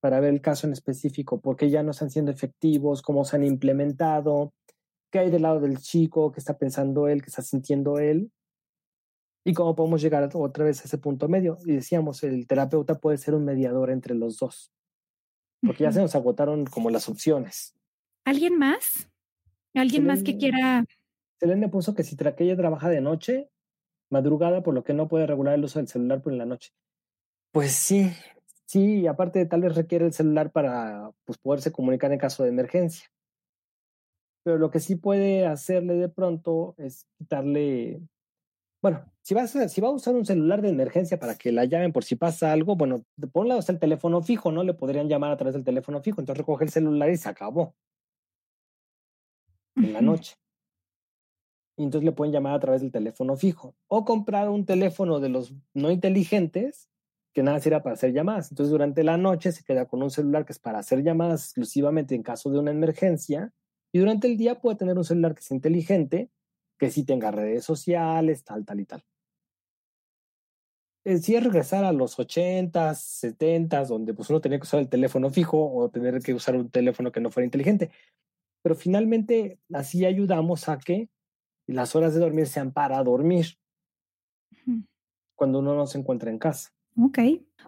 para 0.00 0.18
ver 0.18 0.34
el 0.34 0.40
caso 0.40 0.66
en 0.66 0.72
específico, 0.72 1.40
por 1.40 1.56
qué 1.56 1.70
ya 1.70 1.84
no 1.84 1.92
están 1.92 2.10
siendo 2.10 2.32
efectivos, 2.32 3.02
cómo 3.02 3.24
se 3.24 3.36
han 3.36 3.44
implementado, 3.44 4.52
qué 5.12 5.20
hay 5.20 5.30
del 5.30 5.42
lado 5.42 5.60
del 5.60 5.78
chico, 5.78 6.32
qué 6.32 6.40
está 6.40 6.58
pensando 6.58 7.06
él, 7.06 7.22
qué 7.22 7.28
está 7.28 7.42
sintiendo 7.42 8.00
él, 8.00 8.32
y 9.44 9.54
cómo 9.54 9.76
podemos 9.76 10.02
llegar 10.02 10.28
otra 10.34 10.64
vez 10.64 10.80
a 10.80 10.84
ese 10.84 10.98
punto 10.98 11.28
medio. 11.28 11.56
Y 11.64 11.74
decíamos, 11.74 12.24
el 12.24 12.48
terapeuta 12.48 12.98
puede 12.98 13.16
ser 13.16 13.34
un 13.34 13.44
mediador 13.44 13.90
entre 13.90 14.16
los 14.16 14.38
dos, 14.38 14.72
porque 15.64 15.84
ya 15.84 15.92
se 15.92 16.00
nos 16.00 16.16
agotaron 16.16 16.66
como 16.66 16.90
las 16.90 17.08
opciones. 17.08 17.76
¿Alguien 18.24 18.58
más? 18.58 19.08
¿Alguien 19.74 20.04
más 20.04 20.24
que 20.24 20.36
quiera? 20.36 20.84
Selene 21.38 21.68
puso 21.68 21.94
que 21.94 22.02
si 22.02 22.16
ella 22.38 22.56
trabaja 22.56 22.88
de 22.88 23.00
noche, 23.00 23.51
madrugada, 24.12 24.62
por 24.62 24.74
lo 24.74 24.84
que 24.84 24.94
no 24.94 25.08
puede 25.08 25.26
regular 25.26 25.54
el 25.54 25.64
uso 25.64 25.78
del 25.78 25.88
celular 25.88 26.22
por 26.22 26.32
la 26.32 26.46
noche. 26.46 26.70
Pues 27.50 27.72
sí, 27.72 28.12
sí, 28.66 29.06
aparte 29.06 29.44
tal 29.46 29.62
vez 29.62 29.74
requiere 29.74 30.06
el 30.06 30.12
celular 30.12 30.52
para 30.52 31.10
pues, 31.24 31.38
poderse 31.38 31.72
comunicar 31.72 32.12
en 32.12 32.18
caso 32.18 32.44
de 32.44 32.50
emergencia. 32.50 33.08
Pero 34.44 34.58
lo 34.58 34.70
que 34.70 34.80
sí 34.80 34.96
puede 34.96 35.46
hacerle 35.46 35.94
de 35.94 36.08
pronto 36.08 36.74
es 36.78 37.06
quitarle, 37.16 38.02
bueno, 38.82 39.04
si, 39.22 39.34
vas 39.34 39.54
a, 39.56 39.68
si 39.68 39.80
va 39.80 39.88
a 39.88 39.92
usar 39.92 40.14
un 40.14 40.26
celular 40.26 40.62
de 40.62 40.70
emergencia 40.70 41.18
para 41.18 41.36
que 41.36 41.52
la 41.52 41.64
llamen 41.64 41.92
por 41.92 42.04
si 42.04 42.16
pasa 42.16 42.52
algo, 42.52 42.76
bueno, 42.76 43.04
ponle 43.32 43.54
hasta 43.54 43.72
el 43.72 43.78
teléfono 43.78 44.22
fijo, 44.22 44.50
¿no? 44.50 44.64
Le 44.64 44.74
podrían 44.74 45.08
llamar 45.08 45.30
a 45.30 45.36
través 45.36 45.54
del 45.54 45.64
teléfono 45.64 46.02
fijo, 46.02 46.20
entonces 46.20 46.38
recoge 46.38 46.64
el 46.64 46.70
celular 46.70 47.10
y 47.10 47.16
se 47.16 47.28
acabó. 47.28 47.74
En 49.76 49.92
la 49.92 50.02
noche 50.02 50.36
y 51.76 51.84
entonces 51.84 52.04
le 52.04 52.12
pueden 52.12 52.32
llamar 52.32 52.54
a 52.54 52.60
través 52.60 52.82
del 52.82 52.92
teléfono 52.92 53.36
fijo 53.36 53.74
o 53.88 54.04
comprar 54.04 54.48
un 54.48 54.66
teléfono 54.66 55.20
de 55.20 55.28
los 55.28 55.54
no 55.74 55.90
inteligentes 55.90 56.88
que 57.32 57.42
nada 57.42 57.60
sirva 57.60 57.82
para 57.82 57.94
hacer 57.94 58.12
llamadas. 58.12 58.50
Entonces 58.50 58.70
durante 58.70 59.02
la 59.04 59.16
noche 59.16 59.52
se 59.52 59.64
queda 59.64 59.86
con 59.86 60.02
un 60.02 60.10
celular 60.10 60.44
que 60.44 60.52
es 60.52 60.58
para 60.58 60.78
hacer 60.78 61.02
llamadas 61.02 61.44
exclusivamente 61.44 62.14
en 62.14 62.22
caso 62.22 62.50
de 62.50 62.58
una 62.58 62.70
emergencia 62.70 63.52
Y 63.92 63.98
durante 63.98 64.26
el 64.26 64.36
día 64.36 64.60
puede 64.60 64.76
tener 64.76 64.96
un 64.98 65.04
celular 65.04 65.34
que 65.34 65.42
sea 65.42 65.54
inteligente, 65.54 66.30
que 66.78 66.90
sí 66.90 67.04
tenga 67.04 67.30
redes 67.30 67.64
sociales, 67.64 68.44
tal, 68.44 68.64
tal 68.64 68.80
y 68.80 68.86
tal. 68.86 69.04
Sí 71.04 71.34
es 71.34 71.42
regresar 71.42 71.84
a 71.84 71.92
los 71.92 72.16
80s, 72.18 72.72
70s, 72.94 73.88
donde 73.88 74.14
pues 74.14 74.30
uno 74.30 74.40
tenía 74.40 74.58
que 74.58 74.64
usar 74.64 74.80
el 74.80 74.88
teléfono 74.88 75.30
fijo 75.30 75.72
o 75.74 75.90
tener 75.90 76.20
que 76.22 76.32
usar 76.32 76.56
un 76.56 76.70
teléfono 76.70 77.10
que 77.10 77.20
no 77.20 77.30
fuera 77.30 77.44
inteligente. 77.44 77.90
Pero 78.62 78.76
finalmente 78.76 79.58
así 79.72 80.04
ayudamos 80.06 80.68
a 80.68 80.78
que 80.78 81.08
las 81.72 81.94
horas 81.96 82.14
de 82.14 82.20
dormir 82.20 82.46
sean 82.46 82.72
para 82.72 83.02
dormir 83.02 83.58
cuando 85.34 85.58
uno 85.58 85.74
no 85.74 85.86
se 85.86 85.98
encuentra 85.98 86.30
en 86.30 86.38
casa. 86.38 86.70
Ok, 86.96 87.18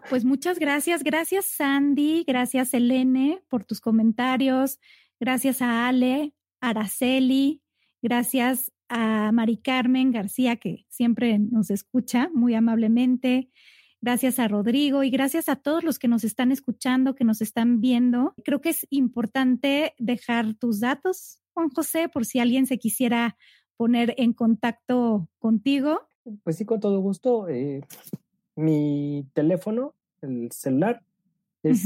pues 0.09 0.23
muchas 0.23 0.59
gracias. 0.59 1.03
Gracias 1.03 1.45
Sandy, 1.45 2.23
gracias 2.25 2.73
Elene 2.73 3.43
por 3.49 3.65
tus 3.65 3.81
comentarios, 3.81 4.79
gracias 5.19 5.61
a 5.61 5.87
Ale, 5.87 6.33
Araceli, 6.61 7.61
gracias 8.01 8.71
a 8.87 9.31
Mari 9.31 9.57
Carmen 9.57 10.11
García 10.11 10.57
que 10.57 10.85
siempre 10.89 11.39
nos 11.39 11.69
escucha 11.69 12.29
muy 12.33 12.53
amablemente. 12.53 13.49
Gracias 14.01 14.37
a 14.37 14.47
Rodrigo 14.47 15.03
y 15.03 15.09
gracias 15.09 15.49
a 15.49 15.55
todos 15.55 15.83
los 15.83 15.97
que 15.97 16.07
nos 16.07 16.23
están 16.23 16.51
escuchando, 16.51 17.15
que 17.15 17.23
nos 17.23 17.41
están 17.41 17.81
viendo. 17.81 18.35
Creo 18.43 18.61
que 18.61 18.69
es 18.69 18.85
importante 18.91 19.95
dejar 19.97 20.53
tus 20.53 20.79
datos, 20.79 21.41
Juan 21.53 21.69
José, 21.69 22.07
por 22.07 22.23
si 22.25 22.37
alguien 22.39 22.67
se 22.67 22.77
quisiera 22.77 23.35
poner 23.77 24.13
en 24.17 24.33
contacto 24.33 25.29
contigo. 25.39 26.07
Pues 26.43 26.57
sí, 26.57 26.65
con 26.65 26.79
todo 26.79 26.99
gusto. 26.99 27.47
Eh, 27.49 27.81
mi 28.55 29.27
teléfono, 29.33 29.93
el 30.21 30.51
celular, 30.51 31.03
es 31.63 31.83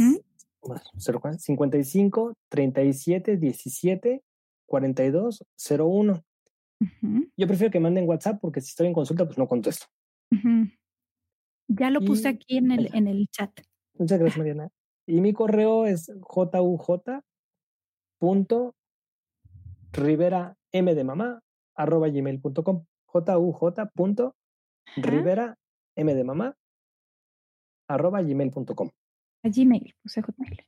55 1.37 2.33
37 2.49 3.37
17 3.37 4.23
42 4.65 5.45
01. 5.67 6.23
Yo 7.35 7.47
prefiero 7.47 7.71
que 7.71 7.79
manden 7.79 8.07
WhatsApp 8.07 8.39
porque 8.39 8.61
si 8.61 8.69
estoy 8.69 8.87
en 8.87 8.93
consulta, 8.93 9.25
pues 9.25 9.37
no 9.37 9.47
contesto. 9.47 9.87
Ya 11.67 11.89
lo 11.89 12.01
puse 12.01 12.27
aquí 12.27 12.57
en 12.57 12.71
el, 12.71 12.89
en 12.93 13.07
el 13.07 13.27
chat. 13.29 13.51
Muchas 13.97 14.19
gracias, 14.19 14.37
Mariana. 14.37 14.69
Y 15.05 15.21
mi 15.21 15.33
correo 15.33 15.85
es 15.85 16.11
juj.rivera 16.21 17.23
m 20.71 20.95
de 20.95 21.03
mamá 21.03 21.41
arroba 21.79 22.09
gmail.com. 22.09 22.85
juj.rivera 23.05 24.35
m 25.95 26.13
de 26.13 26.23
mamá 26.23 26.55
arroba 27.87 28.21
gmail.com. 28.21 28.89
A 29.43 29.49
Gmail, 29.49 29.95
puse 30.03 30.21
Hotmail. 30.21 30.59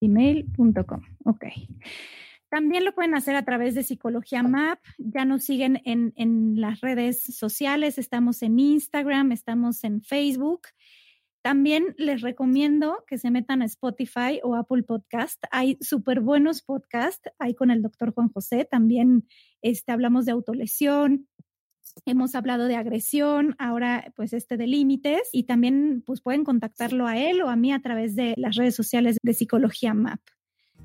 Gmail.com, 0.00 1.02
ok. 1.24 1.44
También 2.48 2.84
lo 2.84 2.94
pueden 2.94 3.14
hacer 3.14 3.36
a 3.36 3.44
través 3.44 3.74
de 3.74 3.82
Psicología 3.82 4.42
Map. 4.42 4.78
Ya 4.98 5.24
nos 5.24 5.44
siguen 5.44 5.80
en, 5.84 6.12
en 6.16 6.60
las 6.60 6.80
redes 6.80 7.22
sociales. 7.22 7.98
Estamos 7.98 8.42
en 8.42 8.58
Instagram, 8.58 9.32
estamos 9.32 9.84
en 9.84 10.02
Facebook. 10.02 10.62
También 11.44 11.94
les 11.98 12.22
recomiendo 12.22 13.04
que 13.06 13.18
se 13.18 13.30
metan 13.30 13.60
a 13.60 13.66
Spotify 13.66 14.40
o 14.42 14.54
Apple 14.54 14.82
Podcast. 14.82 15.44
Hay 15.50 15.76
súper 15.78 16.20
buenos 16.20 16.62
podcasts. 16.62 17.28
Hay 17.38 17.54
con 17.54 17.70
el 17.70 17.82
doctor 17.82 18.14
Juan 18.14 18.30
José. 18.30 18.64
También 18.64 19.28
este, 19.60 19.92
hablamos 19.92 20.24
de 20.24 20.32
autolesión, 20.32 21.28
Hemos 22.06 22.34
hablado 22.34 22.64
de 22.64 22.76
agresión, 22.76 23.54
ahora 23.58 24.10
pues 24.16 24.32
este 24.32 24.56
de 24.56 24.66
límites 24.66 25.28
y 25.32 25.44
también 25.44 26.02
pues 26.04 26.22
pueden 26.22 26.42
contactarlo 26.42 27.06
a 27.06 27.18
él 27.18 27.42
o 27.42 27.50
a 27.50 27.56
mí 27.56 27.72
a 27.72 27.82
través 27.82 28.16
de 28.16 28.32
las 28.38 28.56
redes 28.56 28.74
sociales 28.74 29.18
de 29.22 29.34
Psicología 29.34 29.92
MAP. 29.92 30.20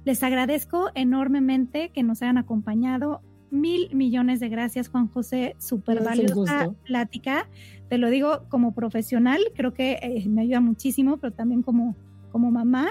Les 0.04 0.22
agradezco 0.24 0.92
enormemente 0.96 1.90
que 1.94 2.04
nos 2.04 2.22
hayan 2.22 2.38
acompañado. 2.38 3.22
Mil 3.52 3.94
millones 3.96 4.40
de 4.40 4.50
gracias, 4.50 4.90
Juan 4.90 5.08
José. 5.08 5.56
Súper 5.58 6.04
valiosa 6.04 6.72
plática. 6.86 7.50
Te 7.90 7.98
lo 7.98 8.10
digo 8.10 8.44
como 8.50 8.74
profesional, 8.74 9.42
creo 9.56 9.74
que 9.74 9.94
eh, 10.02 10.26
me 10.30 10.42
ayuda 10.42 10.62
muchísimo, 10.62 11.18
pero 11.18 11.34
también 11.34 11.64
como, 11.64 11.96
como 12.32 12.52
mamá 12.52 12.90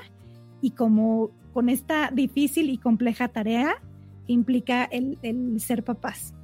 y 0.60 0.72
como 0.72 1.30
con 1.52 1.68
esta 1.68 2.10
difícil 2.12 2.70
y 2.70 2.78
compleja 2.78 3.28
tarea 3.28 3.80
que 4.26 4.32
implica 4.32 4.84
el, 4.84 5.18
el 5.22 5.60
ser 5.60 5.84
papás. 5.84 6.34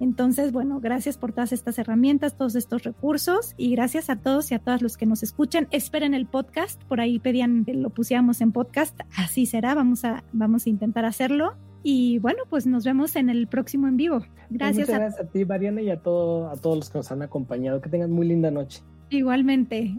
Entonces, 0.00 0.52
bueno, 0.52 0.80
gracias 0.80 1.16
por 1.16 1.32
todas 1.32 1.52
estas 1.52 1.78
herramientas, 1.78 2.36
todos 2.36 2.56
estos 2.56 2.82
recursos 2.82 3.54
y 3.56 3.70
gracias 3.70 4.10
a 4.10 4.16
todos 4.16 4.50
y 4.50 4.54
a 4.54 4.58
todas 4.58 4.82
los 4.82 4.96
que 4.96 5.06
nos 5.06 5.22
escuchan. 5.22 5.68
Esperen 5.70 6.14
el 6.14 6.26
podcast, 6.26 6.82
por 6.84 7.00
ahí 7.00 7.18
pedían 7.18 7.64
que 7.64 7.74
lo 7.74 7.90
pusiéramos 7.90 8.40
en 8.40 8.52
podcast, 8.52 8.98
así 9.16 9.46
será, 9.46 9.74
vamos 9.74 10.04
a, 10.04 10.24
vamos 10.32 10.66
a 10.66 10.70
intentar 10.70 11.04
hacerlo. 11.04 11.54
Y 11.86 12.18
bueno, 12.18 12.44
pues 12.48 12.66
nos 12.66 12.82
vemos 12.84 13.14
en 13.14 13.28
el 13.28 13.46
próximo 13.46 13.86
en 13.86 13.98
vivo. 13.98 14.20
Pues 14.20 14.30
gracias. 14.48 14.88
Muchas 14.88 15.00
gracias 15.00 15.20
a 15.20 15.30
ti, 15.30 15.44
Mariana, 15.44 15.82
y 15.82 15.90
a, 15.90 16.00
todo, 16.00 16.48
a 16.48 16.56
todos 16.56 16.78
los 16.78 16.90
que 16.90 16.98
nos 16.98 17.12
han 17.12 17.20
acompañado. 17.20 17.82
Que 17.82 17.90
tengan 17.90 18.10
muy 18.10 18.26
linda 18.26 18.50
noche. 18.50 18.82
Igualmente. 19.10 19.94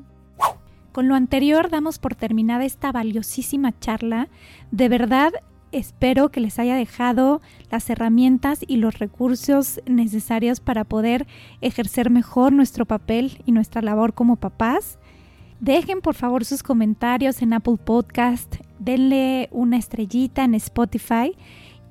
Con 0.92 1.08
lo 1.08 1.14
anterior 1.14 1.70
damos 1.70 2.00
por 2.00 2.16
terminada 2.16 2.66
esta 2.66 2.92
valiosísima 2.92 3.78
charla. 3.80 4.30
De 4.72 4.90
verdad, 4.90 5.32
espero 5.72 6.30
que 6.30 6.40
les 6.40 6.58
haya 6.58 6.76
dejado 6.76 7.40
las 7.70 7.88
herramientas 7.90 8.62
y 8.66 8.78
los 8.78 8.98
recursos 8.98 9.80
necesarios 9.86 10.62
para 10.62 10.86
poder 10.86 11.28
ejercer 11.62 12.10
mejor 12.10 12.52
nuestro 12.52 12.86
papel 12.86 13.44
y 13.46 13.52
nuestra 13.52 13.84
labor 13.84 14.16
como 14.16 14.38
papás. 14.38 14.98
Dejen 15.60 16.02
por 16.02 16.16
favor 16.16 16.46
sus 16.46 16.64
comentarios 16.64 17.44
en 17.44 17.54
Apple 17.54 17.78
Podcast, 17.78 18.56
denle 18.80 19.50
una 19.52 19.78
estrellita 19.78 20.44
en 20.44 20.56
Spotify 20.56 21.36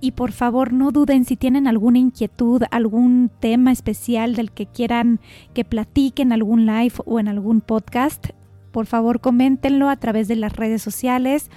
y 0.00 0.12
por 0.12 0.32
favor 0.32 0.72
no 0.72 0.90
duden 0.90 1.24
si 1.24 1.36
tienen 1.36 1.66
alguna 1.66 1.98
inquietud, 1.98 2.62
algún 2.70 3.30
tema 3.40 3.72
especial 3.72 4.34
del 4.34 4.50
que 4.50 4.66
quieran 4.66 5.20
que 5.54 5.64
platiquen 5.64 6.28
en 6.28 6.32
algún 6.32 6.66
live 6.66 6.94
o 7.04 7.20
en 7.20 7.28
algún 7.28 7.60
podcast. 7.60 8.28
Por 8.72 8.86
favor 8.86 9.20
coméntenlo 9.20 9.88
a 9.88 9.96
través 9.96 10.28
de 10.28 10.36
las 10.36 10.54
redes 10.54 10.82
sociales 10.82 11.50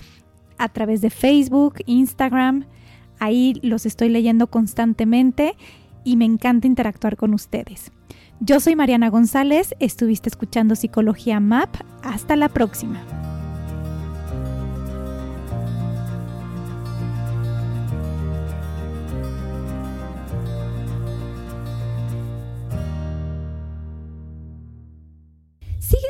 a 0.57 0.69
través 0.69 1.01
de 1.01 1.09
Facebook, 1.09 1.75
Instagram. 1.85 2.65
Ahí 3.19 3.59
los 3.61 3.85
estoy 3.85 4.09
leyendo 4.09 4.47
constantemente 4.47 5.55
y 6.03 6.17
me 6.17 6.25
encanta 6.25 6.67
interactuar 6.67 7.17
con 7.17 7.33
ustedes. 7.33 7.91
Yo 8.39 8.59
soy 8.59 8.75
Mariana 8.75 9.09
González, 9.09 9.73
estuviste 9.79 10.29
escuchando 10.29 10.75
Psicología 10.75 11.39
MAP. 11.39 11.75
Hasta 12.03 12.35
la 12.35 12.49
próxima. 12.49 13.01